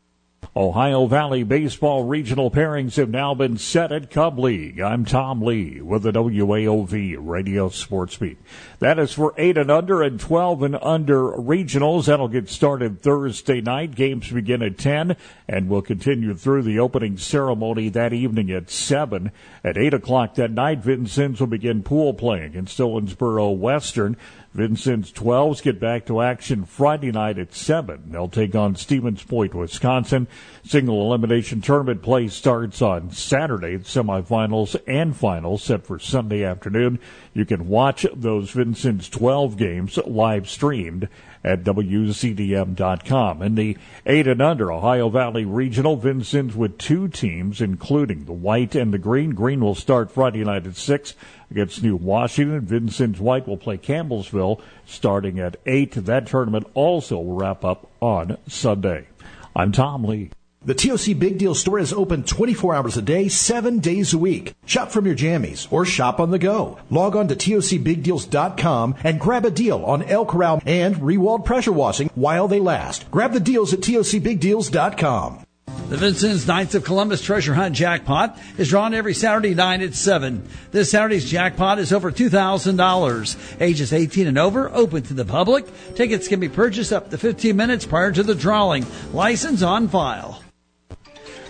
Ohio 0.60 1.06
Valley 1.06 1.44
baseball 1.44 2.04
regional 2.04 2.52
pairings 2.52 2.98
have 2.98 3.10
now 3.10 3.34
been 3.34 3.58
set 3.58 3.94
at 3.94 4.12
Cub 4.12 4.38
League. 4.38 4.82
I'm 4.82 5.06
Tom 5.06 5.42
Lee 5.42 5.80
with 5.80 6.04
the 6.04 6.12
WAOV 6.12 7.16
Radio 7.18 7.70
Sports 7.70 8.18
Beat. 8.18 8.38
That 8.80 9.00
is 9.00 9.14
for 9.14 9.34
8 9.38 9.58
and 9.58 9.72
under 9.72 10.02
and 10.02 10.20
12 10.20 10.64
and 10.64 10.76
under 10.82 11.32
regionals. 11.32 12.08
That'll 12.08 12.28
get 12.28 12.50
started 12.50 13.02
Thursday 13.02 13.62
night. 13.62 13.96
Games 13.96 14.30
begin 14.30 14.62
at 14.62 14.78
10 14.78 15.16
and 15.48 15.70
will 15.70 15.82
continue 15.82 16.36
through 16.36 16.64
the 16.64 16.80
opening 16.80 17.18
ceremony 17.18 17.88
that 17.88 18.12
evening 18.12 18.52
at 18.52 18.70
7. 18.70 19.32
At 19.64 19.78
8 19.78 19.94
o'clock 19.94 20.36
that 20.36 20.52
night, 20.52 20.80
Vincennes 20.80 21.40
will 21.40 21.48
begin 21.48 21.84
pool 21.84 22.14
play 22.14 22.44
against 22.44 22.78
Owensboro 22.80 23.58
Western. 23.58 24.18
Vincennes 24.54 25.12
12s 25.12 25.62
get 25.62 25.80
back 25.80 26.06
to 26.08 26.22
action 26.22 26.66
Friday 26.66 27.12
night 27.12 27.38
at 27.38 27.54
7. 27.54 28.04
They'll 28.08 28.28
take 28.28 28.56
on 28.56 28.76
Stevens 28.76 29.24
Point, 29.24 29.54
Wisconsin. 29.54 30.28
Single 30.64 31.02
elimination 31.02 31.62
tournament 31.62 32.02
play 32.02 32.28
starts 32.28 32.82
on 32.82 33.12
Saturday. 33.12 33.78
Semifinals 33.78 34.76
and 34.88 35.16
finals 35.16 35.64
set 35.64 35.86
for 35.86 36.00
Sunday 36.00 36.44
afternoon. 36.44 37.00
You 37.34 37.46
can 37.46 37.68
watch 37.68 38.06
those 38.16 38.50
Vincennes 38.50 39.08
12 39.10 39.56
games 39.56 39.98
live 40.06 40.50
streamed 40.50 41.08
at 41.44 41.64
WCDM.com. 41.64 43.42
In 43.42 43.56
the 43.56 43.78
8 44.06 44.28
and 44.28 44.42
under 44.42 44.72
Ohio 44.72 45.10
Valley 45.10 45.46
Regional, 45.46 45.96
Vincennes 45.96 46.56
with 46.56 46.78
two 46.78 47.08
teams, 47.08 47.62
including 47.62 48.26
the 48.26 48.34
white 48.34 48.76
and 48.76 48.94
the 48.94 48.98
green. 48.98 49.32
Green 49.32 49.62
will 49.62 49.76
start 49.76 50.12
Friday 50.12 50.44
night 50.44 50.68
at 50.68 50.76
6 50.76 51.14
against 51.52 51.84
New 51.84 51.96
Washington. 51.96 52.62
Vincennes 52.62 53.20
White 53.20 53.48
will 53.48 53.58
play 53.58 53.78
Campbellsville 53.78 54.62
starting 54.86 55.40
at 55.40 55.58
8. 55.66 55.92
That 56.06 56.28
tournament 56.28 56.68
also 56.74 57.18
will 57.18 57.36
wrap 57.36 57.64
up 57.66 57.90
on 58.00 58.38
Sunday. 58.48 59.08
I'm 59.56 59.72
Tom 59.72 60.04
Lee. 60.04 60.32
The 60.62 60.74
TOC 60.74 61.18
Big 61.18 61.38
Deal 61.38 61.56
store 61.56 61.80
is 61.80 61.94
open 61.94 62.24
24 62.24 62.76
hours 62.76 62.98
a 62.98 63.02
day, 63.02 63.30
7 63.30 63.80
days 63.80 64.14
a 64.14 64.18
week. 64.18 64.54
Shop 64.66 64.92
from 64.92 65.06
your 65.06 65.16
jammies 65.16 65.72
or 65.72 65.86
shop 65.86 66.20
on 66.20 66.32
the 66.32 66.40
go. 66.40 66.78
Log 66.90 67.16
on 67.16 67.30
to 67.30 67.36
TOCBigDeals.com 67.36 68.96
and 69.04 69.22
grab 69.22 69.46
a 69.46 69.52
deal 69.52 69.86
on 69.86 70.04
El 70.04 70.26
Corral 70.26 70.62
and 70.66 70.98
Rewald 70.98 71.46
pressure 71.46 71.72
washing 71.72 72.10
while 72.14 72.50
they 72.50 72.60
last. 72.60 73.10
Grab 73.10 73.32
the 73.32 73.40
deals 73.40 73.74
at 73.74 73.80
TOCBigDeals.com. 73.80 75.46
The 75.90 75.98
Vincennes 75.98 76.46
Knights 76.46 76.76
of 76.76 76.84
Columbus 76.84 77.20
Treasure 77.20 77.56
Hunt 77.56 77.74
Jackpot 77.74 78.38
is 78.60 78.70
drawn 78.70 78.94
every 78.94 79.16
Saturday 79.16 79.56
night 79.56 79.82
at 79.82 79.96
7. 79.96 80.48
This 80.70 80.92
Saturday's 80.92 81.28
jackpot 81.28 81.80
is 81.80 81.92
over 81.92 82.12
$2,000. 82.12 83.60
Ages 83.60 83.92
18 83.92 84.28
and 84.28 84.38
over, 84.38 84.70
open 84.70 85.02
to 85.02 85.16
the 85.16 85.26
public. 85.26 85.66
Tickets 85.96 86.28
can 86.28 86.40
be 86.40 86.48
purchased 86.48 86.94
up 86.94 87.10
to 87.10 87.18
15 87.18 87.56
minutes 87.56 87.88
prior 87.88 88.12
to 88.12 88.22
the 88.22 88.36
drawing. 88.36 88.86
License 89.14 89.64
on 89.64 89.88
file. 89.88 90.44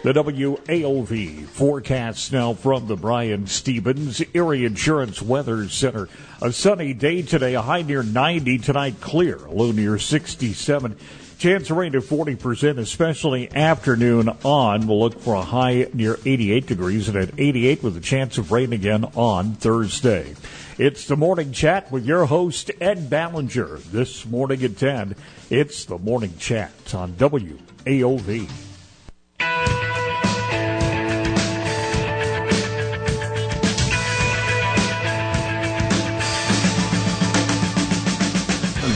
The 0.03 0.13
WAOV 0.13 1.45
forecast 1.47 2.31
now 2.31 2.53
from 2.53 2.87
the 2.87 2.95
Brian 2.95 3.45
Stevens 3.45 4.23
Erie 4.33 4.63
Insurance 4.63 5.21
Weather 5.21 5.67
Center. 5.67 6.07
A 6.41 6.53
sunny 6.53 6.93
day 6.93 7.23
today, 7.23 7.55
a 7.55 7.61
high 7.61 7.81
near 7.81 8.03
90 8.03 8.59
tonight, 8.59 9.01
clear, 9.01 9.37
low 9.49 9.73
near 9.73 9.99
67. 9.99 10.97
Chance 11.39 11.69
of 11.69 11.77
rain 11.77 11.93
to 11.93 12.01
40%, 12.01 12.79
especially 12.79 13.49
afternoon 13.55 14.27
on. 14.43 14.87
We'll 14.87 14.99
look 14.99 15.21
for 15.21 15.35
a 15.35 15.41
high 15.41 15.87
near 15.93 16.19
88 16.25 16.65
degrees 16.67 17.07
and 17.07 17.17
at 17.17 17.39
88 17.39 17.81
with 17.81 17.95
a 17.95 18.01
chance 18.01 18.37
of 18.37 18.51
rain 18.51 18.73
again 18.73 19.05
on 19.15 19.53
Thursday. 19.53 20.35
It's 20.77 21.07
the 21.07 21.15
morning 21.15 21.53
chat 21.53 21.93
with 21.93 22.05
your 22.05 22.25
host, 22.25 22.71
Ed 22.81 23.09
Ballinger. 23.09 23.77
This 23.89 24.25
morning 24.25 24.61
at 24.65 24.75
10, 24.75 25.15
it's 25.49 25.85
the 25.85 25.97
morning 25.97 26.33
chat 26.37 26.93
on 26.93 27.13
WAOV. 27.13 28.49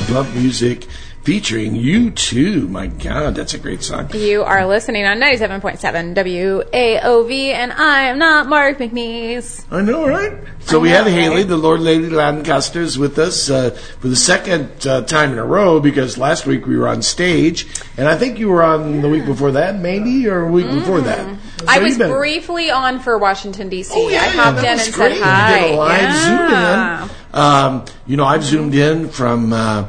Love 0.09 0.35
music 0.35 0.85
featuring 1.23 1.73
U2. 1.75 2.69
My 2.69 2.87
God, 2.87 3.35
that's 3.35 3.53
a 3.53 3.57
great 3.57 3.81
song. 3.81 4.09
You 4.13 4.43
are 4.43 4.65
listening 4.67 5.05
on 5.05 5.19
97.7 5.19 6.13
WAOV, 6.15 7.31
and 7.53 7.71
I 7.71 8.03
am 8.03 8.19
not 8.19 8.47
Mark 8.47 8.77
McNeese. 8.77 9.65
I 9.71 9.81
know, 9.81 10.05
right? 10.07 10.33
So 10.59 10.79
I 10.79 10.81
we 10.83 10.89
know, 10.89 10.95
have 10.95 11.07
Haley, 11.07 11.35
right? 11.37 11.47
the 11.47 11.57
Lord 11.57 11.79
Lady 11.79 12.09
Lancasters, 12.09 12.97
with 12.97 13.17
us 13.19 13.49
uh, 13.49 13.69
for 13.71 14.09
the 14.09 14.15
second 14.15 14.85
uh, 14.85 15.01
time 15.03 15.31
in 15.31 15.37
a 15.39 15.45
row 15.45 15.79
because 15.79 16.17
last 16.17 16.45
week 16.45 16.65
we 16.67 16.77
were 16.77 16.87
on 16.87 17.01
stage, 17.01 17.67
and 17.97 18.07
I 18.07 18.17
think 18.17 18.37
you 18.37 18.49
were 18.49 18.63
on 18.63 19.01
the 19.01 19.09
week 19.09 19.25
before 19.25 19.51
that, 19.53 19.79
maybe, 19.79 20.27
or 20.27 20.41
a 20.41 20.51
week 20.51 20.67
before 20.67 21.01
that. 21.01 21.19
So 21.25 21.33
Mm. 21.63 21.69
I 21.69 21.79
was 21.79 21.97
briefly 21.97 22.69
on 22.71 22.99
for 22.99 23.17
Washington 23.17 23.69
D.C. 23.69 23.93
Oh, 23.95 24.09
yeah, 24.09 24.21
I 24.21 24.25
yeah, 24.25 24.31
hopped 24.31 24.57
in 24.59 24.65
and 24.65 24.79
great. 24.79 24.93
said 24.93 25.15
You 25.15 25.23
hi. 25.23 25.59
did 25.61 25.71
a 25.71 25.75
live 25.77 26.01
yeah. 26.01 26.99
zoom 26.99 27.09
in. 27.09 27.15
Um, 27.39 27.85
you 28.05 28.17
know, 28.17 28.25
I've 28.25 28.43
zoomed 28.43 28.75
in 28.75 29.07
from 29.07 29.53
uh, 29.53 29.85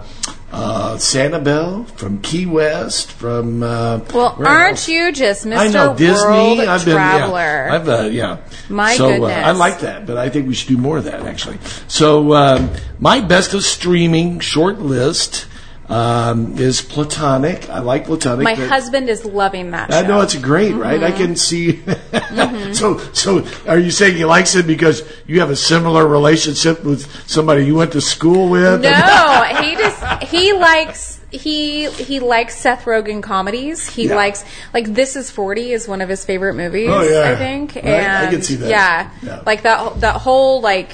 uh, 0.55 0.97
Sanibel, 0.97 1.87
from 1.99 2.21
Key 2.21 2.47
West, 2.47 3.11
from. 3.13 3.63
Uh, 3.63 4.01
Well, 4.15 4.37
aren't 4.39 4.71
else? 4.79 4.89
you 4.89 5.13
just 5.13 5.45
Mr. 5.45 5.57
I 5.57 5.69
know 5.69 5.95
Disney. 5.95 6.15
World 6.15 6.61
I've 6.61 6.85
been, 6.85 6.95
Traveler? 6.95 7.67
yeah, 7.67 7.75
I've, 7.75 7.89
uh, 7.89 8.03
yeah. 8.11 8.37
My 8.69 8.95
so, 8.95 9.09
goodness. 9.09 9.31
Uh, 9.31 9.49
I 9.49 9.51
like 9.51 9.81
that, 9.81 10.07
but 10.07 10.17
I 10.17 10.29
think 10.31 10.47
we 10.47 10.55
should 10.55 10.69
do 10.69 10.77
more 10.79 10.99
of 10.99 11.05
that 11.05 11.23
actually. 11.23 11.59
So, 11.89 12.35
um, 12.35 12.71
my 13.01 13.21
best 13.21 13.53
of 13.55 13.65
streaming 13.65 14.39
short 14.41 14.79
list 14.79 15.47
um, 15.89 16.57
is 16.59 16.81
Platonic. 16.81 17.69
I 17.69 17.81
like 17.81 18.07
Platonic. 18.07 18.45
My 18.45 18.55
husband 18.55 19.09
is 19.09 19.25
loving 19.25 19.73
that 19.73 19.91
show. 19.91 19.99
I 19.99 20.03
know 20.03 20.21
it's 20.23 20.35
great, 20.35 20.75
right? 20.75 21.03
I 21.03 21.13
can 21.13 21.37
see. 21.37 21.83
so, 22.73 22.99
so 23.13 23.47
are 23.67 23.79
you 23.79 23.91
saying 23.91 24.17
he 24.17 24.25
likes 24.25 24.55
it 24.55 24.67
because 24.67 25.03
you 25.27 25.41
have 25.41 25.51
a 25.51 25.57
similar 25.57 26.07
relationship 26.07 26.85
with 26.85 27.07
somebody 27.29 27.67
you 27.67 27.75
went 27.75 27.93
to 27.93 28.01
school 28.01 28.49
with? 28.49 28.83
No, 28.83 29.45
he 29.63 29.77
just 29.77 30.23
he 30.25 30.53
likes 30.53 31.21
he 31.31 31.91
he 31.91 32.21
likes 32.21 32.57
Seth 32.57 32.85
Rogen 32.85 33.23
comedies. 33.23 33.87
He 33.89 34.09
Yeah. 34.09 34.15
likes 34.17 34.45
like 34.73 34.87
This 34.95 35.17
Is 35.17 35.31
Forty 35.31 35.73
is 35.73 35.87
one 35.87 36.01
of 36.01 36.09
his 36.09 36.25
favorite 36.25 36.55
movies. 36.55 36.89
Oh, 36.91 37.03
yeah. 37.03 37.31
I 37.33 37.37
think. 37.37 37.75
Right, 37.75 37.85
I 37.85 38.27
can 38.27 38.35
And, 38.37 38.45
see 38.45 38.55
that. 38.57 38.69
Yeah, 38.71 39.11
Yeah. 39.23 39.43
like 39.45 39.63
that 39.63 40.01
that 40.01 40.17
whole 40.17 40.61
like 40.61 40.91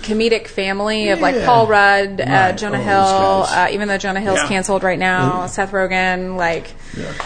comedic 0.00 0.48
family 0.48 1.08
of 1.10 1.20
like 1.20 1.34
Yeah. 1.34 1.46
Paul 1.46 1.66
Rudd, 1.66 2.20
uh, 2.20 2.52
Jonah 2.52 2.78
Oh, 2.78 2.82
Hill. 2.82 3.46
Uh, 3.48 3.68
even 3.72 3.88
though 3.88 3.98
Jonah 3.98 4.20
Hill's 4.20 4.38
Yeah. 4.42 4.48
canceled 4.48 4.82
right 4.82 4.98
now, 4.98 5.42
Mhm. 5.44 5.48
Seth 5.50 5.72
Rogen 5.72 6.36
like. 6.36 6.72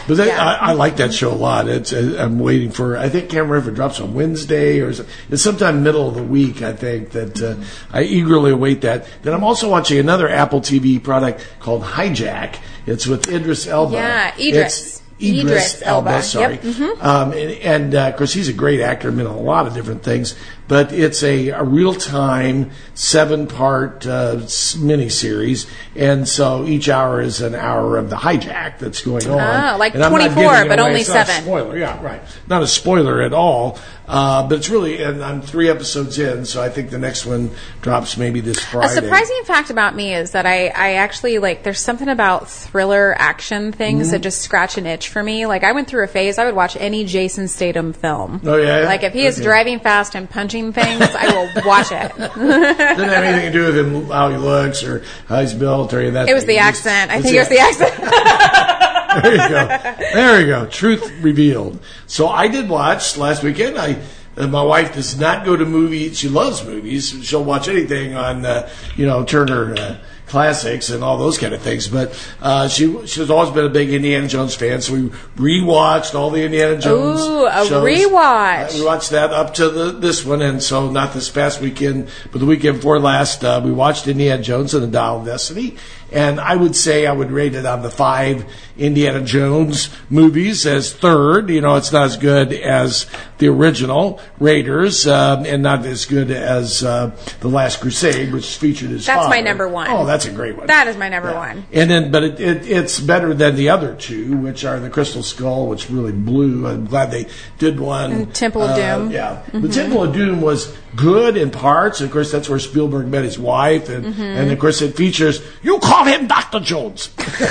But 0.06 0.16
that, 0.18 0.26
Yeah. 0.28 0.42
I, 0.44 0.70
I 0.70 0.72
like 0.72 0.96
that 0.96 1.12
show 1.12 1.30
a 1.30 1.34
lot. 1.34 1.68
It's 1.68 1.92
uh, 1.92 2.16
I'm 2.18 2.38
waiting 2.38 2.70
for. 2.70 2.96
I 2.96 3.08
think 3.08 3.28
can't 3.28 3.42
remember 3.48 3.58
if 3.58 3.66
it 3.68 3.74
drops 3.74 4.00
on 4.00 4.14
Wednesday 4.14 4.80
or 4.80 4.90
it's 4.90 5.42
sometime 5.42 5.82
middle 5.82 6.08
of 6.08 6.14
the 6.14 6.22
week. 6.22 6.62
I 6.62 6.72
think 6.72 7.10
that 7.10 7.42
uh, 7.42 7.54
I 7.92 8.02
eagerly 8.02 8.50
await 8.52 8.80
that. 8.82 9.06
Then 9.22 9.34
I'm 9.34 9.44
also 9.44 9.68
watching 9.68 9.98
another 9.98 10.28
Apple 10.28 10.60
TV 10.60 10.98
product 11.02 11.46
called 11.60 11.82
Hijack. 11.82 12.54
It's 12.86 13.06
with 13.06 13.28
Idris 13.28 13.66
Elba. 13.66 13.94
Yeah, 13.94 14.30
Idris. 14.38 14.78
It's 14.78 15.02
Idris, 15.20 15.40
Idris 15.44 15.82
Elba. 15.84 16.10
Elba. 16.10 16.22
Sorry. 16.22 16.54
Yep, 16.54 16.62
mhm. 16.62 17.04
Um, 17.04 17.32
and 17.32 17.50
and 17.62 17.94
uh, 17.94 18.08
of 18.08 18.16
course 18.16 18.32
he's 18.32 18.48
a 18.48 18.52
great 18.52 18.80
actor. 18.80 19.10
Been 19.10 19.20
in 19.20 19.26
a 19.26 19.36
lot 19.36 19.66
of 19.66 19.74
different 19.74 20.02
things. 20.02 20.34
But 20.68 20.92
it's 20.92 21.22
a, 21.22 21.48
a 21.48 21.64
real 21.64 21.94
time 21.94 22.70
seven 22.94 23.46
part 23.46 24.06
uh, 24.06 24.36
miniseries, 24.36 25.68
and 25.96 26.28
so 26.28 26.64
each 26.66 26.88
hour 26.88 27.20
is 27.20 27.40
an 27.40 27.54
hour 27.54 27.96
of 27.96 28.10
the 28.10 28.16
hijack 28.16 28.78
that's 28.78 29.02
going 29.02 29.28
on. 29.28 29.38
Ah, 29.40 29.76
like 29.78 29.94
And 29.94 30.04
24, 30.04 30.66
but 30.66 30.78
only 30.78 31.00
It's 31.00 31.08
not 31.08 31.22
a 31.22 31.26
seven. 31.26 31.42
spoiler, 31.44 31.76
yeah, 31.78 32.02
right. 32.02 32.20
Not 32.48 32.62
a 32.62 32.66
spoiler 32.66 33.22
at 33.22 33.32
all. 33.32 33.78
Uh, 34.06 34.48
but 34.48 34.56
it's 34.58 34.70
really, 34.70 35.02
and 35.02 35.22
I'm 35.22 35.42
three 35.42 35.68
episodes 35.68 36.18
in, 36.18 36.46
so 36.46 36.62
I 36.62 36.70
think 36.70 36.88
the 36.88 36.96
next 36.98 37.26
one 37.26 37.50
drops 37.82 38.16
maybe 38.16 38.40
this 38.40 38.58
Friday. 38.58 38.86
A 38.86 39.02
surprising 39.02 39.42
fact 39.44 39.68
about 39.68 39.94
me 39.94 40.14
is 40.14 40.30
that 40.30 40.46
I, 40.46 40.68
I 40.68 40.94
actually 40.94 41.38
like 41.38 41.62
there's 41.62 41.80
something 41.80 42.08
about 42.08 42.48
thriller 42.48 43.14
action 43.18 43.70
things 43.70 44.08
Mhm. 44.08 44.10
that 44.12 44.18
just 44.22 44.40
scratch 44.40 44.78
an 44.78 44.86
itch 44.86 45.10
for 45.10 45.22
me. 45.22 45.44
Like 45.44 45.62
I 45.62 45.72
went 45.72 45.88
through 45.88 46.04
a 46.04 46.06
phase 46.06 46.38
I 46.38 46.46
would 46.46 46.54
watch 46.54 46.74
any 46.80 47.04
Jason 47.04 47.48
Statham 47.48 47.92
film. 47.92 48.40
Oh, 48.46 48.56
yeah? 48.56 48.86
Like 48.86 49.02
if 49.02 49.12
he 49.12 49.26
is 49.26 49.36
Okay. 49.36 49.44
driving 49.44 49.78
fast 49.78 50.14
and 50.14 50.28
punching 50.28 50.57
things, 50.72 51.02
I 51.02 51.26
will 51.34 51.64
watch 51.64 51.92
it. 51.92 52.16
Doesn't 52.16 52.38
have 52.40 53.24
anything 53.24 53.52
to 53.52 53.58
do 53.58 53.64
with 53.66 53.78
him, 53.78 54.06
how 54.06 54.30
he 54.30 54.36
looks 54.36 54.82
or 54.84 55.04
how 55.26 55.40
he's 55.40 55.54
built 55.54 55.94
or 55.94 56.10
that. 56.10 56.28
It 56.28 56.34
was 56.34 56.44
thing. 56.44 56.56
the 56.56 56.58
accent. 56.58 57.10
I 57.10 57.20
think 57.20 57.34
it 57.34 57.38
was 57.38 57.48
the 57.48 57.58
accent. 57.58 57.94
there 59.22 59.32
you 59.32 59.48
go. 59.48 60.12
There 60.14 60.40
you 60.40 60.46
go. 60.46 60.66
Truth 60.66 61.10
revealed. 61.22 61.80
So 62.06 62.28
I 62.28 62.48
did 62.48 62.68
watch 62.68 63.16
last 63.16 63.42
weekend. 63.42 63.78
I 63.78 63.98
uh, 64.36 64.46
my 64.46 64.62
wife 64.62 64.94
does 64.94 65.18
not 65.18 65.44
go 65.44 65.56
to 65.56 65.64
movies. 65.64 66.18
She 66.18 66.28
loves 66.28 66.64
movies. 66.64 67.08
She'll 67.24 67.44
watch 67.44 67.68
anything 67.68 68.14
on 68.14 68.44
uh, 68.46 68.70
you 68.96 69.06
know 69.06 69.24
Turner 69.24 69.74
uh, 69.76 69.96
classics 70.28 70.90
and 70.90 71.02
all 71.02 71.18
those 71.18 71.38
kind 71.38 71.54
of 71.54 71.62
things. 71.62 71.88
But 71.88 72.18
uh, 72.40 72.68
she 72.68 73.06
she's 73.06 73.30
always 73.30 73.50
been 73.50 73.64
a 73.64 73.70
big 73.70 73.92
Indiana 73.92 74.28
Jones 74.28 74.54
fan. 74.54 74.80
So 74.80 74.94
we 74.94 75.08
rewatched 75.36 76.14
all 76.14 76.30
the 76.30 76.42
Indiana 76.42 76.78
Jones. 76.78 77.20
Ooh, 77.20 77.46
a 77.46 77.64
shows. 77.66 77.84
rewatch. 77.84 78.74
Uh, 78.74 78.78
we 78.78 78.84
watched 78.84 79.10
that 79.10 79.30
up 79.30 79.54
to 79.54 79.68
the, 79.68 79.92
this 79.92 80.24
one, 80.24 80.42
and 80.42 80.62
so 80.62 80.90
not 80.90 81.14
this 81.14 81.30
past 81.30 81.60
weekend, 81.60 82.08
but 82.30 82.38
the 82.38 82.46
weekend 82.46 82.76
before 82.76 82.98
last, 82.98 83.44
uh, 83.44 83.60
we 83.64 83.72
watched 83.72 84.06
Indiana 84.06 84.42
Jones 84.42 84.74
and 84.74 84.82
the 84.82 84.88
Dial 84.88 85.20
of 85.20 85.26
Destiny. 85.26 85.76
And 86.10 86.40
I 86.40 86.56
would 86.56 86.74
say 86.74 87.06
I 87.06 87.12
would 87.12 87.30
rate 87.30 87.54
it 87.54 87.66
on 87.66 87.82
the 87.82 87.90
five 87.90 88.46
Indiana 88.78 89.22
Jones 89.22 89.90
movies 90.08 90.64
as 90.64 90.92
third. 90.92 91.50
You 91.50 91.60
know, 91.60 91.76
it's 91.76 91.92
not 91.92 92.04
as 92.04 92.16
good 92.16 92.52
as 92.54 93.06
the 93.36 93.48
original 93.48 94.18
Raiders, 94.38 95.06
um, 95.06 95.44
and 95.44 95.62
not 95.62 95.84
as 95.84 96.06
good 96.06 96.30
as 96.30 96.82
uh, 96.82 97.14
the 97.40 97.48
Last 97.48 97.80
Crusade, 97.80 98.32
which 98.32 98.56
featured 98.56 98.88
his 98.88 99.04
That's 99.04 99.28
my 99.28 99.40
number 99.40 99.68
one. 99.68 99.88
Oh, 99.90 100.06
that's 100.06 100.17
a 100.26 100.30
great 100.32 100.56
one. 100.56 100.66
That 100.66 100.86
is 100.88 100.96
my 100.96 101.08
number 101.08 101.34
one. 101.34 101.64
And 101.72 101.90
then, 101.90 102.10
but 102.10 102.22
it, 102.24 102.40
it, 102.40 102.66
it's 102.70 102.98
better 103.00 103.34
than 103.34 103.56
the 103.56 103.68
other 103.70 103.94
two, 103.94 104.36
which 104.36 104.64
are 104.64 104.78
the 104.80 104.90
Crystal 104.90 105.22
Skull, 105.22 105.66
which 105.68 105.90
really 105.90 106.12
blew. 106.12 106.66
I'm 106.66 106.86
glad 106.86 107.10
they 107.10 107.26
did 107.58 107.78
one. 107.80 108.12
And 108.12 108.34
Temple 108.34 108.62
of 108.62 108.70
Uh, 108.70 108.96
Doom. 108.98 109.10
Yeah, 109.10 109.42
the 109.52 109.58
Mhm. 109.58 109.74
Temple 109.74 110.02
of 110.04 110.12
Doom 110.14 110.40
was 110.40 110.74
good 110.96 111.36
in 111.36 111.50
parts. 111.50 112.00
Of 112.00 112.10
course, 112.10 112.30
that's 112.32 112.48
where 112.48 112.58
Spielberg 112.58 113.06
met 113.08 113.24
his 113.24 113.38
wife, 113.38 113.88
and 113.88 114.14
Mhm. 114.14 114.20
and 114.20 114.50
of 114.52 114.58
course 114.58 114.80
it 114.82 114.96
features 114.96 115.40
you 115.62 115.78
call 115.78 116.04
him 116.04 116.26
Doctor 116.26 116.60
Jones, 116.60 117.10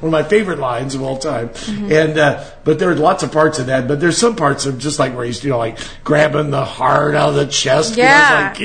one 0.00 0.08
of 0.08 0.10
my 0.10 0.22
favorite 0.22 0.58
lines 0.58 0.94
of 0.94 1.02
all 1.02 1.18
time. 1.18 1.48
Mm-hmm. 1.50 1.92
And 1.92 2.18
uh, 2.18 2.44
but 2.64 2.78
there's 2.78 2.98
lots 2.98 3.22
of 3.22 3.32
parts 3.32 3.58
of 3.58 3.66
that. 3.66 3.88
But 3.88 4.00
there's 4.00 4.16
some 4.18 4.36
parts 4.36 4.66
of 4.66 4.78
just 4.78 4.98
like 4.98 5.14
where 5.16 5.24
he's 5.24 5.42
you 5.44 5.50
know 5.50 5.58
like 5.58 5.78
grabbing 6.04 6.50
the 6.50 6.64
heart 6.64 7.14
out 7.14 7.30
of 7.30 7.34
the 7.34 7.46
chest. 7.46 7.96
You 7.96 8.02
know, 8.04 8.08
Yeah. 8.08 8.48
like. 8.52 8.60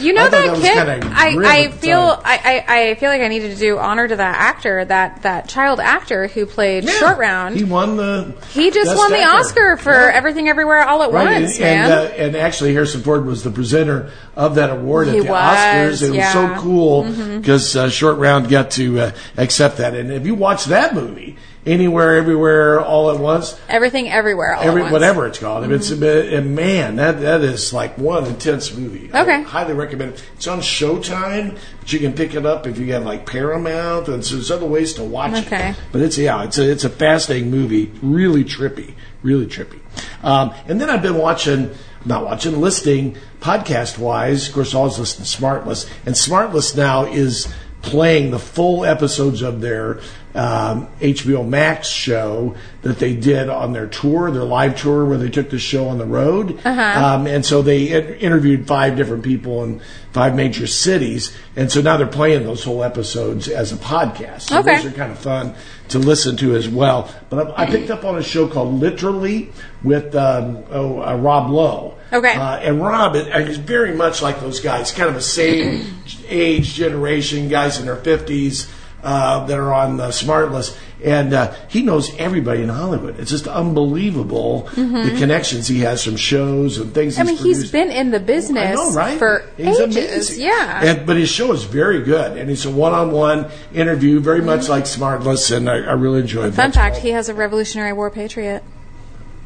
You 0.00 0.12
know 0.12 0.24
I 0.26 0.30
thought 0.30 0.56
that, 0.62 1.00
kid. 1.02 1.12
I, 1.12 1.64
I 1.66 1.70
feel. 1.70 1.98
I, 2.24 2.64
I, 2.68 2.78
I 2.90 2.94
feel 2.96 3.10
like 3.10 3.22
I 3.22 3.28
needed 3.28 3.52
to 3.52 3.56
do 3.58 3.78
honor 3.78 4.06
to 4.08 4.16
that 4.16 4.36
actor, 4.38 4.84
that 4.84 5.22
that 5.22 5.48
child 5.48 5.80
actor 5.80 6.26
who 6.28 6.46
played 6.46 6.88
Short 6.88 7.18
Round. 7.18 7.56
He 7.56 7.64
won 7.64 7.96
the. 7.96 8.34
He 8.52 8.70
just 8.70 8.96
won 8.96 9.10
the 9.10 9.18
Actor. 9.20 9.36
Oscar 9.38 9.76
for 9.76 9.92
Everything 9.92 10.48
Everywhere 10.48 10.82
All 10.86 11.02
at 11.02 11.12
Right, 11.12 11.40
Once, 11.42 11.54
and, 11.58 11.60
man. 11.60 11.84
and, 11.84 11.92
uh, 11.92 12.14
and 12.14 12.36
actually 12.36 12.72
Harrison 12.72 13.02
Ford 13.02 13.24
was 13.26 13.45
the 13.46 13.54
presenter 13.54 14.10
of 14.36 14.56
that 14.56 14.70
award 14.70 15.08
He 15.08 15.18
at 15.18 15.24
the 15.24 15.30
was, 15.30 15.58
Oscars. 15.58 16.02
It 16.02 16.16
was 16.16 16.32
so 16.32 16.54
cool 16.60 17.04
because 17.38 17.74
uh, 17.76 17.88
Short 17.88 18.18
Round 18.18 18.48
got 18.48 18.72
to 18.72 19.00
uh, 19.00 19.10
accept 19.36 19.78
that. 19.78 19.94
And 19.94 20.12
if 20.12 20.26
you 20.26 20.34
watch 20.34 20.66
that 20.66 20.94
movie, 20.94 21.36
Anywhere, 21.64 22.14
Everywhere, 22.14 22.80
All 22.80 23.10
at 23.10 23.18
Once, 23.18 23.58
Everything, 23.68 24.08
everywhere, 24.08 24.54
all 24.54 24.62
every 24.62 24.82
at 24.82 24.84
once. 24.84 24.92
whatever 24.92 25.26
it's 25.26 25.40
called. 25.40 25.64
If 25.64 25.72
it's 25.72 25.90
and 25.90 26.54
man, 26.54 26.94
that 26.96 27.20
that 27.22 27.40
is 27.40 27.72
like 27.72 27.98
one 27.98 28.24
intense 28.24 28.72
movie. 28.72 29.10
I 29.12 29.22
Okay. 29.22 29.42
highly 29.42 29.74
recommend 29.74 30.12
it. 30.12 30.24
It's 30.36 30.46
on 30.46 30.60
Showtime, 30.60 31.58
but 31.80 31.92
you 31.92 31.98
can 31.98 32.12
pick 32.12 32.36
it 32.36 32.46
up 32.46 32.68
if 32.68 32.78
you 32.78 32.92
have 32.92 33.04
like 33.04 33.26
Paramount, 33.26 34.06
and 34.06 34.24
so 34.24 34.36
there's 34.36 34.52
other 34.52 34.64
ways 34.66 34.92
to 34.94 35.02
watch 35.02 35.34
Okay. 35.46 35.70
it. 35.70 35.76
But 35.90 36.02
it's 36.02 36.16
yeah, 36.16 36.44
it's 36.44 36.56
a 36.58 36.70
it's 36.70 36.84
a 36.84 36.88
fascinating 36.88 37.50
movie, 37.50 37.90
really 38.00 38.44
trippy, 38.44 38.94
really 39.26 39.46
trippy. 39.46 39.80
Um, 40.22 40.54
and 40.68 40.80
then 40.80 40.88
I've 40.88 41.02
been 41.02 41.18
watching, 41.18 41.74
not 42.04 42.24
watching, 42.24 42.60
listening 42.60 43.16
podcast 43.40 43.98
wise. 43.98 44.48
Of 44.48 44.54
course, 44.54 44.74
I 44.74 44.78
always 44.78 44.98
listen 44.98 45.24
to 45.24 45.30
Smartless, 45.42 45.90
and 46.06 46.14
Smartless 46.14 46.76
now 46.76 47.04
is 47.04 47.52
playing 47.82 48.30
the 48.30 48.38
full 48.38 48.84
episodes 48.84 49.42
of 49.42 49.60
their 49.60 50.00
HBO 50.36 51.46
Max 51.48 51.88
show 51.88 52.54
that 52.82 52.98
they 52.98 53.14
did 53.14 53.48
on 53.48 53.72
their 53.72 53.86
tour, 53.86 54.30
their 54.30 54.44
live 54.44 54.80
tour, 54.80 55.04
where 55.04 55.18
they 55.18 55.30
took 55.30 55.50
the 55.50 55.58
show 55.58 55.88
on 55.88 55.98
the 55.98 56.06
road. 56.06 56.60
Uh-huh. 56.64 57.04
Um, 57.04 57.26
and 57.26 57.44
so 57.44 57.62
they 57.62 57.86
interviewed 58.18 58.66
five 58.66 58.96
different 58.96 59.24
people 59.24 59.64
in 59.64 59.80
five 60.12 60.34
major 60.34 60.66
cities, 60.66 61.36
and 61.56 61.70
so 61.70 61.80
now 61.80 61.96
they're 61.96 62.06
playing 62.06 62.44
those 62.44 62.64
whole 62.64 62.82
episodes 62.84 63.48
as 63.48 63.72
a 63.72 63.76
podcast. 63.76 64.42
So 64.42 64.60
Okay. 64.60 64.76
those 64.76 64.86
are 64.86 64.90
kind 64.96 65.12
of 65.12 65.18
fun 65.18 65.54
to 65.88 65.98
listen 65.98 66.36
to 66.38 66.54
as 66.54 66.68
well. 66.68 67.12
But 67.28 67.58
I, 67.58 67.62
I 67.64 67.66
picked 67.66 67.90
up 67.90 68.04
on 68.04 68.16
a 68.16 68.22
show 68.22 68.46
called 68.48 68.74
Literally 68.80 69.50
with 69.82 70.14
um, 70.14 70.64
oh, 70.70 71.00
uh, 71.02 71.16
Rob 71.16 71.50
Lowe. 71.50 71.94
Okay. 72.12 72.34
Uh, 72.34 72.56
and 72.58 72.80
Rob 72.80 73.16
is, 73.16 73.26
is 73.26 73.56
very 73.58 73.94
much 73.94 74.22
like 74.22 74.40
those 74.40 74.60
guys, 74.60 74.92
kind 74.92 75.08
of 75.08 75.14
the 75.14 75.20
same 75.20 76.02
age 76.28 76.74
generation, 76.74 77.48
guys 77.48 77.78
in 77.78 77.86
their 77.86 77.96
50s 77.96 78.70
uh, 79.06 79.46
that 79.46 79.56
are 79.58 79.72
on 79.72 79.96
the 79.96 80.08
Smartless. 80.08 80.76
And 81.04 81.32
uh, 81.34 81.54
he 81.68 81.82
knows 81.82 82.14
everybody 82.16 82.62
in 82.62 82.68
Hollywood. 82.70 83.20
It's 83.20 83.30
just 83.30 83.46
unbelievable 83.46 84.62
the 84.74 84.80
Mhm. 84.82 85.18
connections 85.18 85.68
he 85.68 85.80
has 85.80 86.02
from 86.02 86.16
shows 86.16 86.78
and 86.78 86.92
things 86.92 87.18
I 87.18 87.22
mean, 87.22 87.36
produced. 87.36 87.62
he's 87.62 87.70
been 87.70 87.90
in 87.92 88.10
the 88.10 88.18
business 88.18 88.74
know, 88.74 88.92
right? 88.92 89.18
for 89.18 89.44
He's 89.56 89.78
ages. 89.78 89.96
amazing. 89.96 90.44
Yeah. 90.46 90.80
And, 90.84 91.06
but 91.06 91.16
his 91.16 91.28
show 91.28 91.52
is 91.52 91.64
very 91.64 92.02
good, 92.02 92.36
and 92.38 92.50
it's 92.50 92.64
a 92.64 92.70
one-on-one 92.70 93.46
interview, 93.74 94.18
very 94.20 94.40
much 94.42 94.68
like 94.68 94.84
Smartless, 94.84 95.54
and 95.54 95.68
I, 95.68 95.76
I 95.76 95.92
really 95.92 96.20
enjoyed 96.20 96.54
Fun 96.54 96.70
that. 96.70 96.74
fact: 96.74 96.96
he 96.96 97.10
has 97.10 97.28
a 97.28 97.34
Revolutionary 97.34 97.92
War 97.92 98.10
patriot. 98.10 98.64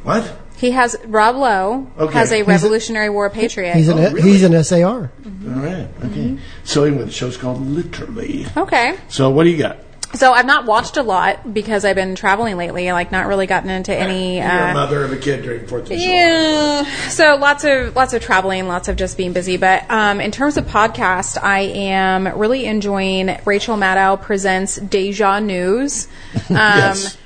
What? 0.04 0.24
He 0.60 0.72
has 0.72 0.94
Rob 1.06 1.36
Lowe 1.36 1.86
Okay. 1.98 2.12
has 2.18 2.30
a 2.32 2.36
He's 2.36 2.44
a- 2.46 2.48
Revolutionary 2.50 3.08
War 3.08 3.30
patriot. 3.30 3.74
He's 3.74 3.88
an 3.88 3.98
Oh, 3.98 4.10
really? 4.10 4.22
he's 4.22 4.42
an 4.44 4.52
SAR. 4.62 5.10
All 5.24 5.62
right. 5.62 5.88
Okay. 6.04 6.36
So 6.64 6.84
anyway, 6.84 7.04
the 7.04 7.10
show's 7.10 7.38
called 7.38 7.66
Literally. 7.66 8.46
Okay. 8.56 8.94
So 9.08 9.30
what 9.30 9.44
do 9.44 9.50
you 9.50 9.56
got? 9.58 9.78
So 10.12 10.32
I've 10.32 10.44
not 10.44 10.66
watched 10.66 10.96
a 10.96 11.04
lot 11.04 11.54
because 11.54 11.84
I've 11.84 11.94
been 11.94 12.16
traveling 12.16 12.56
lately. 12.56 12.90
Like, 12.90 13.12
not 13.12 13.26
really 13.28 13.46
gotten 13.46 13.70
into 13.70 13.94
any. 13.94 14.38
You're 14.38 14.46
Uh, 14.50 14.70
a 14.72 14.74
mother 14.74 15.04
of 15.04 15.12
a 15.12 15.16
kid 15.16 15.44
during 15.44 15.66
Fourth 15.68 15.82
of 15.84 15.88
July. 15.90 16.02
Yeah. 16.02 16.84
So 17.10 17.36
lots 17.36 17.62
of 17.64 17.94
lots 17.94 18.12
of 18.12 18.20
traveling, 18.20 18.66
lots 18.66 18.88
of 18.88 18.96
just 18.96 19.16
being 19.16 19.32
busy. 19.32 19.56
But 19.56 19.88
um, 19.88 20.20
in 20.20 20.32
terms 20.32 20.56
of 20.56 20.66
podcast, 20.66 21.38
I 21.40 21.60
am 21.60 22.26
really 22.36 22.66
enjoying 22.66 23.38
Rachel 23.44 23.76
Maddow 23.76 24.20
presents 24.20 24.76
Deja 24.76 25.38
News. 25.40 26.08
Um, 26.50 26.56
Yes. 26.56 27.16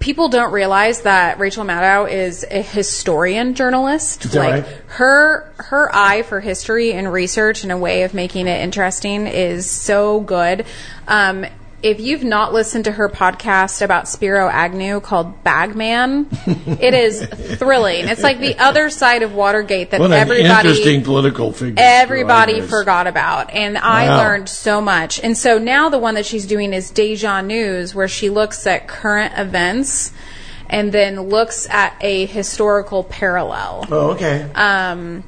People 0.00 0.28
don't 0.28 0.52
realize 0.52 1.02
that 1.02 1.38
Rachel 1.38 1.64
Maddow 1.64 2.10
is 2.10 2.44
a 2.48 2.62
historian 2.62 3.54
journalist. 3.54 4.24
Is 4.24 4.34
like 4.34 4.64
right? 4.64 4.76
her 4.86 5.52
her 5.56 5.94
eye 5.94 6.22
for 6.22 6.40
history 6.40 6.92
and 6.92 7.12
research 7.12 7.62
and 7.62 7.72
a 7.72 7.76
way 7.76 8.02
of 8.02 8.14
making 8.14 8.46
it 8.46 8.60
interesting 8.60 9.26
is 9.26 9.68
so 9.70 10.20
good. 10.20 10.66
Um, 11.08 11.46
if 11.82 11.98
you've 12.00 12.22
not 12.24 12.52
listened 12.52 12.84
to 12.84 12.92
her 12.92 13.08
podcast 13.08 13.82
about 13.82 14.06
Spiro 14.08 14.48
Agnew 14.48 15.00
called 15.00 15.42
Bagman, 15.42 16.28
it 16.46 16.94
is 16.94 17.22
thrilling. 17.58 18.08
It's 18.08 18.22
like 18.22 18.38
the 18.38 18.58
other 18.58 18.88
side 18.90 19.22
of 19.22 19.34
Watergate 19.34 19.90
that 19.90 20.00
What 20.00 20.12
everybody 20.12 20.48
interesting 20.48 21.02
political 21.02 21.52
figure. 21.52 21.74
everybody 21.78 22.52
Spiro 22.52 22.62
Agnew 22.62 22.64
is. 22.64 22.70
forgot 22.70 23.06
about 23.06 23.50
and 23.50 23.76
i 23.78 24.06
Wow. 24.08 24.18
learned 24.18 24.48
so 24.48 24.80
much 24.80 25.20
and 25.20 25.36
so 25.36 25.58
now 25.58 25.88
the 25.88 25.98
one 25.98 26.14
that 26.14 26.26
she's 26.26 26.46
doing 26.46 26.72
is 26.72 26.90
deja 26.90 27.40
news 27.42 27.94
where 27.94 28.08
she 28.08 28.30
looks 28.30 28.66
at 28.66 28.86
current 28.86 29.34
events 29.36 30.12
and 30.70 30.92
then 30.92 31.20
looks 31.20 31.68
at 31.68 31.94
a 32.00 32.26
historical 32.26 33.04
parallel 33.04 33.86
Oh, 33.90 34.10
okay. 34.12 34.46
um 34.54 35.24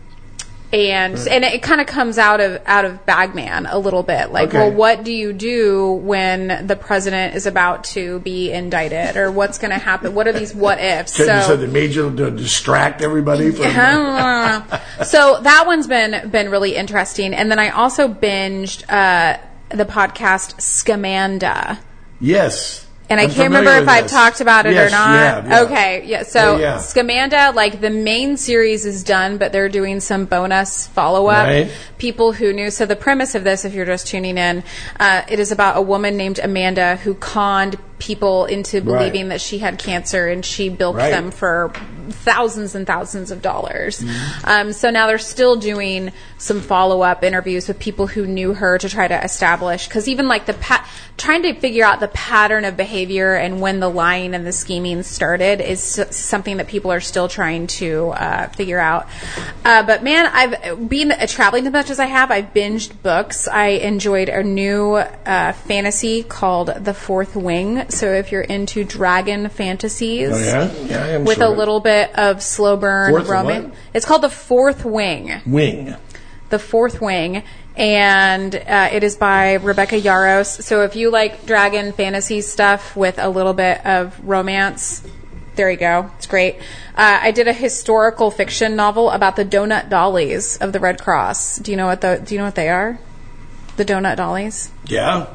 and 0.74 1.16
and 1.28 1.44
it 1.44 1.62
kind 1.62 1.80
of 1.80 1.86
comes 1.86 2.18
out 2.18 2.40
of 2.40 2.60
out 2.66 2.84
of 2.84 3.06
Bagman 3.06 3.66
a 3.66 3.78
little 3.78 4.02
bit 4.02 4.30
like 4.32 4.48
Okay. 4.48 4.58
well 4.58 4.72
what 4.72 5.04
do 5.04 5.12
you 5.12 5.32
do 5.32 5.92
when 5.92 6.66
the 6.66 6.76
president 6.76 7.34
is 7.34 7.46
about 7.46 7.84
to 7.84 8.18
be 8.20 8.50
indicted 8.52 9.16
or 9.16 9.30
what's 9.30 9.58
going 9.58 9.70
to 9.70 9.78
happen 9.78 10.14
what 10.14 10.26
are 10.26 10.32
these 10.32 10.54
what 10.54 10.78
ifs 10.80 11.14
so 11.14 11.24
said 11.26 11.60
the 11.60 11.68
major 11.68 12.14
to 12.14 12.30
distract 12.30 13.00
everybody 13.02 13.50
from. 13.50 13.64
so 15.04 15.40
that 15.42 15.64
one's 15.66 15.86
been 15.86 16.28
been 16.30 16.50
really 16.50 16.74
interesting, 16.76 17.34
and 17.34 17.50
then 17.50 17.58
I 17.58 17.70
also 17.70 18.08
binged 18.08 18.84
uh, 18.88 19.38
the 19.70 19.84
podcast 19.84 20.56
Scamanda. 20.56 21.78
Yes. 22.20 22.83
And 23.10 23.20
I 23.20 23.24
I'm 23.24 23.30
can't 23.30 23.52
remember 23.52 23.70
if 23.72 23.88
I've 23.88 24.06
talked 24.06 24.40
about 24.40 24.64
it 24.64 24.72
Yes, 24.72 24.88
or 24.90 24.96
not. 24.96 25.08
have, 25.18 25.46
yeah. 25.48 25.60
Okay, 25.62 26.04
yeah. 26.06 26.22
So 26.22 26.56
Yeah, 26.56 26.76
yeah. 26.76 26.76
Scamanda, 26.78 27.54
like 27.54 27.80
the 27.80 27.90
main 27.90 28.36
series 28.38 28.86
is 28.86 29.04
done, 29.04 29.36
but 29.36 29.52
they're 29.52 29.68
doing 29.68 30.00
some 30.00 30.24
bonus 30.24 30.86
follow 30.86 31.26
up. 31.26 31.46
Right. 31.46 31.70
People 31.98 32.32
who 32.32 32.52
knew. 32.52 32.70
So 32.70 32.86
the 32.86 32.96
premise 32.96 33.34
of 33.34 33.44
this, 33.44 33.64
if 33.66 33.74
you're 33.74 33.84
just 33.84 34.06
tuning 34.06 34.38
in, 34.38 34.64
uh, 34.98 35.22
it 35.28 35.38
is 35.38 35.52
about 35.52 35.76
a 35.76 35.82
woman 35.82 36.16
named 36.16 36.38
Amanda 36.42 36.96
who 36.96 37.14
conned 37.14 37.76
people 37.98 38.44
into 38.46 38.78
Right. 38.78 38.84
believing 38.98 39.28
that 39.28 39.40
she 39.40 39.58
had 39.58 39.78
cancer, 39.78 40.26
and 40.26 40.44
she 40.44 40.68
bilked 40.68 40.98
Right. 40.98 41.10
them 41.10 41.30
for 41.30 41.72
thousands 42.10 42.74
and 42.74 42.86
thousands 42.86 43.30
of 43.30 43.40
dollars. 43.40 44.00
Mm-hmm. 44.00 44.40
Um, 44.44 44.72
so 44.72 44.90
now 44.90 45.06
they're 45.06 45.18
still 45.18 45.56
doing 45.56 46.12
some 46.36 46.60
follow 46.60 47.02
up 47.02 47.24
interviews 47.24 47.66
with 47.68 47.78
people 47.78 48.06
who 48.06 48.26
knew 48.26 48.52
her 48.52 48.76
to 48.78 48.88
try 48.88 49.08
to 49.08 49.24
establish, 49.24 49.86
because 49.88 50.08
even 50.08 50.28
like 50.28 50.44
the 50.46 50.52
pa- 50.54 50.86
trying 51.16 51.42
to 51.42 51.54
figure 51.54 51.84
out 51.84 52.00
the 52.00 52.08
pattern 52.08 52.64
of 52.64 52.76
behavior 52.76 53.34
and 53.34 53.60
when 53.60 53.80
the 53.80 53.88
lying 53.88 54.34
and 54.34 54.44
the 54.44 54.52
scheming 54.52 55.02
started 55.02 55.60
is 55.60 55.80
something 56.10 56.56
that 56.58 56.66
people 56.66 56.92
are 56.92 57.00
still 57.00 57.28
trying 57.28 57.66
to 57.68 58.08
uh, 58.08 58.48
figure 58.48 58.80
out. 58.80 59.06
Uh, 59.64 59.82
but 59.84 60.02
man, 60.02 60.26
I've 60.26 60.88
been 60.88 61.12
uh, 61.12 61.26
traveling 61.26 61.66
as 61.66 61.72
much 61.72 61.90
as 61.90 61.98
I 62.00 62.06
have. 62.06 62.30
I've 62.30 62.52
binged 62.52 63.00
books. 63.02 63.46
I 63.48 63.68
enjoyed 63.68 64.28
a 64.28 64.42
new 64.42 64.96
uh, 64.96 65.52
fantasy 65.52 66.22
called 66.24 66.68
The 66.84 66.92
Fourth 66.92 67.36
Wing. 67.36 67.83
So 67.92 68.12
if 68.12 68.32
you're 68.32 68.42
into 68.42 68.84
dragon 68.84 69.48
fantasies, 69.48 70.30
Oh, 70.32 70.38
yeah? 70.38 70.72
Yeah, 70.86 71.04
I 71.04 71.08
am 71.08 71.24
with 71.24 71.38
sort 71.38 71.50
a 71.50 71.52
little 71.52 71.80
bit 71.80 72.16
of 72.18 72.42
slow 72.42 72.76
burn 72.76 73.10
Fourth 73.10 73.28
romance. 73.28 73.74
It's 73.92 74.04
called 74.06 74.22
The 74.22 74.30
Fourth 74.30 74.84
Wing. 74.84 75.42
Wing. 75.46 75.94
The 76.50 76.58
Fourth 76.58 77.00
Wing, 77.00 77.42
and 77.76 78.54
uh, 78.54 78.88
it 78.92 79.02
is 79.02 79.16
by 79.16 79.54
Rebecca 79.54 79.96
Yarros. 80.00 80.62
So 80.62 80.82
if 80.82 80.94
you 80.94 81.10
like 81.10 81.46
dragon 81.46 81.92
fantasy 81.92 82.42
stuff 82.42 82.94
with 82.94 83.18
a 83.18 83.28
little 83.28 83.54
bit 83.54 83.84
of 83.84 84.16
romance, 84.22 85.02
there 85.56 85.70
you 85.70 85.76
go. 85.76 86.10
It's 86.16 86.26
great. 86.26 86.56
Uh, 86.96 87.18
I 87.22 87.30
did 87.32 87.48
a 87.48 87.52
historical 87.52 88.30
fiction 88.30 88.76
novel 88.76 89.10
about 89.10 89.36
the 89.36 89.44
donut 89.44 89.88
dollies 89.88 90.56
of 90.58 90.72
the 90.72 90.80
Red 90.80 91.00
Cross. 91.00 91.58
Do 91.58 91.70
you 91.72 91.76
know 91.76 91.86
what 91.86 92.00
the 92.02 92.22
Do 92.24 92.34
you 92.34 92.38
know 92.38 92.44
what 92.44 92.54
they 92.54 92.68
are? 92.68 92.98
The 93.76 93.84
donut 93.84 94.16
dollies. 94.16 94.70
Yeah. 94.86 95.26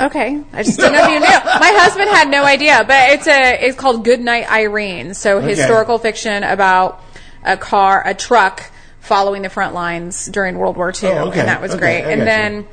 Okay, 0.00 0.40
I 0.52 0.62
just 0.62 0.78
didn't 0.78 0.94
know 0.94 1.04
if 1.04 1.08
you 1.10 1.20
knew. 1.20 1.26
My 1.26 1.72
husband 1.78 2.08
had 2.10 2.28
no 2.30 2.44
idea, 2.44 2.82
but 2.86 3.10
it's 3.10 3.26
a 3.26 3.66
it's 3.66 3.76
called 3.76 4.04
Goodnight 4.04 4.50
Irene. 4.50 5.14
So 5.14 5.38
Okay. 5.38 5.48
historical 5.48 5.98
fiction 5.98 6.42
about 6.42 7.02
a 7.44 7.56
car, 7.56 8.02
a 8.06 8.14
truck 8.14 8.62
following 9.00 9.42
the 9.42 9.50
front 9.50 9.74
lines 9.74 10.26
during 10.26 10.56
World 10.58 10.76
War 10.76 10.90
II, 10.90 11.08
Oh, 11.10 11.28
okay. 11.28 11.40
and 11.40 11.48
that 11.48 11.60
was 11.60 11.72
Okay, 11.72 11.80
great. 11.80 12.04
I 12.04 12.10
and 12.12 12.22
then 12.22 12.66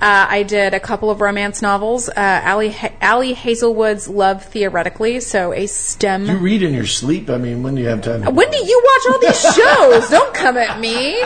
uh, 0.00 0.26
I 0.28 0.42
did 0.42 0.74
a 0.74 0.80
couple 0.80 1.10
of 1.10 1.20
romance 1.20 1.62
novels. 1.62 2.08
Uh, 2.08 2.12
Allie 2.16 2.74
Ali 3.00 3.32
Hazelwood's 3.32 4.08
Love 4.08 4.44
Theoretically, 4.44 5.20
so 5.20 5.52
a 5.54 5.66
STEM. 5.66 6.26
You 6.26 6.36
read 6.38 6.62
in 6.62 6.74
your 6.74 6.86
sleep. 6.86 7.30
I 7.30 7.38
mean, 7.38 7.62
when 7.62 7.76
do 7.76 7.82
you 7.82 7.88
have 7.88 8.02
time? 8.02 8.22
To 8.24 8.30
when 8.30 8.50
do 8.50 8.58
you 8.58 8.82
watch 8.84 9.14
all 9.14 9.20
these 9.20 9.40
shows? 9.54 10.10
Don't 10.10 10.34
come 10.34 10.56
at 10.58 10.78
me. 10.80 11.22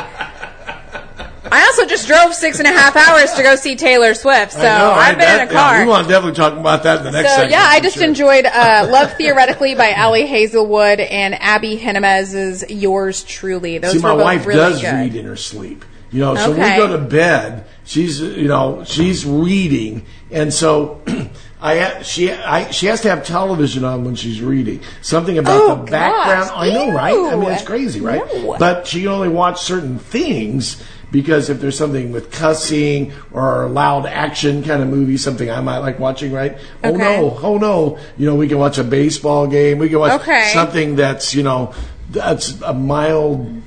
I 1.51 1.65
also 1.67 1.87
just 1.87 2.07
drove 2.07 2.35
six 2.35 2.59
and 2.59 2.67
a 2.69 2.71
half 2.73 2.97
hours 2.97 3.33
to 3.35 3.43
go 3.43 3.57
see 3.57 3.77
Taylor 3.77 4.15
Swift, 4.15 4.53
so 4.53 4.63
know, 4.63 4.67
I've 4.93 4.99
I- 4.99 5.11
been 5.13 5.19
that- 5.21 5.41
in 5.43 5.49
a 5.49 5.53
car. 5.53 5.75
Yeah, 5.79 5.85
we 5.85 5.91
want 5.91 6.07
to 6.07 6.13
definitely 6.13 6.37
talk 6.37 6.53
about 6.55 6.83
that 6.85 6.99
in 6.99 7.05
the 7.05 7.11
next 7.13 7.31
So 7.31 7.37
segment. 7.37 7.53
yeah, 7.53 7.65
I 7.69 7.81
just 7.81 7.97
sure. 7.97 8.05
enjoyed 8.07 8.47
uh, 8.47 8.87
Love 8.91 9.13
Theoretically 9.15 9.75
by 9.75 9.93
Ali 9.95 10.27
Hazelwood 10.27 11.01
and 11.01 11.35
Abby 11.35 11.77
Jimenez's 11.77 12.65
Yours 12.71 13.23
Truly. 13.25 13.79
Those 13.79 13.93
See, 13.93 13.99
my 13.99 14.13
wife 14.13 14.47
really 14.47 14.59
does 14.59 14.81
good. 14.81 14.93
read 14.95 15.15
in 15.17 15.27
her 15.27 15.37
sleep. 15.37 15.85
You 16.11 16.21
know, 16.21 16.35
so 16.37 16.53
Okay. 16.53 16.71
we 16.73 16.77
go 16.79 16.87
to 16.97 16.99
bed. 16.99 17.67
She's, 17.85 18.21
you 18.21 18.49
know, 18.49 18.83
she's 18.87 19.27
reading, 19.27 20.07
and 20.31 20.53
so 20.53 21.03
I 21.61 22.03
she 22.03 22.31
I, 22.33 22.71
she 22.71 22.87
has 22.87 23.01
to 23.03 23.11
have 23.11 23.27
television 23.27 23.85
on 23.85 24.05
when 24.05 24.15
she's 24.15 24.41
reading. 24.41 24.81
Something 25.03 25.37
about 25.39 25.61
Oh, 25.61 25.77
the 25.85 25.91
background. 25.91 26.49
gosh. 26.49 26.57
I 26.57 26.71
know, 26.71 26.93
right? 26.93 27.15
I 27.15 27.37
mean, 27.37 27.51
it's 27.51 27.63
crazy, 27.63 28.01
right? 28.01 28.23
No. 28.35 28.57
But 28.59 28.87
she 28.87 29.07
only 29.07 29.29
watch 29.29 29.61
certain 29.61 29.99
things 29.99 30.83
because 31.11 31.49
if 31.51 31.61
there's 31.61 31.77
something 31.79 32.13
with 32.13 32.31
cussing 32.31 33.13
or 33.33 33.69
loud 33.69 34.07
action 34.07 34.63
kind 34.63 34.83
of 34.83 34.89
movie, 34.89 35.17
something 35.17 35.51
I 35.51 35.61
might 35.61 35.79
like 35.79 35.99
watching, 35.99 36.33
right? 36.33 36.59
Oh 36.85 36.91
Okay. 36.91 36.99
no, 36.99 37.39
oh 37.43 37.59
no, 37.59 37.99
you 38.19 38.27
know, 38.27 38.35
we 38.35 38.49
can 38.49 38.59
watch 38.59 38.79
a 38.79 38.85
baseball 38.85 39.47
game. 39.47 39.79
We 39.79 39.89
can 39.89 39.99
watch 39.99 40.21
Okay. 40.21 40.51
something 40.53 40.97
that's 40.97 41.35
you 41.35 41.43
know 41.43 41.73
that's 42.11 42.61
a 42.63 42.75
mild. 42.75 43.63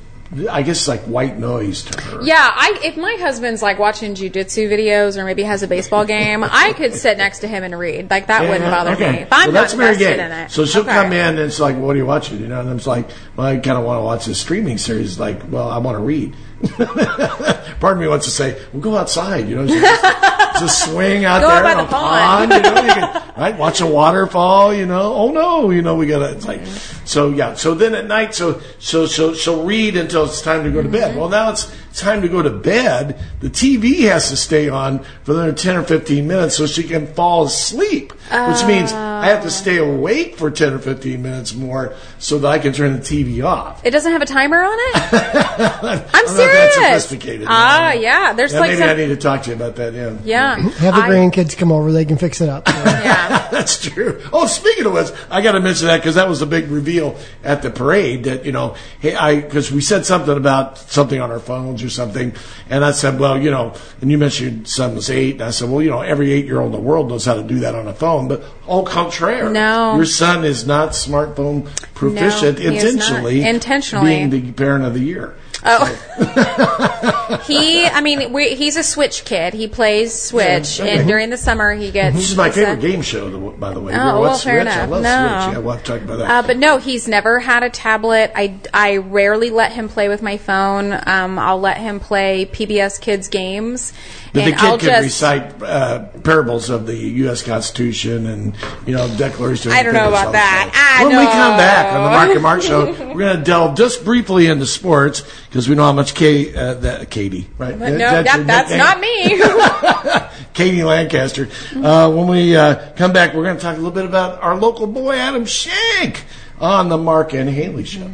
I 0.49 0.61
guess 0.61 0.87
like 0.87 1.01
white 1.01 1.37
noise 1.37 1.83
to 1.83 2.01
her. 2.03 2.21
Yeah, 2.23 2.37
I 2.39 2.79
if 2.85 2.95
my 2.95 3.17
husband's 3.19 3.61
like 3.61 3.77
watching 3.79 4.15
jujitsu 4.15 4.69
videos 4.69 5.17
or 5.17 5.25
maybe 5.25 5.43
has 5.43 5.61
a 5.61 5.67
baseball 5.67 6.05
game, 6.05 6.41
I 6.45 6.71
could 6.71 6.93
sit 6.95 7.17
next 7.17 7.39
to 7.39 7.49
him 7.49 7.65
and 7.65 7.77
read. 7.77 8.09
Like 8.09 8.27
that 8.27 8.43
wouldn't 8.43 8.61
Yeah, 8.61 8.71
bother 8.71 8.91
okay. 8.91 9.11
me. 9.11 9.17
If 9.23 9.33
I'm 9.33 9.47
well, 9.47 9.55
not 9.55 9.61
that's 9.63 9.75
Mary 9.75 9.91
invested 9.95 10.15
Gay. 10.19 10.25
in 10.25 10.31
it. 10.31 10.51
So 10.51 10.65
she'll 10.65 10.83
Okay. 10.83 10.93
come 10.93 11.07
in 11.11 11.31
and 11.37 11.39
it's 11.39 11.59
like, 11.59 11.75
what 11.75 11.93
are 11.97 11.99
you 11.99 12.05
watching? 12.05 12.39
You 12.39 12.47
know, 12.47 12.61
and 12.61 12.69
it's 12.79 12.87
like, 12.87 13.09
well, 13.35 13.47
I 13.47 13.57
kind 13.57 13.77
of 13.77 13.83
want 13.83 13.97
to 13.99 14.03
watch 14.03 14.25
this 14.25 14.39
streaming 14.39 14.77
series. 14.77 15.19
Like, 15.19 15.41
well, 15.51 15.69
I 15.69 15.79
want 15.79 15.97
to 15.97 16.01
read. 16.01 16.33
Part 17.79 17.93
of 17.93 17.99
me 17.99 18.07
wants 18.07 18.25
to 18.25 18.31
say, 18.31 18.61
well, 18.73 18.81
go 18.81 18.95
outside. 18.97 19.47
You 19.49 19.55
know, 19.55 19.67
just, 19.67 20.03
just 20.59 20.91
swing 20.91 21.25
out 21.25 21.41
Go 21.41 21.47
there 21.47 21.57
out 21.57 21.63
by 21.63 21.71
in 21.71 21.77
the 21.77 21.83
a 21.83 21.87
pond. 21.87 22.51
pond. 22.51 22.65
You 22.65 22.71
know, 22.71 22.81
you 22.81 22.93
can, 22.93 23.33
right? 23.37 23.57
Watch 23.57 23.81
a 23.81 23.85
waterfall. 23.87 24.73
You 24.73 24.85
know, 24.85 25.13
oh 25.13 25.31
no, 25.31 25.71
you 25.71 25.81
know, 25.81 25.95
we 25.95 26.05
gotta. 26.07 26.31
It's 26.31 26.45
like, 26.45 26.65
so 27.05 27.29
yeah. 27.31 27.55
So 27.55 27.73
then 27.73 27.95
at 27.95 28.05
night, 28.05 28.35
so 28.35 28.61
so 28.79 29.05
so 29.07 29.33
she'll 29.33 29.63
read 29.65 29.95
until 29.97 30.25
it's 30.25 30.41
time 30.41 30.63
to 30.63 30.69
go 30.71 30.77
to 30.81 30.87
Mm-hmm. 30.89 30.91
bed. 30.91 31.17
Well, 31.17 31.29
now 31.29 31.51
it's 31.51 31.71
time 31.99 32.21
to 32.21 32.27
go 32.29 32.41
to 32.41 32.49
bed. 32.49 33.19
The 33.41 33.49
TV 33.49 34.01
has 34.09 34.29
to 34.29 34.37
stay 34.37 34.69
on 34.69 34.99
for 35.23 35.33
another 35.33 35.53
ten 35.53 35.75
or 35.77 35.83
fifteen 35.83 36.27
minutes 36.27 36.55
so 36.55 36.65
she 36.67 36.83
can 36.83 37.07
fall 37.07 37.43
asleep. 37.45 38.13
Which 38.31 38.63
means 38.65 38.93
I 38.93 39.25
have 39.25 39.43
to 39.43 39.51
stay 39.51 39.75
awake 39.77 40.37
for 40.37 40.49
ten 40.51 40.73
or 40.73 40.79
fifteen 40.79 41.21
minutes 41.21 41.53
more 41.53 41.95
so 42.17 42.39
that 42.39 42.47
I 42.47 42.59
can 42.59 42.71
turn 42.71 42.93
the 42.93 42.99
TV 42.99 43.43
off. 43.43 43.85
It 43.85 43.91
doesn't 43.91 44.11
have 44.11 44.21
a 44.21 44.25
timer 44.25 44.61
on 44.63 44.73
it. 44.73 44.95
I'm, 45.13 45.83
I'm 45.83 45.99
not 45.99 46.11
that 46.13 46.71
serious. 46.73 47.03
sophisticated. 47.03 47.47
Ah, 47.49 47.91
yeah. 47.91 48.31
There's 48.33 48.53
Yeah, 48.53 48.59
like 48.61 48.69
maybe 48.69 48.79
some. 48.81 48.89
I 48.89 48.93
need 48.93 49.07
to 49.07 49.17
talk 49.17 49.43
to 49.43 49.49
you 49.49 49.55
about 49.57 49.75
that. 49.75 49.93
Yeah. 49.93 50.15
yeah. 50.23 50.55
Have 50.55 50.95
the 50.95 51.01
I- 51.01 51.09
grandkids 51.09 51.57
come 51.57 51.71
over; 51.73 51.91
they 51.91 52.05
can 52.05 52.17
fix 52.17 52.39
it 52.41 52.49
up. 52.49 52.67
Yeah. 53.01 53.47
That's 53.51 53.81
true. 53.81 54.21
Oh, 54.31 54.45
speaking 54.47 54.85
of 54.85 54.93
which, 54.93 55.07
I 55.29 55.41
got 55.41 55.53
to 55.53 55.59
mention 55.59 55.87
that 55.87 55.97
because 55.97 56.15
that 56.15 56.29
was 56.29 56.41
a 56.41 56.45
big 56.45 56.69
reveal 56.69 57.17
at 57.43 57.61
the 57.63 57.69
parade. 57.71 58.25
That 58.25 58.45
you 58.45 58.51
know, 58.51 58.75
hey, 58.99 59.15
I 59.15 59.41
because 59.41 59.71
we 59.71 59.81
said 59.81 60.05
something 60.05 60.35
about 60.37 60.77
something 60.77 61.19
on 61.19 61.31
our 61.31 61.39
phones 61.39 61.80
or 61.83 61.89
something, 61.89 62.33
and 62.69 62.83
I 62.85 62.91
said, 62.91 63.19
well, 63.19 63.39
you 63.41 63.51
know, 63.51 63.73
and 64.01 64.11
you 64.11 64.17
mentioned 64.17 64.57
your 64.57 64.65
son 64.65 64.95
was 64.95 65.09
eight, 65.09 65.33
and 65.35 65.43
I 65.43 65.51
said, 65.51 65.69
well, 65.69 65.81
you 65.81 65.89
know, 65.89 66.01
every 66.01 66.31
eight-year-old 66.31 66.67
in 66.67 66.79
the 66.81 66.87
world 66.87 67.09
knows 67.09 67.25
how 67.25 67.33
to 67.35 67.43
do 67.43 67.59
that 67.59 67.75
on 67.75 67.87
a 67.87 67.93
phone, 67.93 68.27
but 68.27 68.43
au 68.67 68.83
contraire, 68.83 69.49
No. 69.49 69.95
your 69.95 70.05
son 70.05 70.43
is 70.45 70.65
not 70.65 70.89
smartphone 70.91 71.65
proficient 71.93 72.59
not. 72.59 72.73
intentionally, 72.73 73.43
Intentionally. 73.47 74.09
being 74.15 74.29
the 74.29 74.51
parent 74.53 74.85
of 74.85 74.93
the 74.93 75.01
year. 75.01 75.35
Oh. 75.63 77.41
he, 77.47 77.85
I 77.85 78.01
mean, 78.01 78.33
we, 78.33 78.55
he's 78.55 78.77
a 78.77 78.83
Switch 78.83 79.25
kid. 79.25 79.53
He 79.53 79.67
plays 79.67 80.13
Switch, 80.19 80.79
Yeah, 80.79 80.85
okay. 80.85 80.97
and 80.97 81.07
during 81.07 81.29
the 81.29 81.37
summer 81.37 81.73
he 81.73 81.91
gets. 81.91 82.15
This 82.15 82.31
is 82.31 82.37
my 82.37 82.49
favorite 82.51 82.81
so- 82.81 82.87
game 82.87 83.01
show, 83.01 83.51
by 83.51 83.73
the 83.73 83.79
way. 83.79 83.93
Oh, 83.93 84.21
well, 84.21 84.37
fair 84.37 84.61
Switch? 84.61 84.73
I 84.73 84.83
enough. 84.83 84.89
love 84.89 85.03
No. 85.03 85.09
Switch. 85.45 85.53
Yeah, 85.53 85.57
we'll 85.59 85.73
have 85.75 85.83
to 85.83 85.91
talk 85.91 86.01
about 86.01 86.17
that. 86.17 86.29
Uh, 86.31 86.47
but 86.47 86.57
no, 86.57 86.77
he's 86.77 87.07
never 87.07 87.39
had 87.39 87.63
a 87.63 87.69
tablet. 87.69 88.31
I, 88.35 88.55
I 88.73 88.97
rarely 88.97 89.49
let 89.49 89.71
him 89.71 89.87
play 89.89 90.09
with 90.09 90.21
my 90.21 90.37
phone. 90.37 90.93
Um, 91.05 91.37
I'll 91.39 91.59
let 91.59 91.77
him 91.77 91.99
play 91.99 92.45
PBS 92.45 92.99
Kids 92.99 93.27
games. 93.27 93.93
But 94.33 94.43
and 94.43 94.53
the 94.53 94.55
kid 94.57 94.65
I'll 94.65 94.77
can 94.77 94.89
just, 94.89 95.03
recite 95.03 95.61
uh, 95.61 96.05
parables 96.23 96.69
of 96.69 96.87
the 96.87 96.95
U.S. 96.95 97.43
Constitution 97.43 98.25
and 98.27 98.55
you 98.87 98.95
know 98.95 99.05
Declaration. 99.17 99.71
of 99.71 99.77
I 99.77 99.83
don't 99.83 99.93
know 99.93 100.05
Independence, 100.05 100.21
about 100.21 100.25
all 100.27 100.31
that. 100.31 100.97
I 101.01 101.03
when 101.05 101.17
we 101.17 101.23
know. 101.25 101.31
come 101.31 101.57
back 101.57 101.93
on 101.93 102.03
the 102.05 102.09
Mark 102.09 102.29
and 102.29 102.41
Mark 102.41 102.61
show, 102.61 102.85
we're 103.13 103.19
going 103.19 103.37
to 103.37 103.43
delve 103.43 103.75
just 103.75 104.05
briefly 104.05 104.47
into 104.47 104.65
sports 104.65 105.23
because 105.51 105.67
we 105.67 105.75
know 105.75 105.83
how 105.83 105.91
much 105.91 106.15
Kay, 106.15 106.55
uh, 106.55 106.75
that, 106.75 107.09
Katie, 107.09 107.45
right? 107.57 107.77
But 107.77 107.89
no, 107.91 107.97
That's 107.97 108.37
that, 108.37 108.47
that's 108.47 108.71
not 108.71 109.01
me. 109.01 110.47
Katie 110.53 110.81
Lancaster. 110.81 111.49
Uh, 111.75 112.09
when 112.09 112.29
we 112.29 112.55
uh, 112.55 112.93
come 112.93 113.11
back, 113.11 113.33
we're 113.33 113.43
going 113.43 113.57
to 113.57 113.61
talk 113.61 113.75
a 113.75 113.77
little 113.77 113.91
bit 113.91 114.05
about 114.05 114.41
our 114.41 114.55
local 114.55 114.87
boy 114.87 115.17
Adam 115.17 115.43
Schenk 115.43 116.23
on 116.57 116.87
the 116.87 116.97
Mark 116.97 117.33
and 117.33 117.49
Haley 117.49 117.83
show. 117.83 118.09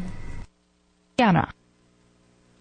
Anna. 1.19 1.53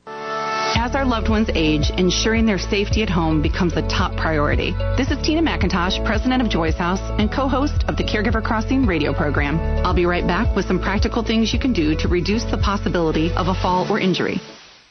As 0.08 0.94
our 0.94 1.06
loved 1.06 1.30
ones 1.30 1.48
age, 1.54 1.90
ensuring 1.96 2.44
their 2.44 2.58
safety 2.58 3.02
at 3.02 3.08
home 3.08 3.40
becomes 3.40 3.72
a 3.78 3.82
top 3.88 4.14
priority. 4.18 4.72
This 4.98 5.10
is 5.10 5.16
Tina 5.24 5.40
McIntosh, 5.40 6.04
president 6.04 6.42
of 6.42 6.50
Joyce 6.50 6.76
House 6.76 7.00
and 7.18 7.32
co-host 7.32 7.84
of 7.88 7.96
the 7.96 8.04
Caregiver 8.04 8.44
Crossing 8.44 8.84
radio 8.84 9.14
program. 9.14 9.56
I'll 9.86 9.94
be 9.94 10.04
right 10.04 10.26
back 10.26 10.54
with 10.54 10.66
some 10.66 10.78
practical 10.78 11.24
things 11.24 11.54
you 11.54 11.58
can 11.58 11.72
do 11.72 11.96
to 11.96 12.08
reduce 12.08 12.44
the 12.44 12.58
possibility 12.58 13.32
of 13.32 13.48
a 13.48 13.54
fall 13.54 13.90
or 13.90 13.98
injury. 13.98 14.38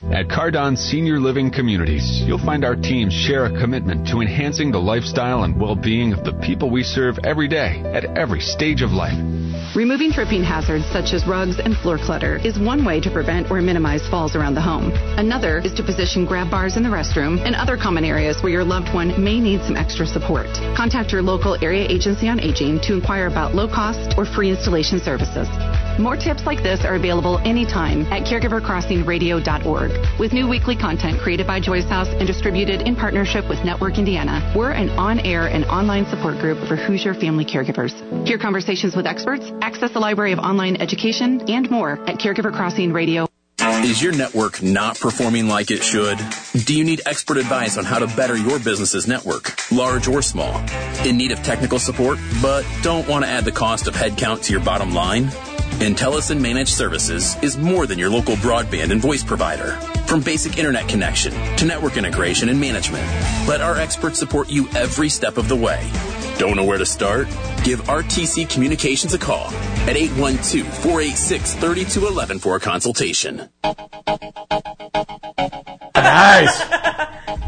At 0.04 0.30
Cardon 0.30 0.76
Senior 0.76 1.20
Living 1.20 1.50
Communities, 1.50 2.22
you'll 2.26 2.38
find 2.38 2.66
our 2.66 2.76
teams 2.76 3.14
share 3.14 3.46
a 3.46 3.60
commitment 3.60 4.06
to 4.10 4.20
enhancing 4.20 4.70
the 4.70 4.80
lifestyle 4.80 5.44
and 5.44 5.60
well-being 5.60 6.12
of 6.12 6.26
the 6.26 6.34
people 6.34 6.70
we 6.70 6.84
serve 6.84 7.18
every 7.24 7.48
day 7.48 7.82
at 7.94 8.04
every 8.18 8.42
stage 8.42 8.82
of 8.82 8.92
life. 8.92 9.18
Removing 9.74 10.12
tripping 10.12 10.44
hazards 10.44 10.86
such 10.92 11.14
as 11.14 11.26
rugs 11.26 11.60
and 11.60 11.78
floor 11.78 11.98
clutter 11.98 12.38
is 12.44 12.60
one 12.60 12.84
way 12.84 13.00
to 13.00 13.10
prevent 13.10 13.50
or 13.50 13.62
minimize 13.62 14.06
falls 14.10 14.36
around 14.36 14.56
the 14.56 14.62
home. 14.62 14.92
Another 15.18 15.60
is 15.60 15.74
to 15.76 15.84
position 15.84 16.26
grab 16.26 16.52
bars 16.52 16.76
in 16.76 16.84
the 16.84 16.90
restroom 16.90 17.40
and 17.46 17.56
other 17.56 17.78
common 17.78 18.04
areas 18.04 18.44
where 18.44 18.52
your 18.52 18.66
loved 18.66 18.94
one 18.94 19.22
may 19.22 19.40
need 19.40 19.64
some 19.64 19.78
extra 19.78 20.06
support. 20.06 20.48
Contact 20.76 21.14
your 21.14 21.22
local 21.22 21.58
area 21.64 21.88
agency 21.90 22.28
on 22.28 22.40
aging 22.42 22.82
to 22.82 22.94
inquire 22.94 23.28
about 23.28 23.56
low 23.56 23.68
cost 23.68 24.18
or 24.18 24.26
free 24.26 24.50
installation 24.50 25.00
services. 25.00 25.48
More 25.98 26.18
tips 26.18 26.46
like 26.46 26.62
this 26.62 26.84
are 26.84 26.96
available 26.96 27.38
anytime 27.46 28.02
at 28.12 28.24
caregivercrossingradio.org. 28.24 30.20
With 30.20 30.34
new 30.34 30.46
weekly 30.46 30.76
content 30.76 31.22
created 31.22 31.48
by 31.48 31.62
Joyce 31.62 31.86
House 31.86 32.10
and 32.10 32.28
distributed 32.28 32.82
in 32.82 32.98
partnership 32.98 33.48
with 33.48 33.64
Network 33.64 33.98
Indiana, 33.98 34.52
we're 34.56 34.72
an 34.72 34.90
on-air 34.90 35.48
and 35.48 35.64
online 35.66 36.06
support 36.08 36.38
group 36.40 36.68
for 36.68 36.76
Hoosier 36.76 37.14
family 37.14 37.46
caregivers. 37.46 37.94
Hear 38.28 38.38
conversations 38.38 38.94
with 38.94 39.08
experts, 39.08 39.50
access 39.62 39.94
the 39.94 40.00
library 40.00 40.34
of 40.34 40.40
online 40.40 40.76
education, 40.82 41.50
and 41.50 41.72
more 41.72 41.94
at 42.10 42.18
Caregiver 42.18 42.54
Crossing 42.54 42.92
Radio. 42.92 43.28
Is 43.60 44.02
your 44.02 44.12
network 44.12 44.62
not 44.62 45.00
performing 45.00 45.48
like 45.48 45.72
it 45.72 45.82
should? 45.82 46.20
Do 46.66 46.76
you 46.76 46.84
need 46.84 47.04
expert 47.06 47.38
advice 47.38 47.78
on 47.78 47.86
how 47.86 48.00
to 48.00 48.08
better 48.18 48.36
your 48.36 48.60
business's 48.60 49.08
network, 49.08 49.54
large 49.72 50.10
or 50.10 50.22
small? 50.22 50.58
In 51.06 51.16
need 51.16 51.32
of 51.32 51.42
technical 51.42 51.80
support, 51.80 52.20
but 52.42 52.66
don't 52.82 53.08
want 53.08 53.24
to 53.24 53.32
add 53.32 53.46
the 53.46 53.52
cost 53.54 53.88
of 53.88 53.96
headcount 53.96 54.44
to 54.44 54.52
your 54.52 54.62
bottom 54.62 54.94
line? 54.94 55.30
Intellison 55.82 56.42
Managed 56.42 56.74
Services 56.74 57.36
is 57.44 57.58
more 57.58 57.86
than 57.86 58.00
your 58.00 58.10
local 58.10 58.36
broadband 58.38 58.92
and 58.92 59.02
voice 59.02 59.24
provider. 59.24 59.74
From 60.08 60.22
basic 60.22 60.58
internet 60.58 60.88
connection 60.88 61.34
to 61.58 61.66
network 61.66 61.98
integration 61.98 62.48
and 62.48 62.58
management, 62.60 63.04
let 63.46 63.60
our 63.60 63.78
experts 63.78 64.18
support 64.18 64.50
you 64.50 64.70
every 64.70 65.10
step 65.10 65.38
of 65.38 65.50
the 65.50 65.56
way. 65.56 65.86
Don't 66.38 66.56
know 66.56 66.64
where 66.64 66.78
to 66.78 66.86
start? 66.86 67.28
Give 67.64 67.82
RTC 67.82 68.50
Communications 68.50 69.14
a 69.14 69.18
call 69.18 69.48
at 69.88 69.98
812-486-3211 69.98 72.40
for 72.40 72.56
a 72.56 72.60
consultation. 72.60 73.50
Nice. 75.94 76.62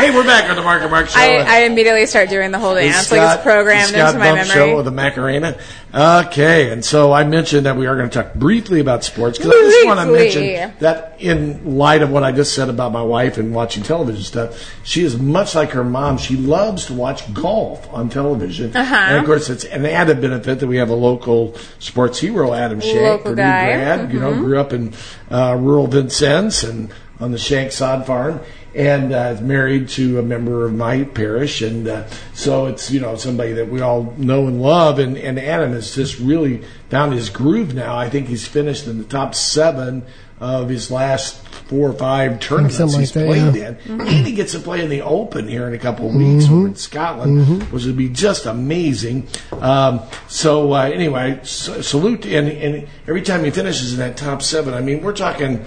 hey, 0.00 0.14
we're 0.14 0.24
back 0.24 0.48
on 0.50 0.56
the 0.56 0.62
Mark 0.62 0.82
and 0.82 0.90
Mark 0.90 1.08
show. 1.08 1.18
I, 1.20 1.44
I 1.46 1.58
immediately 1.64 2.06
start 2.06 2.28
doing 2.28 2.50
the 2.50 2.58
whole 2.58 2.74
dance 2.74 3.10
like 3.12 3.34
it's 3.34 3.42
programmed 3.42 3.88
Scott 3.88 4.08
into 4.14 4.18
my 4.18 4.26
Bump 4.26 4.36
memory. 4.48 4.54
show 4.54 4.76
with 4.76 4.84
the 4.86 4.90
Macarena. 4.90 5.58
Okay, 5.92 6.70
and 6.70 6.84
so 6.84 7.12
I 7.12 7.24
mentioned 7.24 7.66
that 7.66 7.76
we 7.76 7.86
are 7.86 7.96
going 7.96 8.08
to 8.08 8.22
talk 8.22 8.34
briefly 8.34 8.80
about 8.80 9.02
sports 9.04 9.38
because 9.38 9.52
I 9.52 9.60
just 9.60 9.86
want 9.86 10.00
to 10.00 10.12
mention 10.12 10.72
that 10.78 11.16
in 11.18 11.76
light 11.76 12.02
of 12.02 12.10
what 12.10 12.22
I 12.22 12.32
just 12.32 12.54
said 12.54 12.68
about 12.68 12.92
my 12.92 13.02
wife 13.02 13.38
and 13.38 13.52
watching 13.54 13.82
television 13.82 14.22
stuff, 14.22 14.72
she 14.84 15.02
is 15.02 15.18
much 15.18 15.54
like 15.54 15.70
her 15.70 15.84
mom. 15.84 16.16
She 16.18 16.36
loves 16.36 16.86
to 16.86 16.94
watch 16.94 17.32
golf 17.34 17.92
on 17.92 18.08
television, 18.08 18.74
Uh-huh. 18.76 18.94
and 18.94 19.18
of 19.18 19.24
course, 19.26 19.50
it's 19.50 19.64
an 19.64 19.84
added 19.84 20.20
benefit 20.20 20.60
that 20.60 20.66
we 20.66 20.76
have 20.76 20.90
a 20.90 20.94
local 20.94 21.56
sports 21.80 22.18
hero, 22.20 22.54
Adam 22.54 22.80
Schenk, 22.80 23.00
Local 23.02 23.18
Purdue 23.32 23.36
guy. 23.36 23.72
grad. 23.74 24.12
You 24.12 24.20
know, 24.20 24.32
Mhm. 24.32 24.38
grew 24.38 24.60
up 24.60 24.72
in 24.72 24.92
uh, 25.30 25.56
rural 25.58 25.86
Vincennes 25.88 26.62
and 26.64 26.90
on 27.20 27.32
the 27.32 27.38
Schenk 27.38 27.70
Sod 27.72 28.06
Farm, 28.06 28.40
and 28.74 29.12
uh, 29.12 29.34
is 29.34 29.40
married 29.40 29.88
to 29.90 30.18
a 30.18 30.22
member 30.22 30.64
of 30.64 30.72
my 30.74 31.04
parish, 31.04 31.62
and 31.62 31.88
uh, 31.88 32.06
so 32.34 32.66
it's 32.66 32.90
you 32.90 33.00
know 33.00 33.16
somebody 33.16 33.52
that 33.54 33.68
we 33.68 33.80
all 33.80 34.14
know 34.16 34.46
and 34.46 34.62
love, 34.62 34.98
and, 34.98 35.16
and 35.18 35.38
Adam 35.38 35.72
has 35.72 35.94
just 35.94 36.18
really 36.18 36.62
found 36.88 37.12
his 37.12 37.30
groove 37.30 37.74
now. 37.74 37.96
I 37.96 38.08
think 38.08 38.28
he's 38.28 38.46
finished 38.46 38.86
in 38.86 38.98
the 38.98 39.04
top 39.04 39.34
seven 39.34 40.04
of 40.40 40.68
his 40.70 40.90
last 40.90 41.46
four 41.68 41.90
or 41.90 41.92
five 41.92 42.40
tournaments 42.40 42.76
something 42.78 42.98
he's 43.00 43.14
like 43.14 43.26
that, 43.26 43.50
played 43.52 43.54
yeah. 43.62 43.68
in, 43.94 44.00
and 44.00 44.26
he 44.26 44.32
gets 44.32 44.52
to 44.52 44.58
play 44.58 44.82
in 44.82 44.88
the 44.88 45.02
Open 45.02 45.46
here 45.46 45.68
in 45.68 45.74
a 45.74 45.78
couple 45.78 46.08
of 46.08 46.14
weeks 46.14 46.46
over 46.48 46.66
in 46.66 46.74
Scotland, 46.76 47.46
Mhm. 47.46 47.62
which 47.72 47.84
would 47.84 47.96
be 47.96 48.08
just 48.08 48.46
amazing. 48.46 49.28
Um, 49.52 50.00
so 50.28 50.72
uh, 50.72 50.84
anyway, 50.84 51.38
s- 51.42 51.86
salute 51.86 52.24
and, 52.24 52.48
and 52.48 52.88
every 53.06 53.20
time 53.22 53.44
he 53.44 53.50
finishes 53.50 53.92
in 53.92 53.98
that 53.98 54.16
top 54.16 54.40
seven, 54.42 54.72
I 54.72 54.80
mean 54.80 55.02
we're 55.02 55.12
talking 55.12 55.64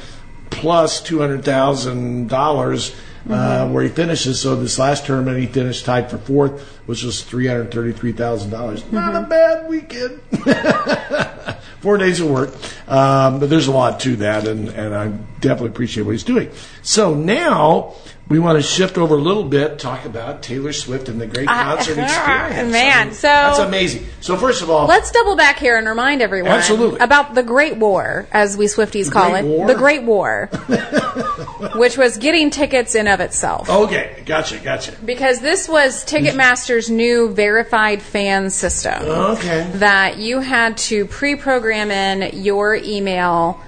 plus 0.54 1.01
two 1.01 1.20
hundred 1.20 1.43
thousand 1.43 2.30
dollars 2.30 2.95
uh, 3.30 3.70
where 3.70 3.84
he 3.84 3.89
finishes. 3.89 4.41
So 4.41 4.56
this 4.56 4.78
last 4.78 5.06
tournament, 5.06 5.38
he 5.39 5.47
finished 5.47 5.86
tied 5.86 6.10
for 6.10 6.18
fourth, 6.18 6.62
which 6.86 7.04
was 7.04 7.24
three 7.24 7.47
hundred 7.47 7.72
thirty-three 7.72 8.14
thousand 8.14 8.51
dollars. 8.51 8.89
Not 8.91 9.16
a 9.16 9.28
bad 9.28 9.70
weekend. 9.70 10.22
Four 11.82 11.97
days 11.97 12.22
of 12.22 12.30
work, 12.30 12.54
um, 12.88 13.41
but 13.41 13.49
there's 13.49 13.68
a 13.68 13.72
lot 13.72 13.99
to 14.01 14.16
that, 14.18 14.47
and, 14.47 14.70
and 14.70 14.95
I 14.95 15.12
definitely 15.44 15.70
appreciate 15.70 16.04
what 16.04 16.12
he's 16.14 16.24
doing. 16.24 16.50
So 16.82 17.14
now 17.14 17.94
we 18.30 18.39
want 18.39 18.58
to 18.58 18.64
shift 18.64 18.98
over 18.98 19.16
a 19.16 19.22
little 19.22 19.44
bit, 19.44 19.78
talk 19.80 20.06
about 20.06 20.41
Taylor 20.41 20.72
Swift 20.74 21.10
and 21.10 21.20
the 21.20 21.28
great 21.28 21.48
Uh, 21.48 21.52
concert 21.76 21.98
experience. 22.00 22.72
man, 22.72 22.98
I 22.98 23.06
mean, 23.06 23.14
so- 23.14 23.28
that's 23.28 23.60
amazing. 23.60 24.06
So 24.22 24.38
first 24.38 24.62
of 24.62 24.70
all, 24.70 24.88
Let's 24.88 25.12
double 25.12 25.36
back 25.36 25.60
here 25.60 25.78
and 25.78 25.88
remind 25.88 26.22
everyone 26.22 26.52
Absolutely. 26.54 27.00
about 27.00 27.36
the 27.36 27.44
Great 27.44 27.76
War, 27.78 28.26
as 28.32 28.56
we 28.58 28.66
Swifties 28.66 29.12
call 29.12 29.30
Great 29.32 29.44
it. 29.44 29.48
War? 29.48 29.68
The 29.68 29.76
Great 29.76 30.04
War, 30.04 30.48
which 31.76 31.98
was 31.98 32.18
getting 32.18 32.50
tickets 32.50 32.96
in 32.96 33.08
of 33.08 33.20
itself. 33.20 33.70
okay, 33.70 34.24
gotcha, 34.26 34.58
gotcha. 34.60 34.94
Because 35.04 35.39
this 35.41 35.68
was 35.68 36.06
Ticketmaster's 36.06 36.89
new 36.89 37.30
verified 37.34 38.02
fan 38.02 38.50
system. 38.50 39.04
Okay. 39.04 39.70
That 39.76 40.18
you 40.18 40.39
had 40.39 40.78
to 40.78 41.06
pre 41.06 41.36
program 41.36 41.91
in 41.91 42.41
your 42.44 42.76
email 42.76 43.60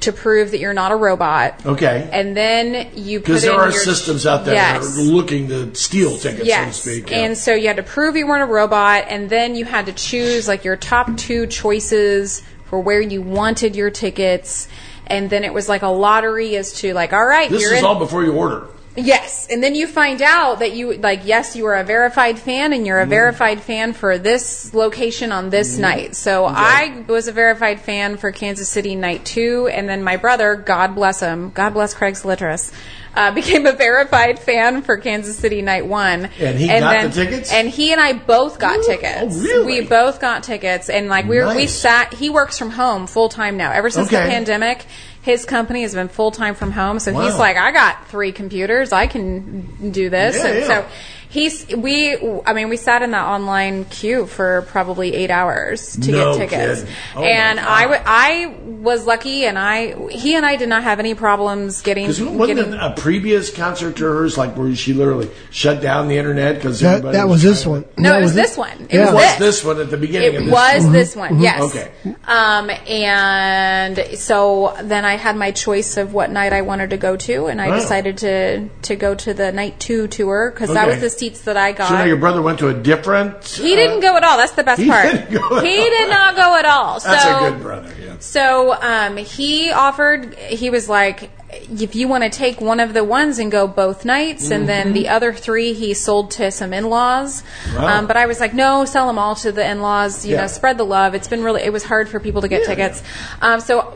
to 0.00 0.12
prove 0.12 0.52
that 0.52 0.60
you're 0.60 0.72
not 0.74 0.92
a 0.92 0.96
robot. 0.96 1.66
Okay. 1.66 2.08
And 2.12 2.36
then 2.36 2.88
you 2.94 3.18
put 3.18 3.26
Because 3.26 3.44
in 3.44 3.50
there 3.50 3.58
are 3.60 3.70
your- 3.70 3.80
systems 3.82 4.26
out 4.26 4.44
there 4.44 4.54
Yes. 4.54 4.94
that 4.94 5.00
are 5.00 5.04
looking 5.04 5.48
to 5.48 5.74
steal 5.74 6.16
tickets, 6.16 6.46
Yes. 6.46 6.76
so 6.76 6.90
to 6.90 6.96
speak. 7.00 7.10
yeah. 7.10 7.18
And 7.18 7.36
so 7.36 7.52
you 7.54 7.66
had 7.66 7.76
to 7.78 7.82
prove 7.82 8.16
you 8.16 8.26
weren't 8.26 8.42
a 8.42 8.46
robot, 8.46 9.06
and 9.08 9.28
then 9.28 9.56
you 9.56 9.64
had 9.64 9.86
to 9.86 9.92
choose 9.92 10.46
like 10.46 10.64
your 10.64 10.76
top 10.76 11.16
two 11.16 11.46
choices 11.48 12.42
for 12.66 12.78
where 12.78 13.00
you 13.00 13.22
wanted 13.22 13.74
your 13.74 13.90
tickets. 13.90 14.68
And 15.08 15.30
then 15.30 15.42
it 15.42 15.52
was 15.54 15.68
like 15.68 15.82
a 15.82 15.88
lottery 15.88 16.56
as 16.56 16.72
to 16.74 16.92
like, 16.94 17.12
all 17.12 17.24
right, 17.26 17.50
this 17.50 17.62
you're 17.62 17.72
is 17.72 17.78
in. 17.80 17.84
all 17.84 17.98
before 17.98 18.22
you 18.24 18.32
order. 18.34 18.66
Yes, 18.98 19.46
and 19.48 19.62
then 19.62 19.74
you 19.74 19.86
find 19.86 20.20
out 20.22 20.58
that 20.58 20.72
you 20.72 20.94
like 20.94 21.24
yes, 21.24 21.54
you 21.56 21.66
are 21.66 21.76
a 21.76 21.84
verified 21.84 22.38
fan 22.38 22.72
and 22.72 22.86
you're 22.86 23.00
a 23.00 23.06
verified 23.06 23.60
fan 23.60 23.92
for 23.92 24.18
this 24.18 24.74
location 24.74 25.32
on 25.32 25.50
this 25.50 25.78
night. 25.78 26.16
So 26.16 26.44
I 26.44 27.04
was 27.06 27.28
a 27.28 27.32
verified 27.32 27.80
fan 27.80 28.16
for 28.16 28.32
Kansas 28.32 28.68
City 28.68 28.94
night 28.94 29.24
2 29.24 29.68
and 29.68 29.88
then 29.88 30.02
my 30.02 30.16
brother, 30.16 30.56
God 30.56 30.94
bless 30.94 31.20
him, 31.20 31.50
God 31.50 31.74
bless 31.74 31.94
Craig 31.94 32.14
Slitris, 32.14 32.72
uh, 33.14 33.30
became 33.34 33.66
a 33.66 33.72
verified 33.72 34.38
fan 34.38 34.82
for 34.82 34.96
Kansas 34.96 35.36
City 35.36 35.62
night 35.62 35.86
1. 35.86 36.24
And 36.38 36.58
he 36.58 36.66
got 36.66 37.14
the 37.14 37.24
tickets? 37.24 37.52
And 37.52 37.68
he 37.68 37.92
and 37.92 38.00
I 38.00 38.12
both 38.14 38.58
got 38.58 38.84
tickets. 38.84 39.36
oh, 39.36 39.42
really? 39.42 39.80
We 39.80 39.86
both 39.86 40.20
got 40.20 40.42
tickets 40.42 40.90
and 40.90 41.08
like 41.08 41.26
we 41.26 41.38
were, 41.38 41.54
we 41.54 41.66
sat 41.66 42.12
he 42.14 42.30
works 42.30 42.58
from 42.58 42.70
home 42.70 43.06
full 43.06 43.28
time 43.28 43.56
now. 43.56 43.72
Ever 43.72 43.90
since 43.90 44.10
the 44.10 44.16
pandemic, 44.16 44.84
his 45.28 45.44
company 45.44 45.82
has 45.82 45.94
been 45.94 46.08
full 46.08 46.30
time 46.30 46.54
from 46.54 46.70
home, 46.70 46.98
so 46.98 47.12
he's 47.12 47.36
like, 47.36 47.58
I 47.58 47.70
got 47.70 48.08
three 48.08 48.32
computers, 48.32 48.94
I 48.94 49.06
can 49.06 49.90
do 49.92 50.08
this. 50.08 50.36
Yeah, 50.36 50.46
and 50.46 50.58
yeah. 50.60 50.66
so 50.66 50.88
he's 51.30 51.66
we 51.68 52.16
I 52.46 52.52
mean 52.54 52.68
we 52.68 52.76
sat 52.76 53.02
in 53.02 53.10
that 53.10 53.26
online 53.26 53.84
queue 53.86 54.26
for 54.26 54.62
probably 54.68 55.14
eight 55.14 55.30
hours 55.30 55.96
to 55.96 56.10
No 56.12 56.36
get 56.38 56.50
tickets. 56.50 56.90
Oh, 57.14 57.20
my 57.20 57.26
and 57.28 57.58
God. 57.58 57.68
I 57.68 57.82
w- 57.82 58.02
I 58.06 58.54
was 58.80 59.06
lucky 59.06 59.44
and 59.44 59.58
I 59.58 60.08
he 60.10 60.36
and 60.36 60.46
I 60.46 60.56
did 60.56 60.68
not 60.68 60.84
have 60.84 60.98
any 61.00 61.14
problems 61.14 61.82
getting 61.82 62.06
Because 62.06 62.22
wasn't 62.22 62.58
getting 62.58 62.74
a 62.74 62.94
previous 62.96 63.50
concert 63.54 63.96
to 63.96 64.04
hers, 64.04 64.38
like 64.38 64.56
where 64.56 64.74
she 64.74 64.92
literally 64.94 65.30
shut 65.50 65.82
down 65.82 66.08
the 66.08 66.16
internet 66.16 66.54
because 66.56 66.80
That, 66.80 67.02
that 67.02 67.28
was 67.28 67.42
this 67.42 67.66
one. 67.66 67.84
No, 67.98 68.10
That 68.12 68.20
it 68.20 68.22
was 68.22 68.32
it? 68.32 68.36
this 68.36 68.56
one. 68.56 68.86
It 68.88 68.94
Yeah. 68.94 69.04
was 69.06 69.14
was 69.14 69.22
this. 69.24 69.38
this 69.38 69.64
one 69.64 69.80
at 69.80 69.90
the 69.90 69.96
beginning 69.96 70.28
of 70.28 70.34
It 70.42 70.44
this. 70.46 70.52
was 70.52 70.92
this 70.92 71.16
one, 71.16 71.40
yes. 71.40 71.60
Okay. 71.62 71.90
Um, 72.26 72.70
and 72.88 73.98
so 74.18 74.74
then 74.82 75.04
I 75.04 75.16
had 75.16 75.36
my 75.36 75.50
choice 75.50 75.96
of 75.96 76.14
what 76.14 76.30
night 76.30 76.52
I 76.52 76.62
wanted 76.62 76.90
to 76.90 76.96
go 76.96 77.16
to, 77.16 77.46
and 77.46 77.60
I 77.60 77.68
Wow. 77.68 77.74
decided 77.80 78.18
to 78.18 78.68
to 78.82 78.96
go 78.96 79.14
to 79.14 79.34
the 79.34 79.52
night 79.52 79.78
two 79.80 80.06
tour 80.08 80.50
because 80.54 80.72
that 80.72 80.86
was 80.86 81.00
the 81.00 81.10
seats 81.18 81.42
that 81.42 81.56
I 81.56 81.72
got. 81.72 81.88
So 81.88 81.94
now 81.94 82.04
your 82.04 82.16
brother 82.16 82.42
went 82.42 82.58
to 82.60 82.68
a 82.68 82.74
different. 82.74 83.44
he 83.44 83.74
didn't 83.74 84.00
go 84.00 84.16
at 84.16 84.24
all. 84.24 84.36
That's 84.36 84.52
the 84.52 84.64
best 84.64 84.80
he 84.82 84.88
part. 84.88 85.12
didn't 85.12 85.32
go 85.32 85.58
at 85.58 85.64
he 85.64 85.78
all. 85.78 85.84
did 85.84 86.10
not 86.10 86.36
go 86.36 86.56
at 86.56 86.64
all. 86.64 87.00
That's 87.00 87.22
so, 87.22 87.46
a 87.46 87.50
good 87.50 87.62
brother. 87.62 87.94
Yeah. 88.00 88.16
so 88.18 88.74
um, 88.74 89.16
he 89.16 89.70
offered. 89.70 90.34
He 90.34 90.70
was 90.70 90.88
like, 90.88 91.30
if 91.50 91.94
you 91.94 92.08
want 92.08 92.24
to 92.24 92.30
take 92.30 92.60
one 92.60 92.78
of 92.78 92.92
the 92.92 93.02
ones 93.02 93.38
and 93.38 93.50
go 93.50 93.66
both 93.66 94.04
nights, 94.04 94.50
and 94.50 94.68
then 94.68 94.92
the 94.92 95.08
other 95.08 95.32
three 95.32 95.72
he 95.72 95.94
sold 95.94 96.30
to 96.32 96.50
some 96.50 96.72
in-laws. 96.74 97.42
Mm-hmm. 97.42 97.76
Wow. 97.82 97.98
Um, 98.00 98.06
but 98.06 98.16
I 98.18 98.26
was 98.26 98.38
like, 98.40 98.52
no, 98.52 98.84
sell 98.84 99.06
them 99.06 99.18
all 99.18 99.34
to 99.36 99.50
the 99.52 99.66
in-laws. 99.66 100.26
You 100.26 100.34
Yeah. 100.34 100.42
know, 100.42 100.46
spread 100.48 100.76
the 100.76 100.84
love. 100.84 101.14
It's 101.14 101.28
been 101.28 101.42
really. 101.42 101.62
It 101.62 101.72
was 101.72 101.84
hard 101.84 102.08
for 102.08 102.20
people 102.20 102.42
to 102.42 102.48
get 102.48 102.62
Yeah. 102.62 102.66
tickets. 102.66 103.02
Um, 103.40 103.60
so 103.60 103.94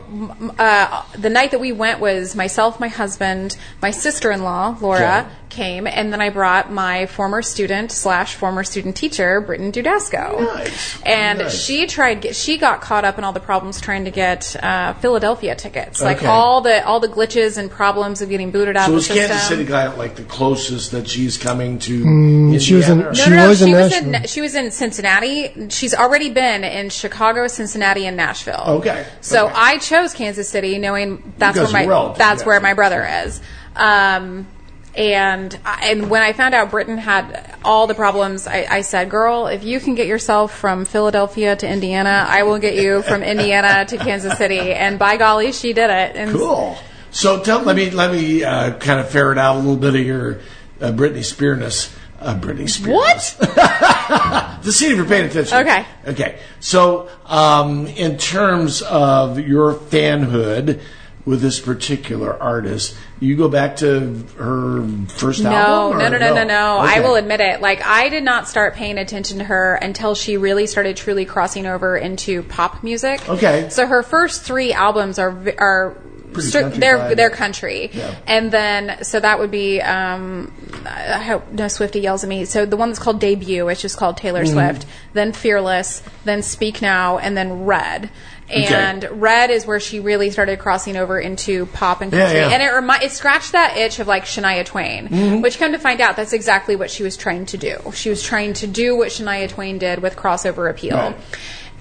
uh, 0.57 1.03
the 1.17 1.29
night 1.29 1.51
that 1.51 1.59
we 1.59 1.71
went 1.71 1.99
was 1.99 2.35
myself, 2.35 2.79
my 2.79 2.87
husband, 2.87 3.55
my 3.81 3.91
sister-in-law 3.91 4.77
Laura. 4.81 5.29
Came 5.49 5.85
and 5.85 6.11
then 6.11 6.19
I 6.19 6.31
brought 6.31 6.71
my 6.71 7.05
former 7.05 7.43
student 7.43 7.91
slash 7.91 8.33
former 8.33 8.63
student 8.63 8.95
teacher, 8.95 9.39
Britton 9.39 9.71
Dudasco, 9.71 10.41
Nice. 10.41 10.99
and 11.05 11.37
Nice. 11.37 11.53
she 11.63 11.85
tried. 11.85 12.21
Get, 12.21 12.35
she 12.35 12.57
got 12.57 12.81
caught 12.81 13.05
up 13.05 13.19
in 13.19 13.23
all 13.23 13.33
the 13.33 13.39
problems 13.39 13.79
trying 13.79 14.05
to 14.05 14.09
get 14.09 14.55
uh, 14.63 14.93
Philadelphia 14.93 15.53
tickets, 15.53 16.01
like 16.01 16.17
Okay. 16.17 16.25
all 16.25 16.61
the 16.61 16.83
all 16.83 16.99
the 16.99 17.07
glitches 17.07 17.42
and 17.57 17.69
problems 17.69 18.21
of 18.21 18.29
getting 18.29 18.51
booted 18.51 18.75
out 18.77 18.85
So 18.85 18.91
of 18.91 18.95
was 18.95 19.07
the 19.07 19.13
system. 19.13 19.29
Kansas 19.29 19.47
City 19.47 19.65
guy 19.65 19.93
like 19.95 20.15
the 20.15 20.23
closest 20.23 20.91
that 20.91 21.07
she's 21.07 21.37
coming 21.37 21.77
to? 21.79 22.03
Mm, 22.03 22.59
she 22.61 22.73
was 22.75 22.87
in- 22.89 23.01
Indiana, 23.01 23.15
she 23.15 23.29
no, 23.29 23.35
no, 23.35 23.43
no. 23.43 23.49
was 23.49 23.61
in 23.61 23.67
she 23.69 23.73
was 23.75 23.93
in 23.93 24.27
she 24.27 24.41
was 24.41 24.55
in 24.55 24.71
Cincinnati. 24.71 25.69
She's 25.69 25.93
already 25.93 26.29
been 26.29 26.63
in 26.63 26.89
Chicago, 26.89 27.47
Cincinnati, 27.47 28.05
and 28.05 28.15
Nashville. 28.17 28.63
Okay. 28.79 29.05
So 29.21 29.45
Okay. 29.47 29.55
I 29.57 29.77
chose 29.77 30.13
Kansas 30.13 30.47
City, 30.49 30.77
knowing 30.79 31.33
that's 31.37 31.57
Because 31.57 31.73
where 31.73 31.83
my 31.83 31.87
relative, 31.89 32.17
that's 32.17 32.41
yeah. 32.41 32.47
where 32.47 32.59
my 32.59 32.73
brother 32.73 33.07
is. 33.25 33.41
Um, 33.75 34.47
and 34.95 35.57
and 35.81 36.07
when 36.11 36.21
I 36.21 36.33
found 36.33 36.53
out 36.53 36.69
Britton 36.69 36.99
had 36.99 37.55
all 37.65 37.87
the 37.87 37.95
problems, 37.95 38.45
I, 38.45 38.67
I 38.69 38.81
said, 38.81 39.09
"Girl, 39.09 39.47
if 39.47 39.63
you 39.63 39.79
can 39.79 39.95
get 39.95 40.05
yourself 40.05 40.55
from 40.55 40.85
Philadelphia 40.85 41.55
to 41.55 41.67
Indiana, 41.67 42.27
I 42.29 42.43
will 42.43 42.59
get 42.59 42.75
you 42.75 43.01
from 43.01 43.23
Indiana 43.23 43.85
to 43.85 43.97
Kansas 43.97 44.37
City." 44.37 44.59
And 44.71 44.99
by 44.99 45.17
golly, 45.17 45.51
she 45.51 45.73
did 45.73 45.89
it. 45.89 46.15
And 46.15 46.31
Cool. 46.31 46.77
So 47.13 47.41
tell 47.43 47.61
let 47.61 47.75
me 47.75 47.91
let 47.91 48.11
me 48.11 48.43
uh, 48.43 48.77
kind 48.79 48.99
of 48.99 49.09
ferret 49.09 49.37
out 49.37 49.55
a 49.55 49.59
little 49.59 49.77
bit 49.77 49.95
of 49.95 50.05
your 50.05 50.39
uh, 50.81 50.91
Britney 50.91 51.23
Spears. 51.23 51.93
Uh, 52.19 52.39
Britney 52.39 52.69
Spears. 52.69 52.95
What? 52.95 53.37
to 54.63 54.71
see 54.71 54.87
if 54.87 54.95
you're 54.95 55.05
paying 55.05 55.25
attention. 55.27 55.57
Okay. 55.59 55.85
Okay. 56.07 56.39
So, 56.59 57.09
um, 57.25 57.85
in 57.85 58.17
terms 58.17 58.81
of 58.81 59.39
your 59.39 59.73
fanhood 59.75 60.81
with 61.25 61.41
this 61.41 61.59
particular 61.59 62.41
artist, 62.41 62.95
you 63.19 63.35
go 63.35 63.47
back 63.47 63.77
to 63.77 64.15
her 64.37 64.85
first 65.09 65.43
No, 65.43 65.51
album. 65.51 65.99
no, 65.99 66.09
no, 66.09 66.17
no, 66.17 66.29
no, 66.29 66.33
no, 66.35 66.43
no. 66.45 66.77
I 66.77 66.99
will 67.01 67.15
admit 67.15 67.41
it. 67.41 67.61
Like, 67.61 67.85
I 67.85 68.09
did 68.09 68.23
not 68.23 68.47
start 68.47 68.75
paying 68.75 68.97
attention 68.97 69.37
to 69.37 69.43
her 69.43 69.75
until 69.75 70.15
she 70.15 70.37
really 70.37 70.65
started 70.65 70.97
truly 70.97 71.25
crossing 71.25 71.65
over 71.65 71.95
into 71.95 72.43
pop 72.43 72.83
music. 72.83 73.27
Okay. 73.29 73.69
So 73.69 73.85
her 73.85 74.01
first 74.01 74.43
three 74.43 74.73
albums 74.73 75.19
are 75.19 75.29
are 75.57 75.97
Pretty 76.33 76.49
stri- 76.49 76.61
country 76.61 76.79
they're 76.79 76.97
vibe. 76.97 77.15
they're 77.15 77.29
country, 77.29 77.89
Yeah. 77.93 78.15
and 78.27 78.51
then 78.51 79.03
so 79.03 79.19
that 79.19 79.39
would 79.39 79.51
be 79.51 79.81
um, 79.81 80.51
I 80.85 81.21
hope 81.23 81.51
no 81.51 81.67
Swifty 81.67 81.99
yells 82.01 82.23
at 82.23 82.29
me. 82.29 82.45
So 82.45 82.65
the 82.65 82.77
one 82.77 82.89
that's 82.89 82.99
called 82.99 83.19
Debut, 83.19 83.67
it's 83.69 83.81
just 83.81 83.97
called 83.97 84.17
Taylor 84.17 84.43
Mm-hmm. 84.43 84.53
Swift. 84.53 84.85
Then 85.13 85.31
Fearless, 85.33 86.01
then 86.25 86.41
Speak 86.43 86.81
Now, 86.81 87.17
and 87.19 87.37
then 87.37 87.65
Red. 87.65 88.09
Okay. 88.49 88.65
And 88.65 89.21
Red 89.21 89.51
is 89.51 89.65
where 89.65 89.79
she 89.79 90.01
really 90.01 90.29
started 90.29 90.59
crossing 90.59 90.97
over 90.97 91.17
into 91.17 91.65
pop 91.67 92.01
and 92.01 92.11
Yeah, 92.11 92.19
country, 92.25 92.39
yeah. 92.41 92.49
and 92.49 92.61
it 92.61 92.67
remi- 92.67 93.05
it 93.05 93.11
scratched 93.11 93.53
that 93.53 93.77
itch 93.77 93.99
of 93.99 94.07
like 94.07 94.25
Shania 94.25 94.65
Twain, 94.65 95.07
Mm-hmm. 95.07 95.41
which 95.41 95.57
come 95.57 95.71
to 95.71 95.79
find 95.79 96.01
out 96.01 96.17
that's 96.17 96.33
exactly 96.33 96.75
what 96.75 96.91
she 96.91 97.03
was 97.03 97.15
trying 97.15 97.45
to 97.47 97.57
do. 97.57 97.77
She 97.93 98.09
was 98.09 98.21
trying 98.21 98.53
to 98.55 98.67
do 98.67 98.97
what 98.97 99.09
Shania 99.09 99.47
Twain 99.47 99.77
did 99.77 100.01
with 100.01 100.17
crossover 100.17 100.69
appeal, 100.69 100.97
Right. 100.97 101.15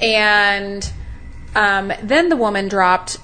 and 0.00 0.92
um, 1.54 1.92
then 2.02 2.28
the 2.28 2.36
woman 2.36 2.68
dropped 2.68 3.18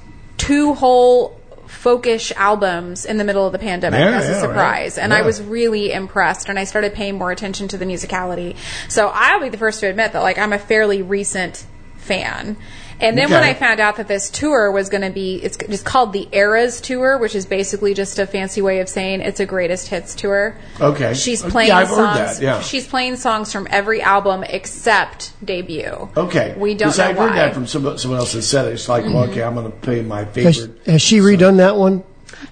two 0.49 0.73
whole 0.75 1.39
folkish 1.67 2.33
albums 2.37 3.05
in 3.05 3.19
the 3.19 3.25
middle 3.25 3.45
of 3.47 3.53
the 3.53 3.59
pandemic 3.59 4.01
Yeah, 4.01 4.17
as 4.17 4.29
a 4.29 4.33
yeah, 4.33 4.41
surprise. 4.41 4.97
Right. 4.97 5.05
and 5.05 5.13
i 5.13 5.21
was 5.21 5.43
really 5.43 5.93
impressed 5.93 6.49
and 6.49 6.59
i 6.59 6.65
started 6.65 6.95
paying 6.95 7.19
more 7.19 7.31
attention 7.31 7.69
to 7.69 7.77
the 7.79 7.85
musicality. 7.85 8.57
So 8.89 9.11
i'll 9.13 9.41
be 9.41 9.51
the 9.51 9.59
first 9.59 9.81
to 9.81 9.87
admit 9.87 10.13
that 10.15 10.23
like 10.23 10.39
i'm 10.39 10.55
a 10.55 10.59
fairly 10.59 11.03
recent 11.03 11.67
fan 11.99 12.57
and 13.01 13.17
then 13.17 13.31
when 13.31 13.43
I 13.43 13.55
found 13.55 13.81
out 13.81 13.97
that 13.97 14.09
this 14.09 14.29
tour 14.31 14.71
was 14.73 14.89
going 14.89 15.03
to 15.03 15.11
be, 15.11 15.37
it's 15.37 15.57
just 15.57 15.85
called 15.85 16.13
the 16.13 16.29
Eras 16.33 16.81
Tour, 16.81 17.19
which 17.19 17.35
is 17.35 17.47
basically 17.47 17.95
just 17.95 18.19
a 18.19 18.27
fancy 18.27 18.61
way 18.63 18.81
of 18.81 18.89
saying 18.89 19.21
it's 19.21 19.41
a 19.41 19.47
greatest 19.47 19.89
hits 19.89 20.15
tour. 20.15 20.57
Okay. 20.81 21.15
She's 21.15 21.43
playing 21.43 21.69
Yeah, 21.69 21.73
playing 21.73 21.73
I've 21.73 21.89
heard 21.89 22.17
songs. 22.27 22.39
that, 22.39 22.43
yeah. 22.45 22.61
She's 22.61 22.87
playing 22.87 23.17
songs 23.17 23.53
from 23.53 23.67
every 23.71 24.03
album 24.03 24.45
except 24.45 25.33
debut. 25.45 26.09
Okay. 26.17 26.55
We 26.57 26.75
don't 26.75 26.89
'Cause 26.89 26.99
know 26.99 27.05
I've 27.05 27.17
why. 27.17 27.25
Mm-hmm. 27.27 27.35
heard 27.35 27.39
that 27.49 27.55
from 27.55 27.67
someone, 27.67 27.99
someone 27.99 28.21
else 28.21 28.33
that 28.33 28.43
said 28.43 28.67
it. 28.67 28.75
It's 28.75 28.89
like, 28.89 29.05
well, 29.05 29.25
okay, 29.31 29.43
I'm 29.43 29.55
going 29.55 29.71
to 29.71 29.77
play 29.79 30.03
my 30.03 30.25
Has, 30.25 30.35
favorite. 30.35 30.87
has 30.87 31.03
she 31.03 31.19
redone 31.19 31.57
that 31.59 31.77
one? 31.77 32.03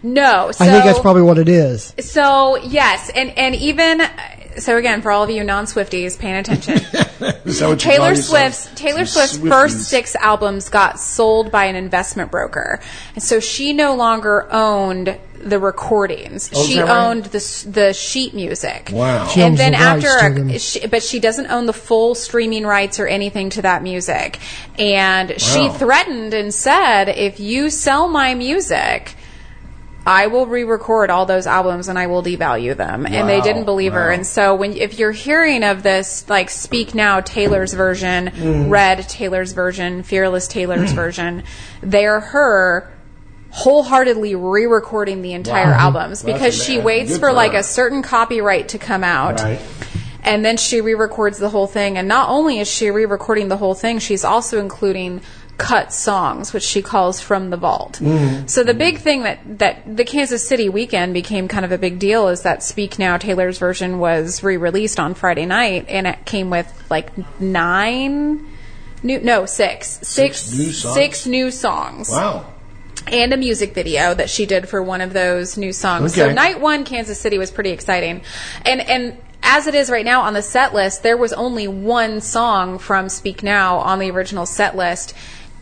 No, 0.02 0.50
so 0.52 0.64
I 0.64 0.68
think 0.68 0.84
that's 0.84 1.00
probably 1.00 1.22
what 1.22 1.38
it 1.38 1.48
is. 1.48 1.94
so 2.00 2.56
yes, 2.56 3.10
and 3.14 3.30
and 3.38 3.54
even 3.54 4.02
so 4.58 4.76
again 4.76 5.02
for 5.02 5.10
all 5.10 5.22
of 5.22 5.30
you 5.30 5.44
non 5.44 5.64
Swifties 5.64 6.18
paying 6.18 6.36
attention, 6.36 6.74
Is 6.84 6.84
that 6.84 7.16
what 7.20 7.44
you 7.44 7.58
call 7.60 7.76
Taylor 7.76 8.08
yourself? 8.10 8.54
Swift's 8.54 8.80
Taylor 8.80 9.06
Some 9.06 9.26
Swift's 9.28 9.48
first 9.48 9.88
six 9.88 10.14
albums 10.16 10.68
got 10.68 10.98
sold 10.98 11.50
by 11.50 11.66
an 11.66 11.76
investment 11.76 12.30
broker, 12.30 12.80
and 13.14 13.22
so 13.22 13.40
she 13.40 13.72
no 13.72 13.94
longer 13.94 14.46
owned 14.52 15.18
the 15.38 15.58
recordings. 15.58 16.50
Oh, 16.54 16.66
she 16.66 16.76
that 16.76 16.84
right? 16.86 17.06
owned 17.06 17.24
the 17.26 17.68
the 17.70 17.92
sheet 17.92 18.34
music. 18.34 18.90
Wow. 18.92 19.26
She 19.28 19.40
and 19.40 19.52
owns 19.52 19.58
then 19.58 19.72
the 19.72 19.78
after, 19.78 20.54
a, 20.54 20.58
she, 20.58 20.86
but 20.86 21.02
she 21.02 21.20
doesn't 21.20 21.46
own 21.46 21.66
the 21.66 21.72
full 21.72 22.14
streaming 22.14 22.66
rights 22.66 22.98
or 22.98 23.06
anything 23.06 23.50
to 23.50 23.62
that 23.62 23.82
music. 23.82 24.38
And 24.78 25.40
she 25.40 25.68
threatened 25.68 26.34
and 26.34 26.52
said, 26.52 27.08
if 27.08 27.40
you 27.40 27.70
sell 27.70 28.08
my 28.08 28.34
music. 28.34 29.14
I 30.08 30.28
will 30.28 30.46
re-record 30.46 31.10
all 31.10 31.26
those 31.26 31.48
albums 31.48 31.88
and 31.88 31.98
I 31.98 32.06
will 32.06 32.22
devalue 32.22 32.76
them. 32.76 33.06
And 33.06 33.28
they 33.28 33.40
didn't 33.40 33.64
believe 33.64 33.92
her. 33.92 34.10
And 34.10 34.24
so 34.24 34.54
when 34.54 34.72
if 34.76 34.98
you're 35.00 35.10
hearing 35.10 35.64
of 35.64 35.82
this 35.82 36.28
like 36.28 36.48
Speak 36.48 36.94
Now 36.94 37.20
Taylor's 37.20 37.74
version, 37.74 38.28
Mm. 38.30 38.70
Red 38.70 39.08
Taylor's 39.08 39.52
version, 39.52 40.04
Fearless 40.04 40.46
Taylor's 40.46 40.92
version, 40.92 41.42
they're 41.82 42.20
her 42.20 42.88
wholeheartedly 43.50 44.34
re-recording 44.34 45.22
the 45.22 45.32
entire 45.32 45.70
Wow. 45.70 45.78
albums 45.78 46.22
because 46.22 46.56
that's 46.56 46.62
she 46.64 46.78
waits 46.78 47.12
Good 47.12 47.20
for 47.20 47.28
for 47.30 47.32
like 47.32 47.52
her. 47.52 47.58
a 47.58 47.62
certain 47.62 48.02
copyright 48.02 48.68
to 48.70 48.78
come 48.78 49.02
out. 49.02 49.40
Right. 49.40 49.58
And 50.22 50.44
then 50.44 50.56
she 50.56 50.80
re-records 50.80 51.38
the 51.38 51.48
whole 51.48 51.66
thing. 51.66 51.96
And 51.96 52.06
not 52.08 52.28
only 52.28 52.58
is 52.58 52.68
she 52.68 52.90
re-recording 52.90 53.48
the 53.48 53.56
whole 53.56 53.74
thing, 53.74 53.98
she's 54.00 54.24
also 54.24 54.60
including 54.60 55.20
cut 55.58 55.92
songs, 55.92 56.52
which 56.52 56.62
she 56.62 56.82
calls 56.82 57.20
from 57.20 57.50
the 57.50 57.56
vault. 57.56 57.98
Mm. 58.02 58.48
So 58.48 58.62
the 58.62 58.74
big 58.74 58.98
thing 58.98 59.22
that, 59.22 59.58
that 59.58 59.96
the 59.96 60.04
Kansas 60.04 60.46
City 60.46 60.68
weekend 60.68 61.14
became 61.14 61.48
kind 61.48 61.64
of 61.64 61.72
a 61.72 61.78
big 61.78 61.98
deal 61.98 62.28
is 62.28 62.42
that 62.42 62.62
Speak 62.62 62.98
Now 62.98 63.16
Taylor's 63.16 63.58
version 63.58 63.98
was 63.98 64.42
re-released 64.42 65.00
on 65.00 65.14
Friday 65.14 65.46
night 65.46 65.86
and 65.88 66.06
it 66.06 66.24
came 66.26 66.50
with 66.50 66.70
like 66.90 67.10
nine 67.40 68.46
new, 69.02 69.20
no, 69.20 69.46
six, 69.46 69.98
six, 70.02 70.52
new 70.52 70.72
songs? 70.72 70.94
six 70.94 71.26
new 71.26 71.50
songs 71.50 72.10
Wow. 72.10 72.52
and 73.06 73.32
a 73.32 73.36
music 73.36 73.72
video 73.72 74.12
that 74.14 74.28
she 74.28 74.46
did 74.46 74.68
for 74.68 74.82
one 74.82 75.00
of 75.00 75.12
those 75.12 75.56
new 75.56 75.72
songs. 75.72 76.14
So 76.14 76.32
night 76.32 76.60
one, 76.60 76.84
Kansas 76.84 77.18
City 77.20 77.38
was 77.38 77.50
pretty 77.50 77.70
exciting, 77.70 78.20
and 78.64 78.80
and 78.80 79.16
as 79.42 79.68
it 79.68 79.74
is 79.74 79.90
right 79.90 80.04
now 80.04 80.22
on 80.22 80.34
the 80.34 80.42
set 80.42 80.74
list, 80.74 81.02
there 81.04 81.16
was 81.16 81.32
only 81.32 81.68
one 81.68 82.20
song 82.20 82.78
from 82.78 83.08
Speak 83.08 83.42
Now 83.42 83.76
on 83.78 84.00
the 84.00 84.10
original 84.10 84.44
set 84.44 84.76
list. 84.76 85.14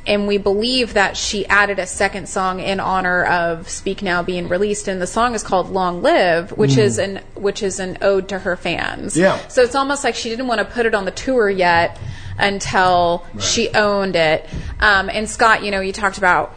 And 0.06 0.26
we 0.26 0.36
believe 0.36 0.94
that 0.94 1.16
she 1.16 1.46
added 1.46 1.78
a 1.78 1.86
second 1.86 2.28
song 2.28 2.60
in 2.60 2.78
honor 2.78 3.24
of 3.24 3.70
Speak 3.70 4.02
Now 4.02 4.22
being 4.22 4.48
released, 4.48 4.86
and 4.86 5.00
the 5.00 5.06
song 5.06 5.34
is 5.34 5.42
called 5.42 5.70
"Long 5.70 6.02
Live," 6.02 6.50
which 6.52 6.76
is 6.76 6.98
an 6.98 7.20
which 7.34 7.62
is 7.62 7.80
an 7.80 7.96
ode 8.02 8.28
to 8.28 8.38
her 8.40 8.54
fans. 8.56 9.16
Yeah. 9.16 9.38
So 9.48 9.62
it's 9.62 9.74
almost 9.74 10.04
like 10.04 10.14
she 10.14 10.28
didn't 10.28 10.46
want 10.46 10.58
to 10.58 10.66
put 10.66 10.84
it 10.84 10.94
on 10.94 11.06
the 11.06 11.10
tour 11.10 11.48
yet 11.48 11.98
until 12.38 13.24
she 13.40 13.70
owned 13.70 14.14
it. 14.16 14.46
Um, 14.80 15.08
and 15.08 15.28
Scott, 15.28 15.62
you 15.62 15.70
know, 15.70 15.80
you 15.80 15.92
talked 15.92 16.18
about 16.18 16.54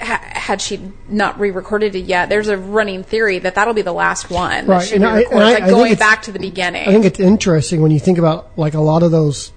ha- 0.00 0.22
had 0.24 0.62
she 0.62 0.80
not 1.08 1.38
re-recorded 1.38 1.94
it 1.94 2.04
yet, 2.06 2.28
there's 2.30 2.48
a 2.48 2.56
running 2.56 3.02
theory 3.02 3.38
that 3.40 3.56
that'll 3.56 3.74
be 3.74 3.82
the 3.82 3.92
last 3.92 4.30
one 4.30 4.66
that 4.66 4.72
Right, 4.72 4.86
she 4.88 4.94
and 4.96 5.04
I- 5.06 5.20
and 5.22 5.38
I- 5.40 5.52
like 5.52 5.62
I 5.64 5.68
going 5.70 5.94
back 5.96 6.22
to 6.22 6.32
the 6.32 6.38
beginning. 6.38 6.88
I 6.88 6.92
think 6.92 7.04
it's 7.04 7.20
interesting 7.20 7.82
when 7.82 7.90
you 7.90 8.00
think 8.00 8.16
about 8.18 8.50
like 8.56 8.72
a 8.72 8.80
lot 8.80 9.02
of 9.02 9.10
those, 9.10 9.52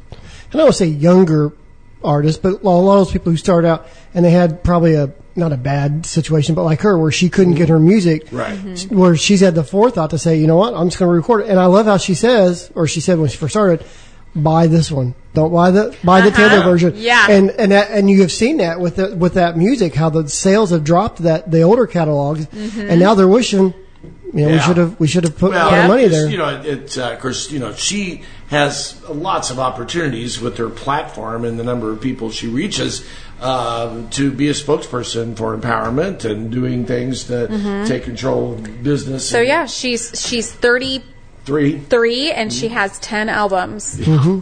And 0.51 0.61
I 0.61 0.65
to 0.65 0.73
say 0.73 0.85
younger 0.87 1.53
artists, 2.03 2.39
but 2.41 2.61
a 2.63 2.69
lot 2.69 2.99
of 2.99 3.05
those 3.07 3.11
people 3.13 3.31
who 3.31 3.37
start 3.37 3.65
out 3.65 3.87
and 4.13 4.23
they 4.25 4.31
had 4.31 4.63
probably 4.63 4.95
a 4.95 5.11
not 5.35 5.51
a 5.51 5.57
bad 5.57 6.05
situation, 6.05 6.53
but 6.53 6.63
like 6.63 6.81
her 6.81 6.95
where 6.97 7.11
she 7.11 7.27
couldn't 7.29 7.55
get 7.55 7.67
her 7.69 7.79
music, 7.79 8.27
Right. 8.31 8.53
Mm-hmm. 8.55 8.69
Mhm. 8.73 8.91
Where 8.91 9.15
she's 9.15 9.39
had 9.41 9.55
the 9.55 9.63
forethought 9.63 10.11
to 10.11 10.19
say, 10.19 10.37
you 10.37 10.45
know 10.45 10.57
what, 10.57 10.75
I'm 10.75 10.87
just 10.89 10.99
going 10.99 11.09
to 11.09 11.15
record 11.15 11.41
it. 11.41 11.49
And 11.49 11.59
I 11.59 11.65
love 11.65 11.87
how 11.87 11.97
she 11.97 12.13
says, 12.13 12.71
or 12.75 12.85
she 12.87 12.99
said 13.01 13.17
when 13.17 13.29
she 13.29 13.37
first 13.37 13.53
started, 13.53 13.83
buy 14.35 14.67
this 14.67 14.91
one. 14.91 15.15
Don't 15.33 15.51
buy 15.51 15.71
the 15.71 15.95
buy 16.03 16.21
the 16.21 16.27
Uh-huh. 16.27 16.49
Taylor 16.49 16.63
version. 16.63 16.93
Yeah. 16.97 17.25
And 17.29 17.49
and 17.51 17.71
that, 17.71 17.89
and 17.89 18.07
you 18.09 18.21
have 18.21 18.31
seen 18.31 18.57
that 18.57 18.79
with 18.79 18.97
the, 18.97 19.15
with 19.15 19.33
that 19.33 19.57
music, 19.57 19.95
how 19.95 20.09
the 20.11 20.29
sales 20.29 20.69
have 20.69 20.83
dropped 20.83 21.23
that 21.23 21.49
the 21.49 21.61
older 21.61 21.87
catalogs, 21.87 22.45
Mm-hmm. 22.45 22.89
and 22.91 22.99
now 22.99 23.15
they're 23.15 23.27
wishing. 23.27 23.73
You 24.33 24.45
know, 24.45 24.51
we 24.51 24.59
should 24.59 24.77
have 24.77 24.99
we 24.99 25.07
should 25.07 25.23
have 25.23 25.37
put, 25.37 25.51
Well, 25.51 25.69
put 25.69 25.79
our 25.79 25.87
money 25.87 26.03
it's, 26.03 26.13
there. 26.13 26.29
You 26.29 26.37
know, 26.37 26.61
it's 26.61 26.97
uh, 26.97 27.11
of 27.11 27.19
course, 27.19 27.51
you 27.51 27.59
know, 27.59 27.73
she 27.73 28.23
has 28.47 29.01
lots 29.07 29.51
of 29.51 29.59
opportunities 29.59 30.39
with 30.41 30.57
her 30.57 30.69
platform 30.69 31.45
and 31.45 31.59
the 31.59 31.63
number 31.63 31.91
of 31.91 32.01
people 32.01 32.31
she 32.31 32.47
reaches 32.47 33.07
um, 33.41 34.09
to 34.11 34.31
be 34.31 34.49
a 34.49 34.53
spokesperson 34.53 35.37
for 35.37 35.55
empowerment 35.55 36.25
and 36.25 36.51
doing 36.51 36.85
things 36.85 37.25
to 37.25 37.85
take 37.87 38.03
control 38.03 38.53
of 38.53 38.83
business. 38.83 39.27
Mm-hmm. 39.27 39.35
so 39.35 39.41
yeah, 39.41 39.65
she's 39.65 40.19
she's 40.19 40.51
33 40.51 41.03
three. 41.45 41.79
Three, 41.79 42.31
and 42.31 42.51
she 42.53 42.69
has 42.69 42.97
10 42.99 43.29
albums. 43.29 43.97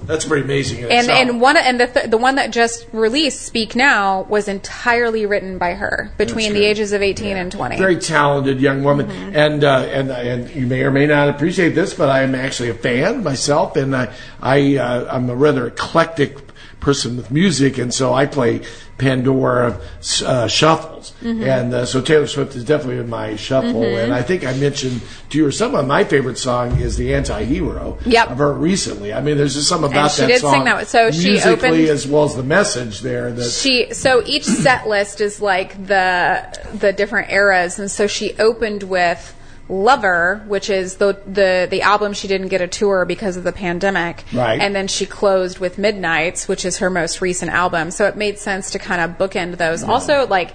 That's 0.05 0.25
pretty 0.25 0.43
amazing. 0.43 0.83
And 0.83 0.91
itself. 0.91 1.17
and 1.19 1.41
one 1.41 1.57
and 1.57 1.79
the 1.79 1.87
th- 1.87 2.09
the 2.09 2.17
one 2.17 2.35
that 2.35 2.51
just 2.51 2.85
released, 2.93 3.41
Speak 3.41 3.75
Now, 3.75 4.23
was 4.23 4.47
entirely 4.47 5.25
written 5.25 5.57
by 5.57 5.73
her 5.73 6.11
between 6.17 6.53
the 6.53 6.63
ages 6.65 6.93
of 6.93 7.01
18 7.01 7.37
and 7.37 7.51
20. 7.51 7.77
very 7.77 7.97
talented 7.97 8.59
young 8.61 8.83
woman, 8.83 9.07
Mm-hmm. 9.07 9.35
and 9.35 9.63
uh, 9.63 9.79
and 9.91 10.11
and 10.11 10.49
you 10.55 10.67
may 10.67 10.83
or 10.83 10.91
may 10.91 11.07
not 11.07 11.29
appreciate 11.29 11.69
this, 11.75 11.93
but 11.93 12.09
I 12.09 12.23
am 12.23 12.35
actually 12.35 12.69
a 12.69 12.73
fan 12.75 13.23
myself, 13.23 13.75
and 13.75 13.95
I 13.95 14.13
I 14.41 14.77
uh, 14.77 15.07
I'm 15.15 15.29
a 15.29 15.35
rather 15.35 15.67
eclectic 15.67 16.37
person 16.81 17.15
with 17.15 17.31
music, 17.31 17.77
and 17.77 17.93
so 17.93 18.13
I 18.13 18.25
play 18.25 18.61
Pandora 18.97 19.79
uh, 20.25 20.47
shuffles, 20.47 21.13
Mm-hmm. 21.21 21.43
and 21.43 21.73
uh, 21.73 21.85
so 21.85 22.01
Taylor 22.01 22.25
Swift 22.27 22.55
is 22.55 22.63
definitely 22.63 22.97
in 22.97 23.09
my 23.09 23.35
shuffle, 23.35 23.83
and 23.83 24.11
I 24.13 24.21
think 24.23 24.43
I 24.45 24.53
mentioned 24.53 25.01
to 25.29 25.37
you 25.37 25.45
or 25.47 25.51
some 25.51 25.73
of 25.75 25.85
my 25.87 26.03
favorite 26.03 26.37
song 26.37 26.79
is 26.79 26.97
the 26.97 27.13
Anti-Hero 27.15 27.97
Yep. 28.05 28.29
of 28.31 28.37
her 28.39 28.53
recently. 28.53 29.13
I 29.13 29.21
mean, 29.21 29.37
there's 29.37 29.53
just 29.55 29.67
something 29.67 29.91
about 29.91 30.11
she 30.11 30.21
that 30.21 30.27
did 30.27 30.41
song 30.41 30.53
sing 30.53 30.63
that. 30.65 30.87
So 30.87 31.09
she 31.11 31.31
musically 31.31 31.51
opened- 31.69 31.89
as 31.89 32.07
well 32.07 32.23
as 32.25 32.35
the 32.35 32.43
message 32.43 33.01
there 33.01 33.31
that 33.31 33.49
She 33.51 33.93
so 33.93 34.23
each 34.25 34.45
set 34.45 34.87
list 34.87 35.21
is 35.21 35.41
like 35.41 35.87
the 35.87 36.43
the 36.73 36.91
different 36.93 37.31
eras, 37.31 37.77
and 37.79 37.89
so 37.89 38.07
she 38.07 38.35
opened 38.39 38.83
with 38.83 39.33
Lover, 39.71 40.43
which 40.47 40.69
is 40.69 40.97
the 40.97 41.17
the 41.25 41.65
the 41.71 41.81
album 41.81 42.11
she 42.11 42.27
didn't 42.27 42.49
get 42.49 42.59
a 42.61 42.67
tour 42.67 43.05
because 43.05 43.37
of 43.37 43.45
the 43.45 43.53
pandemic, 43.53 44.25
Right. 44.33 44.59
And 44.59 44.75
then 44.75 44.89
she 44.89 45.05
closed 45.05 45.59
with 45.59 45.77
Midnights, 45.77 46.45
which 46.49 46.65
is 46.65 46.79
her 46.79 46.89
most 46.89 47.21
recent 47.21 47.51
album. 47.51 47.89
So 47.89 48.05
it 48.05 48.17
made 48.17 48.37
sense 48.37 48.71
to 48.71 48.79
kind 48.79 48.99
of 49.01 49.17
bookend 49.17 49.57
those. 49.57 49.83
Also, 49.83 50.27
like. 50.27 50.51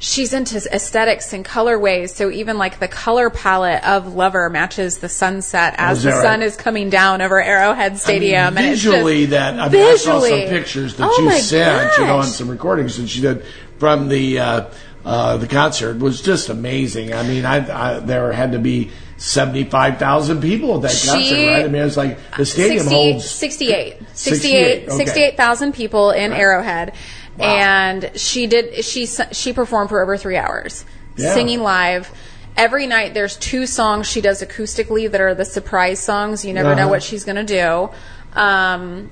She's 0.00 0.32
into 0.32 0.58
aesthetics 0.72 1.32
and 1.32 1.44
colorways, 1.44 2.10
so 2.10 2.30
even 2.30 2.56
like 2.56 2.78
the 2.78 2.86
color 2.86 3.30
palette 3.30 3.82
of 3.82 4.14
Lover 4.14 4.48
matches 4.48 4.98
the 4.98 5.08
sunset 5.08 5.74
Oh, 5.76 5.86
as 5.86 6.04
the 6.04 6.12
sun 6.22 6.40
is 6.40 6.54
coming 6.54 6.88
down 6.88 7.20
over 7.20 7.42
Arrowhead 7.42 7.98
Stadium. 7.98 8.46
I 8.46 8.50
mean, 8.50 8.58
and 8.58 8.66
visually, 8.76 9.20
just- 9.22 9.30
that 9.30 9.58
I, 9.58 9.68
mean, 9.68 9.82
I 9.82 9.96
saw 9.96 10.20
some 10.20 10.38
pictures 10.38 10.94
that 10.98 11.10
Oh 11.10 11.22
you 11.24 11.32
sent, 11.40 11.98
you 11.98 12.04
know, 12.04 12.18
gosh. 12.18 12.26
and 12.26 12.32
some 12.32 12.48
recordings 12.48 12.96
that 12.96 13.08
she 13.08 13.20
did 13.22 13.44
from 13.80 14.08
the 14.08 14.38
uh, 14.38 14.64
uh, 15.08 15.36
the 15.38 15.46
concert 15.48 15.98
was 15.98 16.20
just 16.20 16.48
amazing. 16.50 17.12
I 17.14 17.22
mean, 17.22 17.44
I, 17.46 17.56
I 17.96 17.98
there 18.00 18.30
had 18.32 18.52
to 18.52 18.58
be 18.58 18.90
seventy 19.16 19.64
five 19.64 19.98
thousand 19.98 20.40
people 20.42 20.76
at 20.76 20.82
that 20.82 20.90
She- 20.92 21.08
concert, 21.08 21.34
right? 21.46 21.64
I 21.64 21.68
mean, 21.68 21.82
it's 21.82 21.96
like 21.96 22.18
the 22.36 22.44
stadium 22.44 22.80
60 22.86 22.94
holds 22.94 23.30
68 23.30 23.96
68, 24.12 24.92
68 24.92 25.40
okay. 25.40 25.70
people 25.72 26.10
in 26.10 26.30
Right. 26.30 26.40
Arrowhead 26.40 26.92
Wow. 27.38 27.46
and 27.46 28.10
she 28.16 28.46
did 28.46 28.84
she 28.84 29.06
she 29.06 29.52
performed 29.52 29.88
for 29.90 30.02
over 30.02 30.16
3 30.16 30.36
hours 30.36 30.84
Yeah. 31.16 31.34
singing 31.34 31.60
live 31.62 32.10
every 32.56 32.86
night 32.86 33.14
there's 33.14 33.36
two 33.36 33.64
songs 33.66 34.08
she 34.08 34.20
does 34.20 34.42
acoustically 34.42 35.10
that 35.10 35.20
are 35.20 35.34
the 35.34 35.44
surprise 35.44 36.00
songs 36.00 36.44
you 36.44 36.52
never 36.52 36.74
know 36.74 36.82
Uh-huh. 36.82 36.90
what 36.90 37.02
she's 37.02 37.24
going 37.24 37.44
to 37.46 37.50
do 37.60 37.90
um 38.40 39.08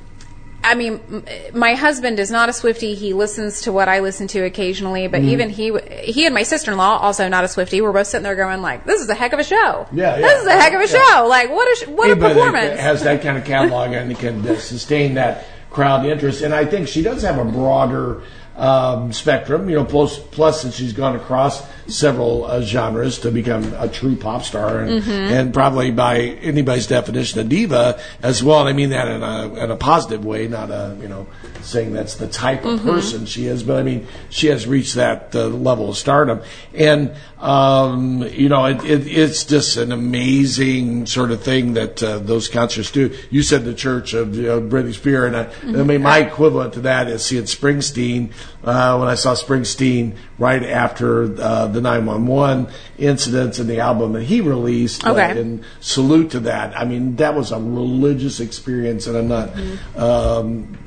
I 0.71 0.75
mean, 0.75 1.25
my 1.55 1.75
husband 1.75 2.19
is 2.19 2.31
not 2.31 2.49
a 2.49 2.53
Swifty. 2.53 2.95
He 2.95 3.13
listens 3.13 3.63
to 3.63 3.73
what 3.73 3.89
I 3.89 4.01
listen 4.01 4.27
to 4.29 4.41
occasionally, 4.45 5.07
but 5.09 5.21
Mm-hmm. 5.21 5.29
even 5.31 5.51
he, 5.51 5.73
he 6.03 6.27
and 6.27 6.35
my 6.35 6.43
sister-in-law, 6.43 6.99
also 6.99 7.29
not 7.29 7.45
a 7.45 7.49
Swifty, 7.49 7.81
were 7.81 7.93
both 7.93 8.07
sitting 8.09 8.25
there 8.25 8.37
going 8.37 8.63
like, 8.63 8.85
"This 8.85 9.01
is 9.01 9.09
a 9.09 9.15
heck 9.15 9.33
of 9.33 9.39
a 9.39 9.45
show. 9.45 9.87
Yeah, 9.93 10.17
yeah. 10.17 10.21
this 10.21 10.43
is 10.43 10.47
a 10.49 10.53
heck 10.53 10.73
of 10.75 10.81
a 10.81 10.89
Yeah. 10.93 11.05
show. 11.21 11.27
Like, 11.29 11.51
what 11.51 11.67
a 11.73 11.77
sh- 11.85 11.89
what 11.89 12.11
a 12.11 12.17
performance." 12.17 12.71
that 12.71 12.79
has 12.81 13.03
that 13.05 13.23
kind 13.23 13.39
of 13.39 13.45
catalog 13.45 13.93
and 13.93 14.17
can 14.19 14.47
uh, 14.47 14.57
sustain 14.59 15.15
that 15.15 15.45
crowd 15.71 16.05
interest. 16.07 16.43
And 16.43 16.55
I 16.55 16.65
think 16.65 16.89
she 16.89 17.03
does 17.03 17.23
have 17.23 17.39
a 17.39 17.45
broader 17.45 18.23
um, 18.57 19.13
spectrum, 19.13 19.69
you 19.69 19.77
know, 19.77 19.85
plus, 19.85 20.19
plus 20.19 20.63
that 20.63 20.73
she's 20.73 20.93
gone 20.95 21.15
across 21.17 21.63
several 21.89 22.45
uh, 22.45 22.61
genres 22.63 23.19
to 23.21 23.31
become 23.31 23.63
a 23.75 23.89
true 23.89 24.17
pop 24.17 24.43
star 24.43 24.81
and, 24.81 24.97
Mm-hmm. 24.97 25.11
and 25.11 25.55
probably 25.55 25.91
by 25.91 26.19
anybody's 26.19 26.87
definition 26.87 27.41
a 27.41 27.45
diva 27.45 28.01
as 28.23 28.43
well. 28.43 28.61
And 28.61 28.69
I 28.69 28.73
mean 28.73 28.91
that 28.91 29.09
in 29.09 29.23
a, 29.23 29.65
in 29.65 29.71
a 29.71 29.77
positive 29.77 30.25
way, 30.25 30.49
not 30.49 30.71
a, 30.71 30.97
you 31.01 31.09
know, 31.09 31.27
saying 31.63 31.93
that's 31.93 32.15
the 32.15 32.29
type 32.29 32.65
of 32.65 32.81
Mm-hmm. 32.81 32.89
person 32.89 33.27
she 33.27 33.47
is, 33.47 33.63
but 33.63 33.79
I 33.79 33.83
mean, 33.83 34.07
she 34.31 34.49
has 34.49 34.67
reached 34.67 34.95
that 34.97 35.35
uh, 35.35 35.47
level 35.49 35.91
of 35.91 35.97
stardom. 35.97 36.41
And, 36.75 37.15
um, 37.39 38.23
you 38.31 38.49
know, 38.49 38.65
it, 38.67 38.85
it, 38.85 39.07
it's 39.07 39.45
just 39.45 39.77
an 39.77 39.93
amazing 39.93 41.07
sort 41.07 41.31
of 41.31 41.43
thing 41.43 41.75
that 41.75 42.03
uh, 42.03 42.19
those 42.19 42.49
concerts 42.49 42.91
do. 42.91 43.15
You 43.31 43.43
said 43.43 43.65
the 43.65 43.75
Church 43.75 44.15
of 44.15 44.37
you 44.37 44.43
know, 44.45 44.61
Britney 44.61 44.95
Spears, 44.95 45.35
and 45.35 45.37
I, 45.37 45.81
I 45.81 45.85
mean, 45.85 46.03
my 46.03 46.19
equivalent 46.19 46.75
to 46.75 46.81
that 46.81 47.09
is 47.09 47.25
seeing 47.25 47.45
Springsteen 47.45 48.33
uh, 48.65 48.97
when 48.99 49.09
I 49.09 49.15
saw 49.15 49.35
Springsteen 49.35 50.17
right 50.39 50.63
after 50.63 51.25
uh, 51.41 51.67
the 51.67 51.81
911 51.81 52.73
incidents 52.99 53.59
and 53.59 53.69
the 53.69 53.81
album 53.81 54.13
that 54.13 54.23
he 54.23 54.41
released. 54.41 55.07
Okay. 55.07 55.39
and 55.39 55.65
salute 55.81 56.33
to 56.33 56.41
that. 56.41 56.77
I 56.77 56.85
mean, 56.85 57.17
that 57.17 57.35
was 57.35 57.53
a 57.53 57.59
religious 57.59 58.41
experience, 58.41 59.07
and 59.07 59.17
I'm 59.17 59.29
not. 59.29 59.51
Um, 59.97 60.79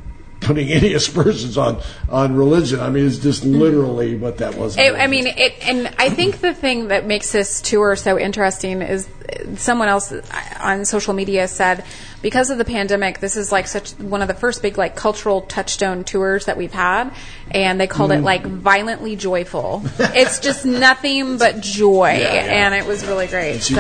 Putting 0.42 0.70
any 0.72 0.94
aspersions 0.94 1.58
on 1.58 1.82
on 2.08 2.34
religion, 2.34 2.80
I 2.80 2.90
mean, 2.90 3.06
it's 3.06 3.18
just 3.18 3.44
literally 3.44 4.16
what 4.16 4.38
that 4.38 4.56
was. 4.56 4.78
It, 4.78 4.96
I 4.96 5.08
mean, 5.08 5.28
it, 5.28 5.56
and 5.62 5.94
I 6.00 6.10
think 6.10 6.40
the 6.40 6.54
thing 6.54 6.88
that 6.88 7.06
makes 7.06 7.34
this 7.34 7.60
tour 7.60 7.98
so 7.98 8.18
interesting 8.18 8.82
is 8.82 9.10
someone 9.56 9.88
else 9.88 10.14
on 10.60 10.86
social 10.86 11.14
media 11.14 11.48
said 11.48 11.84
because 12.22 12.50
of 12.50 12.58
the 12.58 12.66
pandemic, 12.66 13.20
this 13.20 13.38
is 13.38 13.52
like 13.52 13.66
such 13.68 13.92
one 13.92 14.22
of 14.22 14.28
the 14.28 14.34
first 14.34 14.62
big 14.62 14.78
like 14.78 14.96
cultural 14.96 15.42
touchstone 15.42 16.04
tours 16.04 16.46
that 16.46 16.58
we've 16.58 16.74
had, 16.74 17.12
and 17.52 17.80
they 17.80 17.88
called 17.88 18.12
it 18.12 18.20
Mm. 18.20 18.24
like 18.24 18.46
violently 18.46 19.16
joyful. 19.16 19.82
it's 20.00 20.40
just 20.40 20.66
nothing 20.66 21.38
but 21.38 21.62
joy, 21.62 22.10
Yeah, 22.20 22.34
yeah. 22.34 22.66
and 22.66 22.76
it 22.76 22.86
was 22.86 23.06
really 23.06 23.28
great. 23.28 23.62
So. 23.62 23.76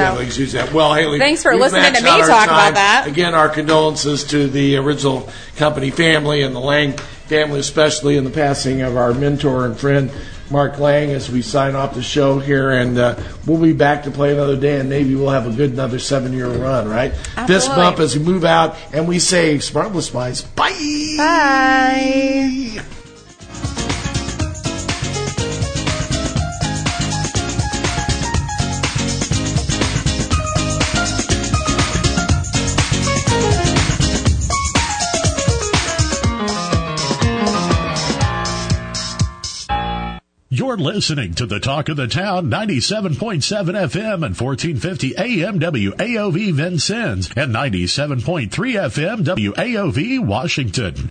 that. 0.54 0.72
Well, 0.74 0.93
Haley, 0.93 1.20
Thanks 1.20 1.43
for 1.43 1.56
listening 1.56 1.93
to 1.93 2.02
me 2.02 2.10
talk 2.10 2.47
about 2.47 2.76
that. 2.76 3.06
Again, 3.08 3.36
our 3.36 3.50
condolences 3.50 4.24
to 4.26 4.47
the 4.47 4.78
original 4.78 5.30
company 5.58 5.91
family 5.91 6.41
and 6.41 6.56
the 6.56 6.60
Lang 6.62 6.93
family, 6.93 7.60
especially 7.60 8.16
in 8.18 8.24
the 8.24 8.30
passing 8.30 8.82
of 8.82 8.95
our 8.95 9.14
mentor 9.14 9.66
and 9.66 9.78
friend 9.78 10.12
Mark 10.52 10.80
Lang. 10.80 11.12
As 11.12 11.30
we 11.30 11.41
sign 11.41 11.76
off 11.76 11.93
the 11.93 12.04
show 12.04 12.39
here, 12.39 12.72
and 12.72 12.97
uh, 12.97 13.16
we'll 13.45 13.62
be 13.62 13.74
back 13.74 14.04
to 14.04 14.12
play 14.12 14.34
another 14.34 14.58
day, 14.58 14.80
and 14.80 14.89
maybe 14.89 15.16
we'll 15.16 15.30
have 15.30 15.47
a 15.47 15.52
good 15.52 15.72
another 15.72 16.00
seven-year 16.00 16.47
run. 16.47 16.88
Right? 16.88 17.14
Fist 17.14 17.38
Absolutely. 17.38 17.84
bump 17.84 18.00
as 18.00 18.18
we 18.18 18.24
move 18.24 18.45
out, 18.45 18.76
and 18.93 19.08
we 19.08 19.20
say, 19.20 19.58
"Smartless 19.58 20.08
Spies, 20.08 20.43
bye." 20.43 20.70
Bye. 21.20 22.82
You're 40.70 40.78
listening 40.78 41.34
to 41.34 41.47
the 41.47 41.59
Talk 41.59 41.89
of 41.89 41.97
the 41.97 42.05
Town 42.05 42.51
97.7 42.51 43.17
FM 43.17 44.24
and 44.24 44.38
1450 44.38 45.15
AM 45.17 45.59
WAOV 45.59 46.53
Vincennes 46.53 47.28
and 47.36 47.51
97.3 47.51 48.49
FM 48.51 49.24
WAOV 49.24 50.24
Washington. 50.24 51.09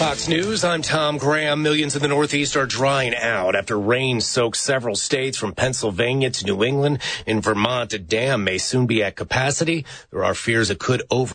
Fox 0.00 0.28
News, 0.28 0.64
I'm 0.64 0.80
Tom 0.80 1.18
Graham. 1.18 1.62
Millions 1.62 1.94
in 1.94 2.00
the 2.00 2.08
Northeast 2.08 2.56
are 2.56 2.64
drying 2.64 3.14
out 3.14 3.54
after 3.54 3.78
rain 3.78 4.22
soaked 4.22 4.56
several 4.56 4.96
states 4.96 5.36
from 5.36 5.52
Pennsylvania 5.52 6.30
to 6.30 6.46
New 6.46 6.64
England. 6.64 7.00
In 7.26 7.42
Vermont, 7.42 7.92
a 7.92 7.98
dam 7.98 8.42
may 8.42 8.56
soon 8.56 8.86
be 8.86 9.04
at 9.04 9.14
capacity. 9.14 9.84
There 10.10 10.24
are 10.24 10.32
fears 10.32 10.70
it 10.70 10.78
could 10.78 11.02
over 11.10 11.34